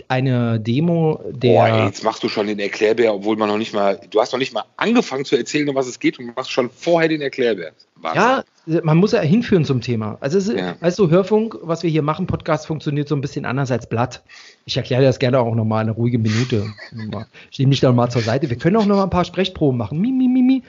eine 0.09 0.59
Demo 0.59 1.21
der. 1.31 1.53
Boah, 1.53 1.85
jetzt 1.85 2.03
machst 2.03 2.23
du 2.25 2.29
schon 2.29 2.47
den 2.47 2.59
Erklärbär, 2.59 3.15
obwohl 3.15 3.37
man 3.37 3.49
noch 3.49 3.59
nicht 3.59 3.75
mal, 3.75 4.01
du 4.11 4.21
hast 4.21 4.33
noch 4.33 4.39
nicht 4.39 4.55
mal 4.55 4.65
angefangen 4.79 5.27
zu 5.27 5.37
erzählen, 5.37 5.69
um 5.69 5.75
was 5.77 5.87
es 5.87 6.01
geht 6.01 6.19
und 6.19 6.35
machst 6.35 6.51
schon 6.51 6.71
vorher 6.71 7.11
den 7.11 7.21
Erklärbär. 7.21 7.73
Wahnsinn. 7.97 8.23
Ja, 8.67 8.81
man 8.83 8.97
muss 8.97 9.13
ja 9.13 9.21
hinführen 9.21 9.65
zum 9.65 9.83
Thema. 9.83 10.17
Also, 10.21 10.39
es 10.39 10.49
ist, 10.49 10.59
ja. 10.59 10.77
weißt 10.81 10.99
du, 10.99 11.11
Hörfunk, 11.11 11.59
was 11.61 11.83
wir 11.83 11.91
hier 11.91 12.03
machen, 12.03 12.27
Podcast 12.27 12.67
funktioniert 12.67 13.07
so 13.07 13.15
ein 13.15 13.21
bisschen 13.21 13.45
anders 13.45 13.71
als 13.71 13.87
Blatt. 13.87 14.23
Ich 14.65 14.79
erkläre 14.79 15.03
das 15.03 15.19
gerne 15.19 15.41
auch 15.41 15.55
nochmal 15.55 15.83
eine 15.83 15.93
ruhige 15.93 16.19
Minute. 16.19 16.67
Ich 17.51 17.59
nehme 17.59 17.71
mich 17.71 17.81
da 17.81 17.93
mal 17.93 18.09
zur 18.09 18.23
Seite. 18.23 18.49
Wir 18.51 18.57
können 18.57 18.77
auch 18.77 18.87
noch 18.87 18.97
mal 18.97 19.05
ein 19.05 19.11
paar 19.11 19.25
Sprechproben 19.25 19.77
machen. 19.77 20.01
Mi, 20.01 20.11
mi, 20.11 20.29
mi, 20.29 20.43
mi. 20.43 20.63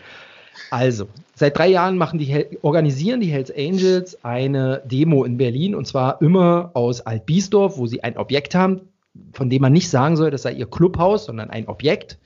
Also, 0.71 1.07
seit 1.35 1.57
drei 1.57 1.67
Jahren 1.67 1.97
machen 1.97 2.19
die, 2.19 2.45
organisieren 2.61 3.21
die 3.21 3.27
Hells 3.27 3.51
Angels 3.55 4.23
eine 4.23 4.81
Demo 4.85 5.23
in 5.23 5.37
Berlin 5.37 5.75
und 5.75 5.85
zwar 5.85 6.21
immer 6.21 6.71
aus 6.73 7.01
Altbiesdorf, 7.01 7.77
wo 7.77 7.87
sie 7.87 8.03
ein 8.03 8.17
Objekt 8.17 8.55
haben, 8.55 8.81
von 9.33 9.49
dem 9.49 9.61
man 9.61 9.73
nicht 9.73 9.89
sagen 9.89 10.17
soll, 10.17 10.31
das 10.31 10.43
sei 10.43 10.53
ihr 10.53 10.67
Clubhaus, 10.67 11.25
sondern 11.25 11.49
ein 11.49 11.67
Objekt. 11.67 12.17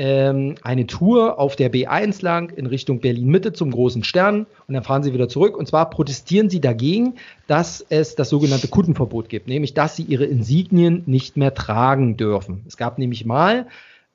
Ähm, 0.00 0.54
eine 0.62 0.86
Tour 0.86 1.40
auf 1.40 1.56
der 1.56 1.72
B1 1.72 2.22
lang 2.22 2.50
in 2.50 2.66
Richtung 2.66 3.00
Berlin-Mitte 3.00 3.52
zum 3.52 3.72
großen 3.72 4.04
Stern 4.04 4.46
und 4.68 4.74
dann 4.74 4.84
fahren 4.84 5.02
sie 5.02 5.12
wieder 5.12 5.28
zurück. 5.28 5.56
Und 5.56 5.66
zwar 5.66 5.90
protestieren 5.90 6.48
sie 6.48 6.60
dagegen, 6.60 7.16
dass 7.48 7.84
es 7.88 8.14
das 8.14 8.28
sogenannte 8.28 8.68
Kundenverbot 8.68 9.28
gibt, 9.28 9.48
nämlich 9.48 9.74
dass 9.74 9.96
sie 9.96 10.04
ihre 10.04 10.24
Insignien 10.24 11.02
nicht 11.06 11.36
mehr 11.36 11.52
tragen 11.52 12.16
dürfen. 12.16 12.62
Es 12.68 12.76
gab 12.76 12.98
nämlich 12.98 13.24
mal 13.26 13.66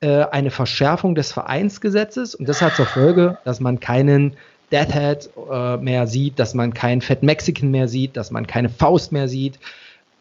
äh, 0.04 0.26
eine 0.32 0.52
Verschärfung 0.52 1.16
des 1.16 1.32
Vereinsgesetzes 1.32 2.36
und 2.36 2.50
das 2.50 2.62
hat 2.62 2.76
zur 2.76 2.86
Folge, 2.86 3.38
dass 3.46 3.62
man 3.62 3.80
keinen 3.80 4.34
Deathhead 4.72 5.30
äh, 5.50 5.78
mehr 5.78 6.08
sieht, 6.08 6.40
dass 6.40 6.54
man 6.54 6.74
keinen 6.74 7.02
Fat 7.02 7.24
Mexican 7.24 7.72
mehr 7.72 7.88
sieht, 7.88 8.18
dass 8.18 8.30
man 8.30 8.46
keine 8.46 8.70
Faust 8.70 9.14
mehr 9.14 9.30
sieht, 9.30 9.60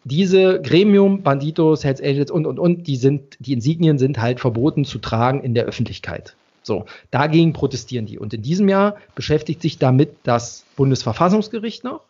diese 0.05 0.61
Gremium, 0.61 1.21
Banditos, 1.21 1.83
Hells 1.83 2.01
Angels 2.01 2.31
und, 2.31 2.45
und, 2.45 2.59
und, 2.59 2.87
die 2.87 2.95
sind, 2.95 3.37
die 3.39 3.53
Insignien 3.53 3.97
sind 3.97 4.21
halt 4.21 4.39
verboten 4.39 4.85
zu 4.85 4.99
tragen 4.99 5.41
in 5.41 5.53
der 5.53 5.65
Öffentlichkeit. 5.65 6.35
So, 6.61 6.85
dagegen 7.11 7.51
protestieren 7.51 8.05
die. 8.05 8.17
Und 8.17 8.33
in 8.33 8.41
diesem 8.41 8.69
Jahr 8.69 8.95
beschäftigt 9.15 9.61
sich 9.61 9.79
damit 9.79 10.15
das 10.23 10.65
Bundesverfassungsgericht 10.77 11.83
noch. 11.83 12.01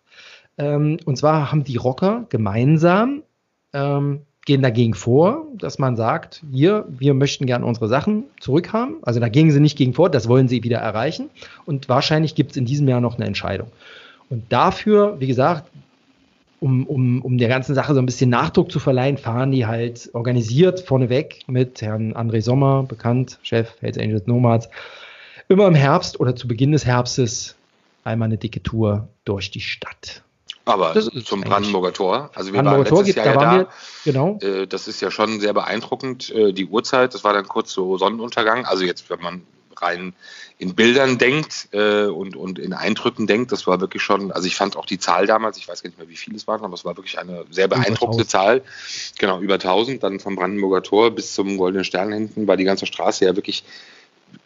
Ähm, 0.59 0.97
und 1.05 1.17
zwar 1.17 1.51
haben 1.51 1.63
die 1.63 1.77
Rocker 1.77 2.25
gemeinsam, 2.29 3.23
ähm, 3.73 4.21
gehen 4.45 4.61
dagegen 4.61 4.93
vor, 4.93 5.45
dass 5.57 5.79
man 5.79 5.95
sagt, 5.95 6.43
hier, 6.51 6.85
wir 6.89 7.13
möchten 7.13 7.45
gerne 7.45 7.65
unsere 7.65 7.87
Sachen 7.87 8.25
zurückhaben. 8.39 8.97
Also 9.01 9.19
da 9.19 9.29
gehen 9.29 9.51
sie 9.51 9.59
nicht 9.59 9.77
gegen 9.77 9.93
vor, 9.93 10.09
das 10.09 10.27
wollen 10.27 10.47
sie 10.47 10.63
wieder 10.63 10.79
erreichen. 10.79 11.29
Und 11.65 11.87
wahrscheinlich 11.87 12.35
gibt 12.35 12.51
es 12.51 12.57
in 12.57 12.65
diesem 12.65 12.87
Jahr 12.87 12.99
noch 12.99 13.15
eine 13.15 13.25
Entscheidung. 13.25 13.67
Und 14.29 14.51
dafür, 14.51 15.19
wie 15.19 15.27
gesagt, 15.27 15.69
um, 16.59 16.87
um, 16.87 17.21
um 17.21 17.37
der 17.37 17.49
ganzen 17.49 17.75
Sache 17.75 17.93
so 17.93 17.99
ein 17.99 18.05
bisschen 18.05 18.29
Nachdruck 18.29 18.71
zu 18.71 18.79
verleihen, 18.79 19.17
fahren 19.17 19.51
die 19.51 19.65
halt 19.65 20.09
organisiert 20.13 20.79
vorneweg 20.79 21.39
mit 21.47 21.81
Herrn 21.81 22.13
André 22.13 22.41
Sommer, 22.41 22.83
bekannt, 22.83 23.37
Chef 23.43 23.75
Hells 23.81 23.97
Angels 23.97 24.27
Nomads, 24.27 24.69
immer 25.49 25.67
im 25.67 25.75
Herbst 25.75 26.19
oder 26.19 26.35
zu 26.35 26.47
Beginn 26.47 26.71
des 26.71 26.85
Herbstes 26.85 27.55
einmal 28.05 28.27
eine 28.27 28.37
dicke 28.37 28.63
Tour 28.63 29.07
durch 29.25 29.51
die 29.51 29.59
Stadt. 29.59 30.23
Aber 30.65 30.95
zum 31.25 31.41
Brandenburger 31.41 31.91
Tor. 31.93 32.31
Also 32.35 32.53
wir 32.53 32.61
Brandenburger 32.61 32.91
waren 32.91 33.05
letztes 33.05 33.15
Tor 33.15 33.25
Jahr 33.25 33.35
da 33.35 33.57
ja 33.57 33.63
da. 33.63 33.69
genau. 34.05 34.39
Äh, 34.41 34.67
das 34.67 34.87
ist 34.87 35.01
ja 35.01 35.11
schon 35.11 35.39
sehr 35.39 35.53
beeindruckend, 35.53 36.29
äh, 36.29 36.53
die 36.53 36.65
Uhrzeit. 36.65 37.13
Das 37.13 37.23
war 37.23 37.33
dann 37.33 37.47
kurz 37.47 37.71
so 37.71 37.97
Sonnenuntergang. 37.97 38.65
Also 38.65 38.85
jetzt, 38.85 39.09
wenn 39.09 39.21
man 39.21 39.41
rein 39.81 40.13
in 40.57 40.75
Bildern 40.75 41.17
denkt 41.17 41.69
äh, 41.71 42.05
und, 42.05 42.35
und 42.35 42.59
in 42.59 42.73
Eindrücken 42.73 43.27
denkt. 43.27 43.51
Das 43.51 43.67
war 43.67 43.81
wirklich 43.81 44.01
schon, 44.01 44.31
also 44.31 44.47
ich 44.47 44.55
fand 44.55 44.77
auch 44.77 44.85
die 44.85 44.99
Zahl 44.99 45.25
damals, 45.25 45.57
ich 45.57 45.67
weiß 45.67 45.83
gar 45.83 45.89
nicht 45.89 45.99
mehr, 45.99 46.09
wie 46.09 46.15
viele 46.15 46.37
es 46.37 46.47
waren, 46.47 46.63
aber 46.63 46.73
es 46.73 46.85
war 46.85 46.95
wirklich 46.95 47.19
eine 47.19 47.45
sehr 47.49 47.67
beeindruckende 47.67 48.25
Zahl. 48.27 48.61
Genau, 49.19 49.39
über 49.39 49.55
1000, 49.55 50.01
dann 50.03 50.19
vom 50.19 50.35
Brandenburger 50.35 50.83
Tor 50.83 51.11
bis 51.11 51.33
zum 51.33 51.57
Goldenen 51.57 51.83
Stern 51.83 52.13
hinten 52.13 52.47
war 52.47 52.57
die 52.57 52.63
ganze 52.63 52.85
Straße 52.85 53.25
ja 53.25 53.35
wirklich 53.35 53.63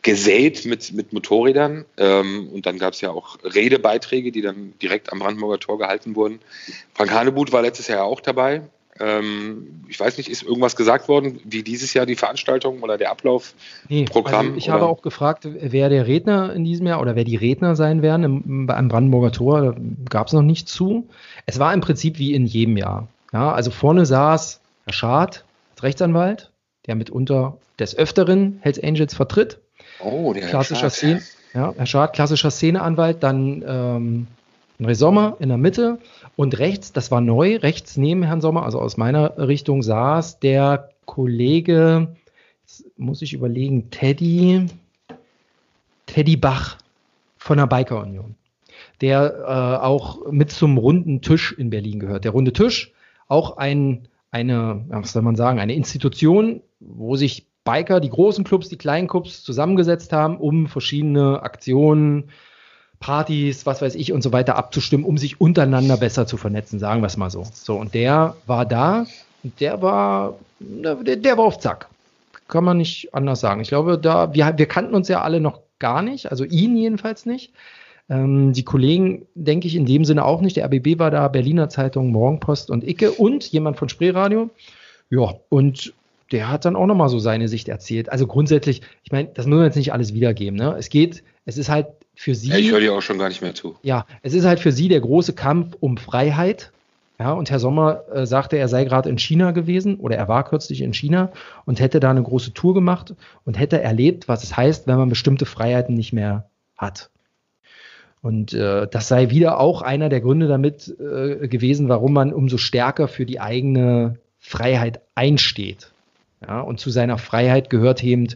gesät 0.01 0.65
mit, 0.65 0.93
mit 0.93 1.13
Motorrädern. 1.13 1.85
Ähm, 1.97 2.49
und 2.49 2.65
dann 2.65 2.77
gab 2.77 2.93
es 2.93 3.01
ja 3.01 3.11
auch 3.11 3.37
Redebeiträge, 3.43 4.31
die 4.31 4.41
dann 4.41 4.73
direkt 4.81 5.11
am 5.11 5.19
Brandenburger 5.19 5.59
Tor 5.59 5.77
gehalten 5.77 6.15
wurden. 6.15 6.39
Frank 6.93 7.11
Hanebut 7.11 7.51
war 7.51 7.61
letztes 7.61 7.87
Jahr 7.87 8.03
auch 8.05 8.21
dabei. 8.21 8.63
Ähm, 8.99 9.83
ich 9.87 9.99
weiß 9.99 10.17
nicht, 10.17 10.29
ist 10.29 10.43
irgendwas 10.43 10.75
gesagt 10.75 11.07
worden, 11.07 11.39
wie 11.43 11.63
dieses 11.63 11.93
Jahr 11.93 12.05
die 12.05 12.15
Veranstaltung 12.15 12.81
oder 12.81 12.97
der 12.97 13.11
Ablaufprogramm? 13.11 13.53
Nee, 13.89 14.05
also 14.09 14.55
ich 14.55 14.65
oder? 14.65 14.73
habe 14.73 14.85
auch 14.87 15.01
gefragt, 15.01 15.47
wer 15.47 15.89
der 15.89 16.07
Redner 16.07 16.53
in 16.53 16.63
diesem 16.63 16.87
Jahr 16.87 17.01
oder 17.01 17.15
wer 17.15 17.23
die 17.23 17.35
Redner 17.35 17.75
sein 17.75 18.01
werden 18.01 18.23
im, 18.23 18.69
am 18.69 18.87
Brandenburger 18.87 19.31
Tor. 19.31 19.61
Da 19.61 19.75
gab 20.09 20.27
es 20.27 20.33
noch 20.33 20.41
nicht 20.41 20.67
zu. 20.67 21.07
Es 21.45 21.59
war 21.59 21.73
im 21.73 21.81
Prinzip 21.81 22.17
wie 22.17 22.33
in 22.33 22.45
jedem 22.45 22.77
Jahr. 22.77 23.07
Ja, 23.33 23.51
also 23.51 23.71
vorne 23.71 24.05
saß 24.05 24.61
Herr 24.85 24.93
Schad 24.93 25.43
als 25.75 25.83
Rechtsanwalt, 25.83 26.51
der 26.87 26.95
mitunter 26.95 27.57
des 27.79 27.95
Öfteren 27.95 28.59
Hells 28.61 28.81
Angels 28.81 29.13
vertritt. 29.13 29.59
Oh, 29.99 30.33
der 30.33 30.47
klassischer 30.47 30.83
Herr 30.83 30.89
Schad. 30.89 30.93
Szene, 30.93 31.21
ja, 31.53 31.73
Herr 31.75 31.85
Schad, 31.85 32.13
klassischer 32.13 32.51
Szeneanwalt, 32.51 33.23
dann 33.23 33.63
ähm, 33.67 34.27
André 34.79 34.95
Sommer 34.95 35.37
in 35.39 35.49
der 35.49 35.57
Mitte 35.57 35.99
und 36.35 36.59
rechts, 36.59 36.93
das 36.93 37.09
war 37.09 37.21
neu, 37.21 37.57
rechts 37.57 37.97
neben 37.97 38.23
Herrn 38.23 38.41
Sommer, 38.41 38.63
also 38.63 38.79
aus 38.79 38.97
meiner 38.97 39.37
Richtung, 39.37 39.81
saß 39.81 40.39
der 40.39 40.89
Kollege, 41.05 42.15
muss 42.97 43.21
ich 43.21 43.33
überlegen, 43.33 43.89
Teddy, 43.89 44.67
Teddy 46.05 46.37
Bach 46.37 46.77
von 47.37 47.57
der 47.57 47.65
Biker 47.65 48.01
Union, 48.01 48.35
der 49.01 49.33
äh, 49.47 49.83
auch 49.83 50.31
mit 50.31 50.51
zum 50.51 50.77
runden 50.77 51.21
Tisch 51.21 51.53
in 51.53 51.69
Berlin 51.69 51.99
gehört. 51.99 52.23
Der 52.23 52.31
runde 52.31 52.53
Tisch, 52.53 52.93
auch 53.27 53.57
ein, 53.57 54.07
eine, 54.29 54.85
was 54.89 55.13
soll 55.13 55.23
man 55.23 55.35
sagen, 55.35 55.59
eine 55.59 55.73
Institution, 55.73 56.61
wo 56.79 57.15
sich 57.15 57.47
Biker, 57.67 57.99
die 57.99 58.09
großen 58.09 58.45
Clubs, 58.45 58.69
die 58.69 58.77
kleinen 58.77 59.07
Clubs 59.07 59.43
zusammengesetzt 59.43 60.13
haben, 60.13 60.37
um 60.37 60.67
verschiedene 60.67 61.43
Aktionen, 61.43 62.29
Partys, 62.99 63.65
was 63.65 63.81
weiß 63.81 63.95
ich 63.95 64.11
und 64.11 64.23
so 64.23 64.31
weiter 64.31 64.55
abzustimmen, 64.55 65.05
um 65.05 65.17
sich 65.17 65.39
untereinander 65.39 65.97
besser 65.97 66.25
zu 66.25 66.37
vernetzen, 66.37 66.79
sagen 66.79 67.01
wir 67.01 67.07
es 67.07 67.17
mal 67.17 67.29
so. 67.29 67.45
So, 67.53 67.75
und 67.75 67.93
der 67.93 68.35
war 68.47 68.65
da 68.65 69.05
und 69.43 69.59
der 69.59 69.81
war, 69.81 70.35
der, 70.59 71.15
der 71.17 71.37
war 71.37 71.45
auf 71.45 71.59
Zack. 71.59 71.89
Kann 72.47 72.63
man 72.63 72.77
nicht 72.77 73.13
anders 73.13 73.41
sagen. 73.41 73.61
Ich 73.61 73.67
glaube, 73.67 73.99
da, 73.99 74.33
wir, 74.33 74.53
wir 74.57 74.65
kannten 74.65 74.95
uns 74.95 75.09
ja 75.09 75.21
alle 75.21 75.41
noch 75.41 75.59
gar 75.79 76.01
nicht, 76.01 76.31
also 76.31 76.43
ihn 76.43 76.75
jedenfalls 76.77 77.25
nicht. 77.25 77.53
Ähm, 78.09 78.53
die 78.53 78.63
Kollegen, 78.63 79.27
denke 79.35 79.67
ich, 79.67 79.75
in 79.75 79.85
dem 79.85 80.05
Sinne 80.05 80.23
auch 80.23 80.41
nicht. 80.41 80.55
Der 80.55 80.65
RBB 80.65 80.97
war 80.97 81.11
da, 81.11 81.27
Berliner 81.27 81.69
Zeitung, 81.69 82.11
Morgenpost 82.11 82.71
und 82.71 82.87
Icke 82.87 83.11
und 83.11 83.45
jemand 83.51 83.77
von 83.77 83.89
Spreeradio. 83.89 84.49
Ja, 85.09 85.35
und 85.49 85.93
der 86.31 86.49
hat 86.49 86.65
dann 86.65 86.75
auch 86.75 86.85
nochmal 86.85 87.09
so 87.09 87.19
seine 87.19 87.47
Sicht 87.47 87.69
erzählt. 87.69 88.11
Also 88.11 88.27
grundsätzlich, 88.27 88.81
ich 89.03 89.11
meine, 89.11 89.29
das 89.33 89.45
muss 89.45 89.57
man 89.57 89.65
jetzt 89.65 89.75
nicht 89.75 89.93
alles 89.93 90.13
wiedergeben. 90.13 90.57
Ne? 90.57 90.75
Es 90.77 90.89
geht, 90.89 91.23
es 91.45 91.57
ist 91.57 91.69
halt 91.69 91.87
für 92.15 92.35
sie. 92.35 92.49
Ja, 92.49 92.57
ich 92.57 92.71
höre 92.71 92.79
dir 92.79 92.93
auch 92.93 93.01
schon 93.01 93.17
gar 93.17 93.29
nicht 93.29 93.41
mehr 93.41 93.55
zu. 93.55 93.75
Ja, 93.83 94.05
es 94.21 94.33
ist 94.33 94.45
halt 94.45 94.59
für 94.59 94.71
sie 94.71 94.87
der 94.87 95.01
große 95.01 95.33
Kampf 95.33 95.75
um 95.79 95.97
Freiheit. 95.97 96.71
Ja, 97.19 97.33
und 97.33 97.49
Herr 97.49 97.59
Sommer 97.59 98.03
äh, 98.13 98.27
sagte, 98.27 98.57
er 98.57 98.67
sei 98.67 98.83
gerade 98.83 99.09
in 99.09 99.17
China 99.17 99.49
gewesen 99.49 99.95
oder 99.95 100.15
er 100.15 100.27
war 100.27 100.43
kürzlich 100.43 100.81
in 100.81 100.93
China 100.93 101.31
und 101.65 101.79
hätte 101.79 101.99
da 101.99 102.11
eine 102.11 102.21
große 102.21 102.53
Tour 102.53 102.75
gemacht 102.75 103.15
und 103.43 103.57
hätte 103.57 103.81
erlebt, 103.81 104.27
was 104.27 104.43
es 104.43 104.55
heißt, 104.55 104.85
wenn 104.85 104.97
man 104.97 105.09
bestimmte 105.09 105.47
Freiheiten 105.47 105.95
nicht 105.95 106.13
mehr 106.13 106.49
hat. 106.77 107.09
Und 108.21 108.53
äh, 108.53 108.87
das 108.87 109.07
sei 109.07 109.31
wieder 109.31 109.59
auch 109.59 109.81
einer 109.81 110.09
der 110.09 110.21
Gründe 110.21 110.47
damit 110.47 110.89
äh, 110.99 111.47
gewesen, 111.47 111.89
warum 111.89 112.13
man 112.13 112.33
umso 112.33 112.57
stärker 112.57 113.07
für 113.07 113.25
die 113.25 113.39
eigene 113.39 114.19
Freiheit 114.37 115.01
einsteht. 115.15 115.91
Ja, 116.45 116.61
und 116.61 116.79
zu 116.79 116.89
seiner 116.89 117.17
Freiheit 117.17 117.69
gehört 117.69 118.03
eben, 118.03 118.27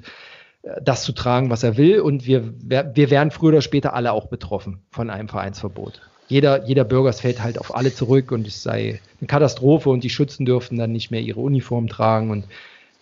äh, 0.63 0.81
das 0.81 1.03
zu 1.03 1.11
tragen, 1.11 1.49
was 1.49 1.63
er 1.63 1.77
will. 1.77 1.99
Und 1.99 2.25
wir, 2.25 2.53
wir 2.61 3.09
werden 3.09 3.31
früher 3.31 3.49
oder 3.49 3.61
später 3.61 3.93
alle 3.93 4.11
auch 4.11 4.27
betroffen 4.27 4.79
von 4.91 5.09
einem 5.09 5.27
Vereinsverbot. 5.27 6.01
Jeder, 6.27 6.65
jeder 6.65 6.85
Bürger 6.85 7.11
fällt 7.11 7.43
halt 7.43 7.59
auf 7.59 7.75
alle 7.75 7.93
zurück 7.93 8.31
und 8.31 8.47
es 8.47 8.63
sei 8.63 9.01
eine 9.19 9.27
Katastrophe 9.27 9.89
und 9.89 10.03
die 10.03 10.09
Schützen 10.09 10.45
dürften 10.45 10.77
dann 10.77 10.93
nicht 10.93 11.11
mehr 11.11 11.19
ihre 11.19 11.41
Uniform 11.41 11.89
tragen 11.89 12.31
und 12.31 12.45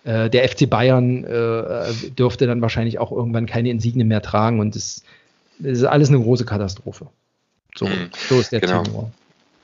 äh, 0.02 0.28
der 0.28 0.48
FC 0.48 0.68
Bayern 0.68 1.22
äh, 1.22 1.92
dürfte 2.18 2.48
dann 2.48 2.60
wahrscheinlich 2.60 2.98
auch 2.98 3.12
irgendwann 3.12 3.46
keine 3.46 3.70
Insignien 3.70 4.08
mehr 4.08 4.20
tragen 4.20 4.58
und 4.58 4.74
es, 4.74 5.04
es 5.62 5.78
ist 5.78 5.84
alles 5.84 6.08
eine 6.08 6.18
große 6.18 6.44
Katastrophe. 6.44 7.06
So, 7.76 7.86
mhm, 7.86 8.10
so 8.28 8.40
ist 8.40 8.50
der 8.50 8.60
genau. 8.60 8.82
Tenor. 8.82 9.12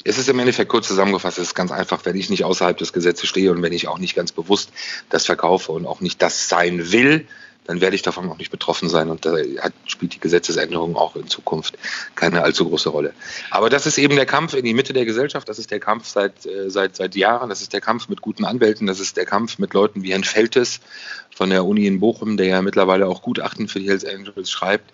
Es 0.09 0.19
ist 0.19 0.29
im 0.29 0.39
Endeffekt 0.39 0.71
kurz 0.71 0.87
zusammengefasst, 0.87 1.39
es 1.39 1.49
ist 1.49 1.55
ganz 1.55 1.73
einfach, 1.73 2.05
wenn 2.05 2.15
ich 2.15 2.31
nicht 2.31 2.45
außerhalb 2.45 2.79
des 2.79 2.93
Gesetzes 2.93 3.29
stehe 3.29 3.51
und 3.51 3.61
wenn 3.63 3.73
ich 3.73 3.89
auch 3.89 3.99
nicht 3.99 4.15
ganz 4.15 4.31
bewusst 4.31 4.71
das 5.11 5.27
verkaufe 5.27 5.73
und 5.73 5.85
auch 5.85 6.01
nicht 6.01 6.23
das 6.23 6.49
sein 6.49 6.93
will, 6.93 7.27
dann 7.65 7.81
werde 7.81 7.97
ich 7.97 8.03
davon 8.03 8.31
auch 8.31 8.39
nicht 8.39 8.53
betroffen 8.53 8.89
sein. 8.89 9.11
Und 9.11 9.27
da 9.27 9.35
spielt 9.87 10.15
die 10.15 10.21
Gesetzesänderung 10.21 10.95
auch 10.95 11.17
in 11.17 11.27
Zukunft 11.27 11.77
keine 12.15 12.43
allzu 12.45 12.69
große 12.69 12.89
Rolle. 12.89 13.15
Aber 13.51 13.69
das 13.69 13.87
ist 13.87 13.99
eben 13.99 14.15
der 14.15 14.27
Kampf 14.27 14.55
in 14.55 14.65
die 14.65 14.75
Mitte 14.75 14.93
der 14.93 15.07
Gesellschaft. 15.07 15.49
Das 15.49 15.59
ist 15.59 15.73
der 15.73 15.81
Kampf 15.81 16.07
seit, 16.07 16.47
äh, 16.47 16.71
seit, 16.71 16.95
seit 16.95 17.17
Jahren. 17.17 17.49
Das 17.49 17.61
ist 17.61 17.73
der 17.73 17.81
Kampf 17.81 18.09
mit 18.09 18.23
guten 18.23 18.45
Anwälten. 18.45 18.87
Das 18.87 19.01
ist 19.01 19.17
der 19.17 19.27
Kampf 19.27 19.59
mit 19.59 19.75
Leuten 19.75 20.05
wie 20.05 20.13
Herrn 20.13 20.23
Feltes 20.23 20.79
von 21.35 21.51
der 21.51 21.65
Uni 21.65 21.89
in 21.89 21.99
Bochum, 21.99 22.37
der 22.37 22.47
ja 22.47 22.63
mittlerweile 22.63 23.09
auch 23.09 23.23
Gutachten 23.23 23.67
für 23.67 23.81
die 23.81 23.89
Hells 23.89 24.05
Angels 24.05 24.53
schreibt 24.53 24.93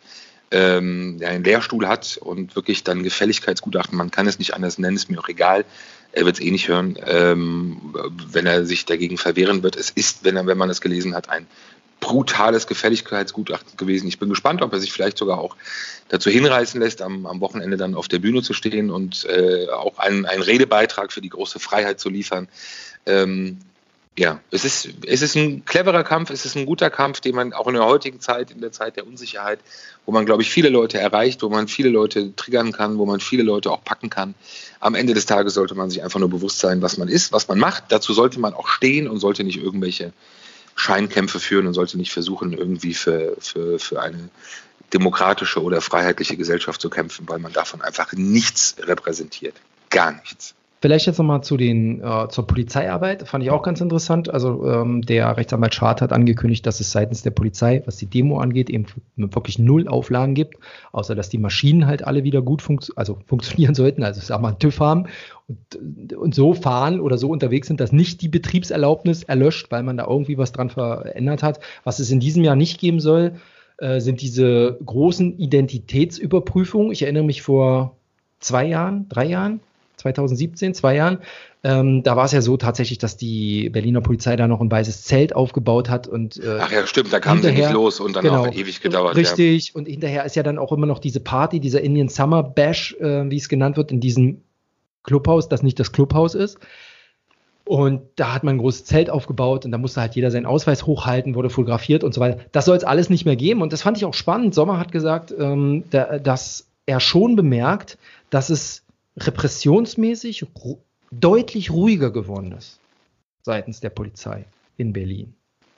ähm, 0.53 1.19
der 1.19 1.31
einen 1.31 1.45
Lehrstuhl 1.45 1.89
hat 1.89 2.19
und 2.19 2.55
wirklich 2.55 2.85
dann 2.85 3.03
Gefälligkeitsgutachten, 3.03 3.97
man 3.97 4.11
kann 4.11 4.27
es 4.27 4.39
nicht 4.39 4.55
anders 4.55 4.79
nennen, 4.79 4.97
ist 4.97 5.11
mir 5.11 5.19
auch 5.19 5.29
egal, 5.29 5.65
er 6.13 6.27
wird 6.27 6.37
es 6.37 6.43
eh 6.43 6.51
nicht 6.51 6.69
hören, 6.69 6.99
ähm, 7.07 7.95
wenn 8.31 8.47
er 8.47 8.67
sich 8.67 8.85
dagegen 8.85 9.19
verwehren 9.19 9.63
wird. 9.63 9.77
Es 9.77 9.91
ist, 9.91 10.25
wenn, 10.25 10.37
er, 10.37 10.47
wenn 10.47 10.59
man 10.59 10.71
es 10.71 10.81
gelesen 10.81 11.15
hat, 11.15 11.31
ein 11.31 11.47
brutales 12.01 12.67
Gefälligkeitsgutachten 12.67 13.77
gewesen. 13.77 14.09
Ich 14.09 14.19
bin 14.19 14.29
gespannt, 14.29 14.61
ob 14.61 14.73
er 14.73 14.81
sich 14.81 14.93
vielleicht 14.93 15.17
sogar 15.17 15.39
auch 15.39 15.57
dazu 16.09 16.29
hinreißen 16.31 16.81
lässt, 16.81 17.01
am, 17.01 17.27
am 17.27 17.41
Wochenende 17.41 17.77
dann 17.77 17.95
auf 17.95 18.09
der 18.09 18.19
Bühne 18.19 18.43
zu 18.43 18.53
stehen 18.53 18.91
und 18.91 19.25
äh, 19.25 19.69
auch 19.69 19.99
einen, 19.99 20.27
einen 20.27 20.43
Redebeitrag 20.43 21.13
für 21.13 21.21
die 21.21 21.29
große 21.29 21.61
Freiheit 21.61 22.01
zu 22.01 22.11
liefern. 22.11 22.49
Ähm, 23.07 23.59
ja, 24.19 24.41
es 24.51 24.67
ist, 24.67 24.91
es 25.07 25.23
ist 25.23 25.37
ein 25.37 25.65
cleverer 25.65 26.05
Kampf, 26.05 26.29
es 26.31 26.45
ist 26.45 26.55
ein 26.55 26.67
guter 26.67 26.91
Kampf, 26.91 27.21
den 27.21 27.35
man 27.35 27.55
auch 27.55 27.67
in 27.67 27.75
der 27.75 27.87
heutigen 27.87 28.21
Zeit, 28.21 28.51
in 28.51 28.61
der 28.61 28.71
Zeit 28.71 28.97
der 28.97 29.07
Unsicherheit, 29.07 29.59
wo 30.05 30.13
man, 30.13 30.27
glaube 30.27 30.43
ich, 30.43 30.51
viele 30.51 30.69
Leute 30.69 30.99
erreicht, 30.99 31.43
wo 31.43 31.49
man 31.49 31.67
viele 31.67 31.89
Leute 31.89 32.37
triggern 32.37 32.73
kann, 32.73 32.99
wo 32.99 33.07
man 33.07 33.21
viele 33.21 33.43
Leute 33.43 33.71
auch 33.71 33.83
packen 33.85 34.11
kann. 34.11 34.35
Am 34.81 34.95
Ende 34.95 35.15
des 35.15 35.25
Tages 35.25 35.55
sollte 35.55 35.75
man 35.75 35.89
sich 35.89 36.03
einfach 36.03 36.21
nur 36.21 36.29
bewusst 36.29 36.59
sein, 36.59 36.83
was 36.83 36.99
man 36.99 37.09
ist, 37.09 37.33
was 37.33 37.49
man 37.49 37.59
macht. 37.59 37.85
Dazu 37.89 38.13
sollte 38.13 38.39
man 38.39 38.53
auch 38.53 38.69
stehen 38.69 39.09
und 39.09 39.19
sollte 39.19 39.45
nicht 39.45 39.59
irgendwelche 39.59 40.13
Scheinkämpfe 40.75 41.41
führen 41.41 41.67
und 41.67 41.73
sollte 41.73 41.97
nicht 41.97 42.13
versuchen, 42.13 42.53
irgendwie 42.53 42.93
für, 42.93 43.37
für, 43.41 43.79
für 43.79 44.03
eine 44.03 44.29
demokratische 44.93 45.63
oder 45.63 45.81
freiheitliche 45.81 46.37
Gesellschaft 46.37 46.83
zu 46.83 46.91
kämpfen, 46.91 47.27
weil 47.31 47.39
man 47.39 47.55
davon 47.55 47.81
einfach 47.81 48.13
nichts 48.13 48.77
repräsentiert. 48.79 49.55
Gar 49.89 50.13
nichts. 50.13 50.55
Vielleicht 50.83 51.07
jetzt 51.07 51.19
nochmal 51.19 51.45
zu 51.45 51.57
den, 51.57 52.03
äh, 52.03 52.27
zur 52.29 52.45
Polizeiarbeit, 52.45 53.29
fand 53.29 53.45
ich 53.45 53.53
auch 53.53 53.63
ganz 53.63 53.81
interessant. 53.81 54.29
Also 54.29 54.69
ähm, 54.69 55.03
der 55.03 55.37
Rechtsanwalt 55.37 55.77
Schad 55.77 56.03
hat 56.03 56.13
angekündigt, 56.13 56.67
dass 56.67 56.81
es 56.81 56.91
seitens 56.91 57.23
der 57.23 57.31
Polizei, 57.31 57.85
was 57.87 57.99
die 57.99 58.07
Demo 58.07 58.41
angeht, 58.41 58.69
eben 58.69 58.87
wirklich 59.15 59.61
null 59.61 59.87
Auflagen 59.87 60.35
gibt, 60.35 60.57
außer 60.91 61.15
dass 61.15 61.29
die 61.29 61.39
Maschinen 61.39 61.87
halt 61.87 62.05
alle 62.05 62.25
wieder 62.25 62.43
gut 62.43 62.63
funktio 62.63 62.95
also 62.97 63.17
funktionieren 63.27 63.75
sollten, 63.77 64.03
also 64.03 64.21
sag 64.21 64.43
mal 64.43 64.49
einen 64.49 64.59
TÜV 64.59 64.81
haben 64.81 65.07
und, 65.47 66.15
und 66.15 66.35
so 66.35 66.53
fahren 66.53 66.99
oder 66.99 67.17
so 67.17 67.31
unterwegs 67.31 67.69
sind, 67.69 67.79
dass 67.79 67.93
nicht 67.93 68.21
die 68.21 68.29
Betriebserlaubnis 68.29 69.23
erlöscht, 69.23 69.71
weil 69.71 69.85
man 69.85 69.97
da 69.97 70.09
irgendwie 70.09 70.37
was 70.37 70.51
dran 70.51 70.69
verändert 70.69 71.45
hat. 71.45 71.61
Was 71.85 72.01
es 72.01 72.11
in 72.11 72.19
diesem 72.19 72.43
Jahr 72.43 72.57
nicht 72.57 72.81
geben 72.81 72.99
soll, 72.99 73.35
äh, 73.77 74.01
sind 74.01 74.21
diese 74.21 74.81
großen 74.85 75.39
Identitätsüberprüfungen. 75.39 76.91
Ich 76.91 77.03
erinnere 77.03 77.23
mich 77.23 77.41
vor 77.41 77.95
zwei 78.41 78.67
Jahren, 78.67 79.09
drei 79.09 79.27
Jahren, 79.27 79.61
2017, 80.03 80.75
zwei 80.75 80.97
Jahren. 80.97 81.19
Ähm, 81.65 82.03
da 82.03 82.17
war 82.17 82.25
es 82.25 82.33
ja 82.33 82.43
so 82.43 82.57
tatsächlich, 82.57 82.99
dass 82.99 83.17
die 83.17 83.71
Berliner 83.71 84.01
Polizei 84.01 84.35
da 84.37 84.49
noch 84.49 84.61
ein 84.61 84.71
weißes 84.71 85.05
Zelt 85.05 85.35
aufgebaut 85.35 85.89
hat 85.89 86.09
und 86.09 86.43
äh, 86.43 86.59
Ach 86.61 86.73
ja, 86.73 86.87
stimmt, 86.87 87.13
da 87.13 87.21
kam 87.21 87.41
sie 87.41 87.53
nicht 87.53 87.71
los 87.71 88.01
und 88.01 88.17
dann 88.17 88.25
genau, 88.25 88.47
auch 88.47 88.53
ewig 88.53 88.81
gedauert. 88.81 89.17
Richtig, 89.17 89.69
ja. 89.69 89.75
und 89.77 89.87
hinterher 89.87 90.25
ist 90.25 90.35
ja 90.35 90.43
dann 90.43 90.59
auch 90.59 90.73
immer 90.73 90.87
noch 90.87 90.99
diese 90.99 91.21
Party, 91.21 91.61
dieser 91.61 91.81
Indian 91.81 92.09
Summer 92.09 92.43
Bash, 92.43 92.97
äh, 93.01 93.31
wie 93.31 93.37
es 93.37 93.49
genannt 93.49 93.77
wird, 93.77 93.93
in 93.93 94.01
diesem 94.01 94.43
Clubhaus, 95.05 95.49
das 95.49 95.63
nicht 95.63 95.79
das 95.79 95.93
Clubhaus 95.93 96.35
ist. 96.35 96.59
Und 97.65 98.03
da 98.17 98.35
hat 98.35 98.43
man 98.43 98.57
ein 98.57 98.59
großes 98.59 98.85
Zelt 98.85 99.09
aufgebaut 99.09 99.65
und 99.65 99.71
da 99.71 99.79
musste 99.79 100.01
halt 100.01 100.17
jeder 100.17 100.33
seinen 100.33 100.47
Ausweis 100.47 100.85
hochhalten, 100.85 101.37
wurde 101.37 101.49
fotografiert 101.49 102.03
und 102.03 102.13
so 102.13 102.21
weiter. 102.21 102.41
Das 102.51 102.65
soll 102.65 102.77
es 102.77 102.85
alles 102.85 103.09
nicht 103.09 103.25
mehr 103.25 103.37
geben. 103.37 103.63
Und 103.63 103.73
das 103.73 103.83
fand 103.83 103.97
ich 103.97 104.05
auch 104.05 104.15
spannend. 104.15 104.53
Sommer 104.53 104.79
hat 104.79 104.91
gesagt, 104.91 105.33
ähm, 105.39 105.85
da, 105.91 106.19
dass 106.19 106.67
er 106.87 106.99
schon 106.99 107.37
bemerkt, 107.37 107.99
dass 108.31 108.51
es 108.51 108.82
repressionsmäßig 109.17 110.45
ru 110.63 110.79
deutlich 111.11 111.71
ruhiger 111.71 112.11
geworden 112.11 112.53
ist 112.53 112.81
seitens 113.43 113.81
der 113.81 113.91
Polizei 113.91 114.45
in 114.77 114.93
Berlin. 114.93 115.35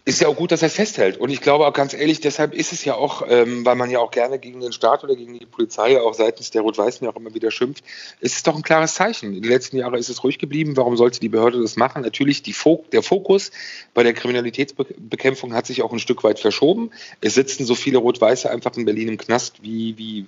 Ist 0.07 0.21
ja 0.21 0.29
auch 0.29 0.37
gut, 0.37 0.53
dass 0.53 0.61
er 0.61 0.69
festhält. 0.69 1.17
Und 1.17 1.31
ich 1.31 1.41
glaube 1.41 1.67
auch 1.67 1.73
ganz 1.73 1.95
ehrlich, 1.95 2.21
deshalb 2.21 2.53
ist 2.53 2.75
es 2.75 2.85
ja 2.85 2.95
auch, 2.95 3.25
ähm, 3.27 3.65
weil 3.65 3.75
man 3.75 3.91
ja 3.91 4.01
auch 4.01 4.11
gerne 4.11 4.39
gegen 4.39 4.61
den 4.61 4.73
Staat 4.73 5.03
oder 5.03 5.17
gegen 5.17 5.39
die 5.39 5.47
Polizei 5.47 5.99
auch 5.99 6.13
seitens 6.13 6.51
der 6.51 6.61
Rot-Weißen 6.61 7.07
ja 7.07 7.11
auch 7.11 7.17
immer 7.17 7.33
wieder 7.33 7.51
schimpft, 7.51 7.83
ist 8.21 8.37
es 8.37 8.43
doch 8.43 8.55
ein 8.55 8.63
klares 8.63 8.95
Zeichen. 8.95 9.35
In 9.35 9.41
den 9.41 9.51
letzten 9.51 9.79
Jahren 9.79 9.95
ist 9.95 10.11
es 10.11 10.23
ruhig 10.23 10.39
geblieben. 10.39 10.77
Warum 10.77 10.99
sollte 10.99 11.21
die 11.21 11.31
Behörde 11.31 11.63
das 11.63 11.77
machen? 11.77 12.03
Natürlich, 12.03 12.43
die 12.43 12.53
Fo 12.53 12.85
der 12.93 13.03
Fokus 13.03 13.51
bei 13.95 14.03
der 14.03 14.13
Kriminalitätsbekämpfung 14.13 15.55
hat 15.55 15.67
sich 15.67 15.81
auch 15.81 15.93
ein 15.93 15.99
Stück 15.99 16.23
weit 16.23 16.39
verschoben. 16.39 16.91
Es 17.23 17.33
sitzen 17.33 17.65
so 17.65 17.75
viele 17.75 17.97
Rot-Weiße 17.97 18.51
einfach 18.51 18.77
in 18.77 18.85
Berlin 18.85 19.09
im 19.09 19.17
Knast 19.17 19.63
wie, 19.63 19.97
wie, 19.97 20.27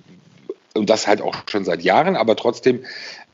und 0.77 0.89
das 0.89 1.07
halt 1.07 1.21
auch 1.21 1.35
schon 1.49 1.65
seit 1.65 1.81
Jahren, 1.81 2.15
aber 2.15 2.35
trotzdem, 2.35 2.85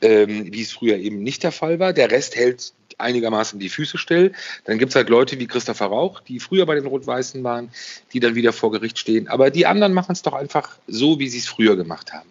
ähm, 0.01 0.51
wie 0.51 0.61
es 0.61 0.71
früher 0.71 0.97
eben 0.97 1.23
nicht 1.23 1.43
der 1.43 1.51
Fall 1.51 1.79
war. 1.79 1.93
Der 1.93 2.11
Rest 2.11 2.35
hält 2.35 2.73
einigermaßen 2.97 3.59
die 3.59 3.69
Füße 3.69 3.97
still. 3.97 4.33
Dann 4.65 4.77
gibt 4.77 4.91
es 4.91 4.95
halt 4.95 5.09
Leute 5.09 5.39
wie 5.39 5.47
Christopher 5.47 5.87
Rauch, 5.87 6.21
die 6.21 6.39
früher 6.39 6.65
bei 6.65 6.75
den 6.75 6.85
Rot-Weißen 6.85 7.43
waren, 7.43 7.69
die 8.13 8.19
dann 8.19 8.35
wieder 8.35 8.53
vor 8.53 8.71
Gericht 8.71 8.99
stehen. 8.99 9.27
Aber 9.27 9.49
die 9.49 9.65
anderen 9.65 9.93
machen 9.93 10.13
es 10.13 10.21
doch 10.21 10.33
einfach 10.33 10.77
so, 10.87 11.19
wie 11.19 11.27
sie 11.27 11.39
es 11.39 11.47
früher 11.47 11.75
gemacht 11.75 12.13
haben. 12.13 12.29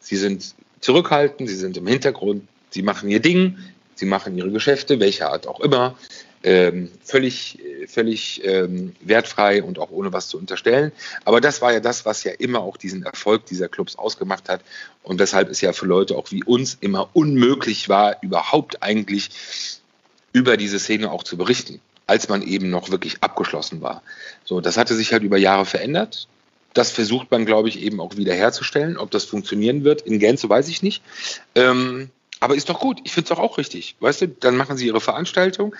Sie 0.00 0.16
sind 0.16 0.54
zurückhaltend, 0.80 1.48
sie 1.48 1.56
sind 1.56 1.76
im 1.76 1.86
Hintergrund, 1.86 2.48
sie 2.70 2.82
machen 2.82 3.10
ihr 3.10 3.20
Ding, 3.20 3.58
sie 3.94 4.06
machen 4.06 4.36
ihre 4.36 4.50
Geschäfte, 4.50 4.98
welcher 4.98 5.30
Art 5.30 5.46
auch 5.46 5.60
immer 5.60 5.96
ähm, 6.42 6.90
völlig, 7.04 7.58
völlig 7.86 8.42
ähm, 8.44 8.94
wertfrei 9.00 9.62
und 9.62 9.78
auch 9.78 9.90
ohne 9.90 10.12
was 10.12 10.28
zu 10.28 10.38
unterstellen. 10.38 10.92
Aber 11.24 11.40
das 11.40 11.60
war 11.60 11.72
ja 11.72 11.80
das, 11.80 12.06
was 12.06 12.24
ja 12.24 12.32
immer 12.32 12.60
auch 12.60 12.76
diesen 12.76 13.02
Erfolg 13.02 13.46
dieser 13.46 13.68
Clubs 13.68 13.96
ausgemacht 13.96 14.48
hat. 14.48 14.62
Und 15.02 15.20
deshalb 15.20 15.48
ist 15.50 15.60
ja 15.60 15.72
für 15.72 15.86
Leute 15.86 16.16
auch 16.16 16.30
wie 16.30 16.44
uns 16.44 16.78
immer 16.80 17.10
unmöglich 17.12 17.88
war, 17.88 18.16
überhaupt 18.22 18.82
eigentlich 18.82 19.30
über 20.32 20.56
diese 20.56 20.78
Szene 20.78 21.10
auch 21.10 21.24
zu 21.24 21.36
berichten, 21.36 21.80
als 22.06 22.28
man 22.28 22.42
eben 22.42 22.70
noch 22.70 22.90
wirklich 22.90 23.22
abgeschlossen 23.22 23.82
war. 23.82 24.02
So, 24.44 24.60
das 24.60 24.76
hatte 24.76 24.94
sich 24.94 25.12
halt 25.12 25.22
über 25.22 25.36
Jahre 25.36 25.66
verändert. 25.66 26.28
Das 26.72 26.92
versucht 26.92 27.30
man, 27.32 27.46
glaube 27.46 27.68
ich, 27.68 27.82
eben 27.82 28.00
auch 28.00 28.16
wiederherzustellen. 28.16 28.96
Ob 28.96 29.10
das 29.10 29.24
funktionieren 29.24 29.82
wird, 29.82 30.02
in 30.02 30.20
Gänze 30.20 30.48
weiß 30.48 30.68
ich 30.68 30.82
nicht. 30.82 31.02
Ähm, 31.56 32.10
aber 32.38 32.54
ist 32.54 32.70
doch 32.70 32.80
gut. 32.80 33.00
Ich 33.04 33.12
finde 33.12 33.24
es 33.24 33.36
doch 33.36 33.42
auch 33.42 33.58
richtig. 33.58 33.96
Weißt 34.00 34.22
du, 34.22 34.28
dann 34.28 34.56
machen 34.56 34.76
sie 34.76 34.86
ihre 34.86 35.00
Veranstaltung 35.00 35.74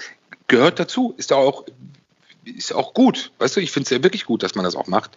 gehört 0.51 0.79
dazu, 0.79 1.15
ist 1.17 1.33
auch, 1.33 1.65
ist 2.45 2.75
auch 2.75 2.93
gut. 2.93 3.33
Weißt 3.39 3.57
du, 3.57 3.61
ich 3.61 3.73
finde 3.73 3.85
es 3.85 3.91
ja 3.91 4.03
wirklich 4.03 4.27
gut, 4.27 4.43
dass 4.43 4.55
man 4.55 4.65
das 4.65 4.77
auch 4.77 4.89
macht. 4.89 5.17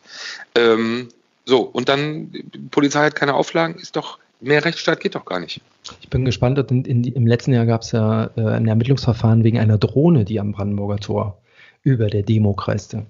Ähm, 0.56 1.10
So, 1.46 1.60
und 1.60 1.90
dann, 1.90 2.32
Polizei 2.72 3.08
hat 3.08 3.16
keine 3.16 3.34
Auflagen, 3.34 3.76
ist 3.76 3.98
doch, 3.98 4.18
mehr 4.40 4.64
Rechtsstaat 4.64 5.02
geht 5.02 5.16
doch 5.16 5.26
gar 5.26 5.42
nicht. 5.42 5.60
Ich 6.00 6.10
bin 6.10 6.24
gespannt, 6.24 6.58
in, 6.72 6.86
in, 6.86 7.04
im 7.04 7.28
letzten 7.28 7.52
Jahr 7.52 7.66
gab 7.66 7.82
es 7.82 7.92
ja 7.92 8.30
äh, 8.38 8.48
ein 8.48 8.66
Ermittlungsverfahren 8.66 9.44
wegen 9.44 9.60
einer 9.60 9.78
Drohne, 9.78 10.24
die 10.24 10.40
am 10.40 10.54
Brandenburger 10.54 11.00
Tor 11.02 11.38
über 11.84 12.08
der 12.08 12.24
Demo 12.24 12.54
kreiste. 12.54 13.06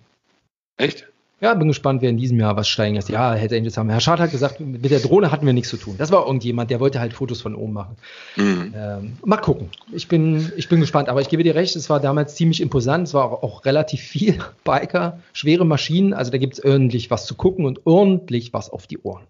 Echt? 0.77 1.05
Ja, 1.43 1.53
bin 1.55 1.67
gespannt, 1.67 2.01
wer 2.01 2.09
in 2.09 2.15
diesem 2.15 2.39
Jahr 2.39 2.55
was 2.55 2.69
steigen 2.69 2.95
lässt. 2.95 3.09
Ja, 3.09 3.33
Hells 3.33 3.51
Angels 3.51 3.75
haben. 3.75 3.89
Herr 3.89 3.99
Schad 3.99 4.21
hat 4.21 4.31
gesagt, 4.31 4.61
mit 4.61 4.89
der 4.89 5.01
Drohne 5.01 5.29
hatten 5.29 5.45
wir 5.45 5.51
nichts 5.51 5.69
zu 5.69 5.75
tun. 5.75 5.95
Das 5.97 6.09
war 6.09 6.25
irgendjemand, 6.25 6.71
der 6.71 6.79
wollte 6.79 7.01
halt 7.01 7.11
Fotos 7.11 7.41
von 7.41 7.53
oben 7.53 7.73
machen. 7.73 7.97
Mhm. 8.37 8.73
Ähm, 8.73 9.17
mal 9.25 9.35
gucken. 9.35 9.67
Ich 9.91 10.07
bin, 10.07 10.53
ich 10.55 10.69
bin 10.69 10.79
gespannt. 10.79 11.09
Aber 11.09 11.19
ich 11.19 11.27
gebe 11.27 11.43
dir 11.43 11.53
recht, 11.53 11.75
es 11.75 11.89
war 11.89 11.99
damals 11.99 12.35
ziemlich 12.35 12.61
imposant. 12.61 13.09
Es 13.09 13.13
war 13.13 13.25
auch, 13.25 13.43
auch 13.43 13.65
relativ 13.65 13.99
viel 13.99 14.39
Biker, 14.63 15.19
schwere 15.33 15.65
Maschinen. 15.65 16.13
Also 16.13 16.31
da 16.31 16.37
gibt 16.37 16.53
es 16.53 16.63
ordentlich 16.63 17.11
was 17.11 17.25
zu 17.25 17.35
gucken 17.35 17.65
und 17.65 17.85
ordentlich 17.85 18.53
was 18.53 18.69
auf 18.69 18.87
die 18.87 18.99
Ohren. 18.99 19.23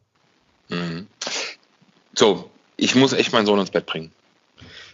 Mhm. 0.70 1.08
So, 2.14 2.48
ich 2.78 2.94
muss 2.94 3.14
echt 3.14 3.34
meinen 3.34 3.48
Sohn 3.48 3.58
ins 3.58 3.72
Bett 3.72 3.88
bringen. 3.88 4.12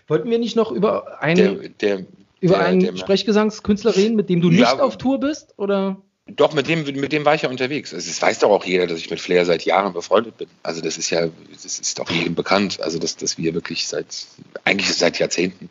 Wollten 0.08 0.32
wir 0.32 0.40
nicht 0.40 0.56
noch 0.56 0.72
über 0.72 1.22
einen, 1.22 1.60
der, 1.60 1.98
der, 1.98 2.06
über 2.40 2.60
der, 2.60 2.66
einen 2.66 2.96
Sprechgesangskünstler 2.96 3.98
reden, 3.98 4.16
mit 4.16 4.30
dem 4.30 4.40
du 4.40 4.50
nicht 4.50 4.80
auf 4.80 4.98
Tour 4.98 5.20
bist? 5.20 5.54
Oder? 5.58 5.98
Doch, 6.36 6.54
mit 6.54 6.68
dem, 6.68 6.84
mit 6.84 7.12
dem 7.12 7.26
war 7.26 7.36
ich 7.36 7.44
ja 7.44 7.50
unterwegs. 7.50 7.94
Also, 7.94 8.08
das 8.08 8.22
weiß 8.22 8.40
doch 8.40 8.50
auch 8.50 8.66
jeder, 8.66 8.88
dass 8.88 9.00
ich 9.00 9.10
mit 9.10 9.20
Flair 9.20 9.46
seit 9.46 9.64
Jahren 9.66 9.94
befreundet 9.94 10.38
bin. 10.38 10.48
Also 10.64 10.82
das 10.82 10.98
ist 10.98 11.10
ja, 11.10 11.28
das 11.52 11.80
ist 11.80 11.98
doch 11.98 12.10
jedem 12.10 12.36
bekannt. 12.36 12.82
Also 12.82 13.00
dass, 13.00 13.16
dass 13.16 13.38
wir 13.38 13.54
wirklich 13.54 13.88
seit, 13.88 14.28
eigentlich 14.64 14.94
seit 14.94 15.20
Jahrzehnten. 15.20 15.70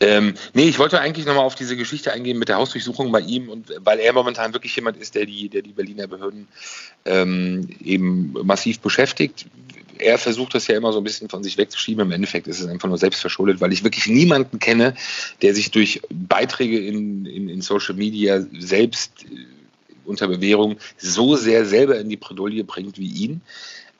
Ähm, 0.00 0.34
nee, 0.52 0.68
ich 0.68 0.78
wollte 0.78 1.00
eigentlich 1.00 1.26
nochmal 1.26 1.44
auf 1.44 1.54
diese 1.54 1.76
Geschichte 1.76 2.12
eingehen 2.12 2.38
mit 2.38 2.48
der 2.48 2.56
Hausdurchsuchung 2.56 3.12
bei 3.12 3.20
ihm 3.20 3.48
und 3.48 3.72
weil 3.80 4.00
er 4.00 4.12
momentan 4.12 4.52
wirklich 4.52 4.74
jemand 4.74 4.96
ist, 4.96 5.14
der 5.14 5.26
die, 5.26 5.48
der 5.48 5.62
die 5.62 5.72
Berliner 5.72 6.06
Behörden 6.06 6.48
ähm, 7.04 7.68
eben 7.84 8.32
massiv 8.42 8.80
beschäftigt. 8.80 9.46
Er 9.98 10.18
versucht 10.18 10.54
das 10.54 10.66
ja 10.66 10.76
immer 10.76 10.92
so 10.92 10.98
ein 10.98 11.04
bisschen 11.04 11.28
von 11.28 11.44
sich 11.44 11.56
wegzuschieben. 11.56 12.04
Im 12.04 12.12
Endeffekt 12.12 12.48
ist 12.48 12.60
es 12.60 12.66
einfach 12.66 12.88
nur 12.88 12.98
selbstverschuldet, 12.98 13.60
weil 13.60 13.72
ich 13.72 13.84
wirklich 13.84 14.06
niemanden 14.06 14.58
kenne, 14.58 14.94
der 15.40 15.54
sich 15.54 15.70
durch 15.70 16.00
Beiträge 16.10 16.78
in, 16.78 17.26
in, 17.26 17.48
in 17.48 17.60
Social 17.60 17.94
Media 17.94 18.44
selbst 18.58 19.24
unter 20.06 20.28
Bewährung 20.28 20.76
so 20.98 21.36
sehr 21.36 21.66
selber 21.66 21.98
in 21.98 22.08
die 22.08 22.16
Bredouille 22.16 22.64
bringt 22.64 22.98
wie 22.98 23.08
ihn. 23.08 23.40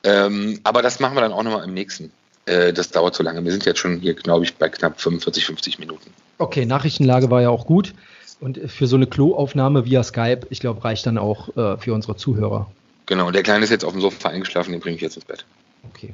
Ähm, 0.03 0.59
aber 0.63 0.81
das 0.81 0.99
machen 0.99 1.15
wir 1.15 1.21
dann 1.21 1.33
auch 1.33 1.43
nochmal 1.43 1.63
im 1.63 1.73
nächsten. 1.73 2.11
Äh, 2.45 2.73
das 2.73 2.89
dauert 2.89 3.15
zu 3.15 3.23
lange. 3.23 3.43
Wir 3.43 3.51
sind 3.51 3.65
jetzt 3.65 3.79
schon 3.79 3.99
hier, 3.99 4.13
glaube 4.13 4.45
ich, 4.45 4.55
bei 4.55 4.69
knapp 4.69 5.01
45, 5.01 5.45
50 5.45 5.79
Minuten. 5.79 6.11
Okay, 6.37 6.65
Nachrichtenlage 6.65 7.29
war 7.31 7.41
ja 7.41 7.49
auch 7.49 7.65
gut. 7.65 7.93
Und 8.39 8.59
für 8.69 8.85
so 8.85 8.95
eine 8.95 9.07
Kloaufnahme 9.07 9.85
via 9.85 10.03
Skype, 10.03 10.41
ich 10.49 10.59
glaube, 10.59 10.83
reicht 10.83 11.05
dann 11.05 11.17
auch 11.17 11.55
äh, 11.55 11.77
für 11.77 11.93
unsere 11.93 12.17
Zuhörer. 12.17 12.69
Genau, 13.05 13.31
der 13.31 13.43
Kleine 13.43 13.63
ist 13.63 13.71
jetzt 13.71 13.85
auf 13.85 13.93
dem 13.93 14.01
Sofa 14.01 14.29
eingeschlafen, 14.29 14.71
den 14.71 14.81
bringe 14.81 14.95
ich 14.95 15.01
jetzt 15.01 15.15
ins 15.15 15.25
Bett. 15.25 15.45
Okay. 15.93 16.13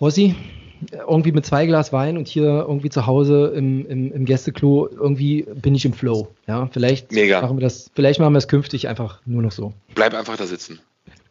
Rossi, 0.00 0.34
irgendwie 0.92 1.32
mit 1.32 1.44
zwei 1.46 1.66
Glas 1.66 1.92
Wein 1.92 2.16
und 2.16 2.28
hier 2.28 2.44
irgendwie 2.44 2.90
zu 2.90 3.06
Hause 3.06 3.52
im, 3.54 3.86
im, 3.86 4.12
im 4.12 4.24
Gästeklo, 4.24 4.88
irgendwie 4.88 5.42
bin 5.54 5.74
ich 5.74 5.84
im 5.84 5.92
Flow. 5.92 6.28
Ja, 6.46 6.68
vielleicht 6.70 7.12
Mega. 7.12 7.40
machen 7.40 7.56
wir 7.56 7.62
das, 7.62 7.90
vielleicht 7.94 8.20
machen 8.20 8.32
wir 8.32 8.38
es 8.38 8.48
künftig 8.48 8.88
einfach 8.88 9.20
nur 9.26 9.42
noch 9.42 9.52
so. 9.52 9.72
Bleib 9.94 10.14
einfach 10.14 10.36
da 10.36 10.46
sitzen. 10.46 10.80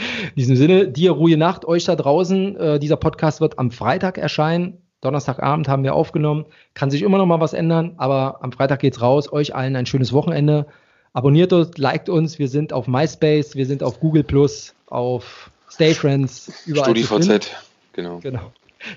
In 0.00 0.36
diesem 0.36 0.56
Sinne, 0.56 0.88
dir 0.88 1.12
ruhige 1.12 1.36
Nacht, 1.36 1.64
euch 1.64 1.84
da 1.84 1.96
draußen. 1.96 2.56
Äh, 2.56 2.78
dieser 2.78 2.96
Podcast 2.96 3.40
wird 3.40 3.58
am 3.58 3.70
Freitag 3.70 4.18
erscheinen. 4.18 4.78
Donnerstagabend 5.00 5.68
haben 5.68 5.82
wir 5.82 5.94
aufgenommen. 5.94 6.44
Kann 6.74 6.90
sich 6.90 7.02
immer 7.02 7.18
noch 7.18 7.26
mal 7.26 7.40
was 7.40 7.52
ändern, 7.52 7.94
aber 7.96 8.38
am 8.42 8.52
Freitag 8.52 8.80
geht's 8.80 9.00
raus. 9.00 9.32
Euch 9.32 9.54
allen 9.54 9.76
ein 9.76 9.86
schönes 9.86 10.12
Wochenende. 10.12 10.66
Abonniert 11.12 11.52
uns, 11.52 11.76
liked 11.78 12.08
uns. 12.08 12.38
Wir 12.38 12.48
sind 12.48 12.72
auf 12.72 12.86
MySpace, 12.86 13.56
wir 13.56 13.66
sind 13.66 13.82
auf 13.82 14.00
Google 14.00 14.24
Plus, 14.24 14.74
auf 14.86 15.50
Stay 15.70 15.94
Friends, 15.94 16.52
überall. 16.66 16.96
StudiVZ, 16.96 17.50
genau. 17.92 18.18
Genau. 18.18 18.52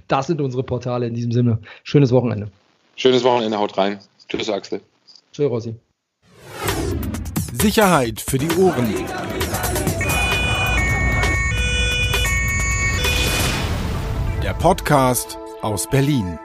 Das 0.08 0.28
sind 0.28 0.42
unsere 0.42 0.64
Portale 0.64 1.08
in 1.08 1.14
diesem 1.14 1.32
Sinne. 1.32 1.60
Schönes 1.84 2.12
Wochenende. 2.12 2.50
Schönes 2.96 3.24
Wochenende, 3.24 3.58
haut 3.58 3.78
rein. 3.78 4.00
Tschüss, 4.28 4.50
Axel. 4.50 4.82
Tschüss, 5.32 5.50
Rossi. 5.50 5.76
Sicherheit 7.54 8.20
für 8.22 8.38
die 8.38 8.50
Ohren. 8.58 8.94
Der 14.44 14.54
Podcast 14.56 15.38
aus 15.62 15.90
Berlin. 15.90 16.38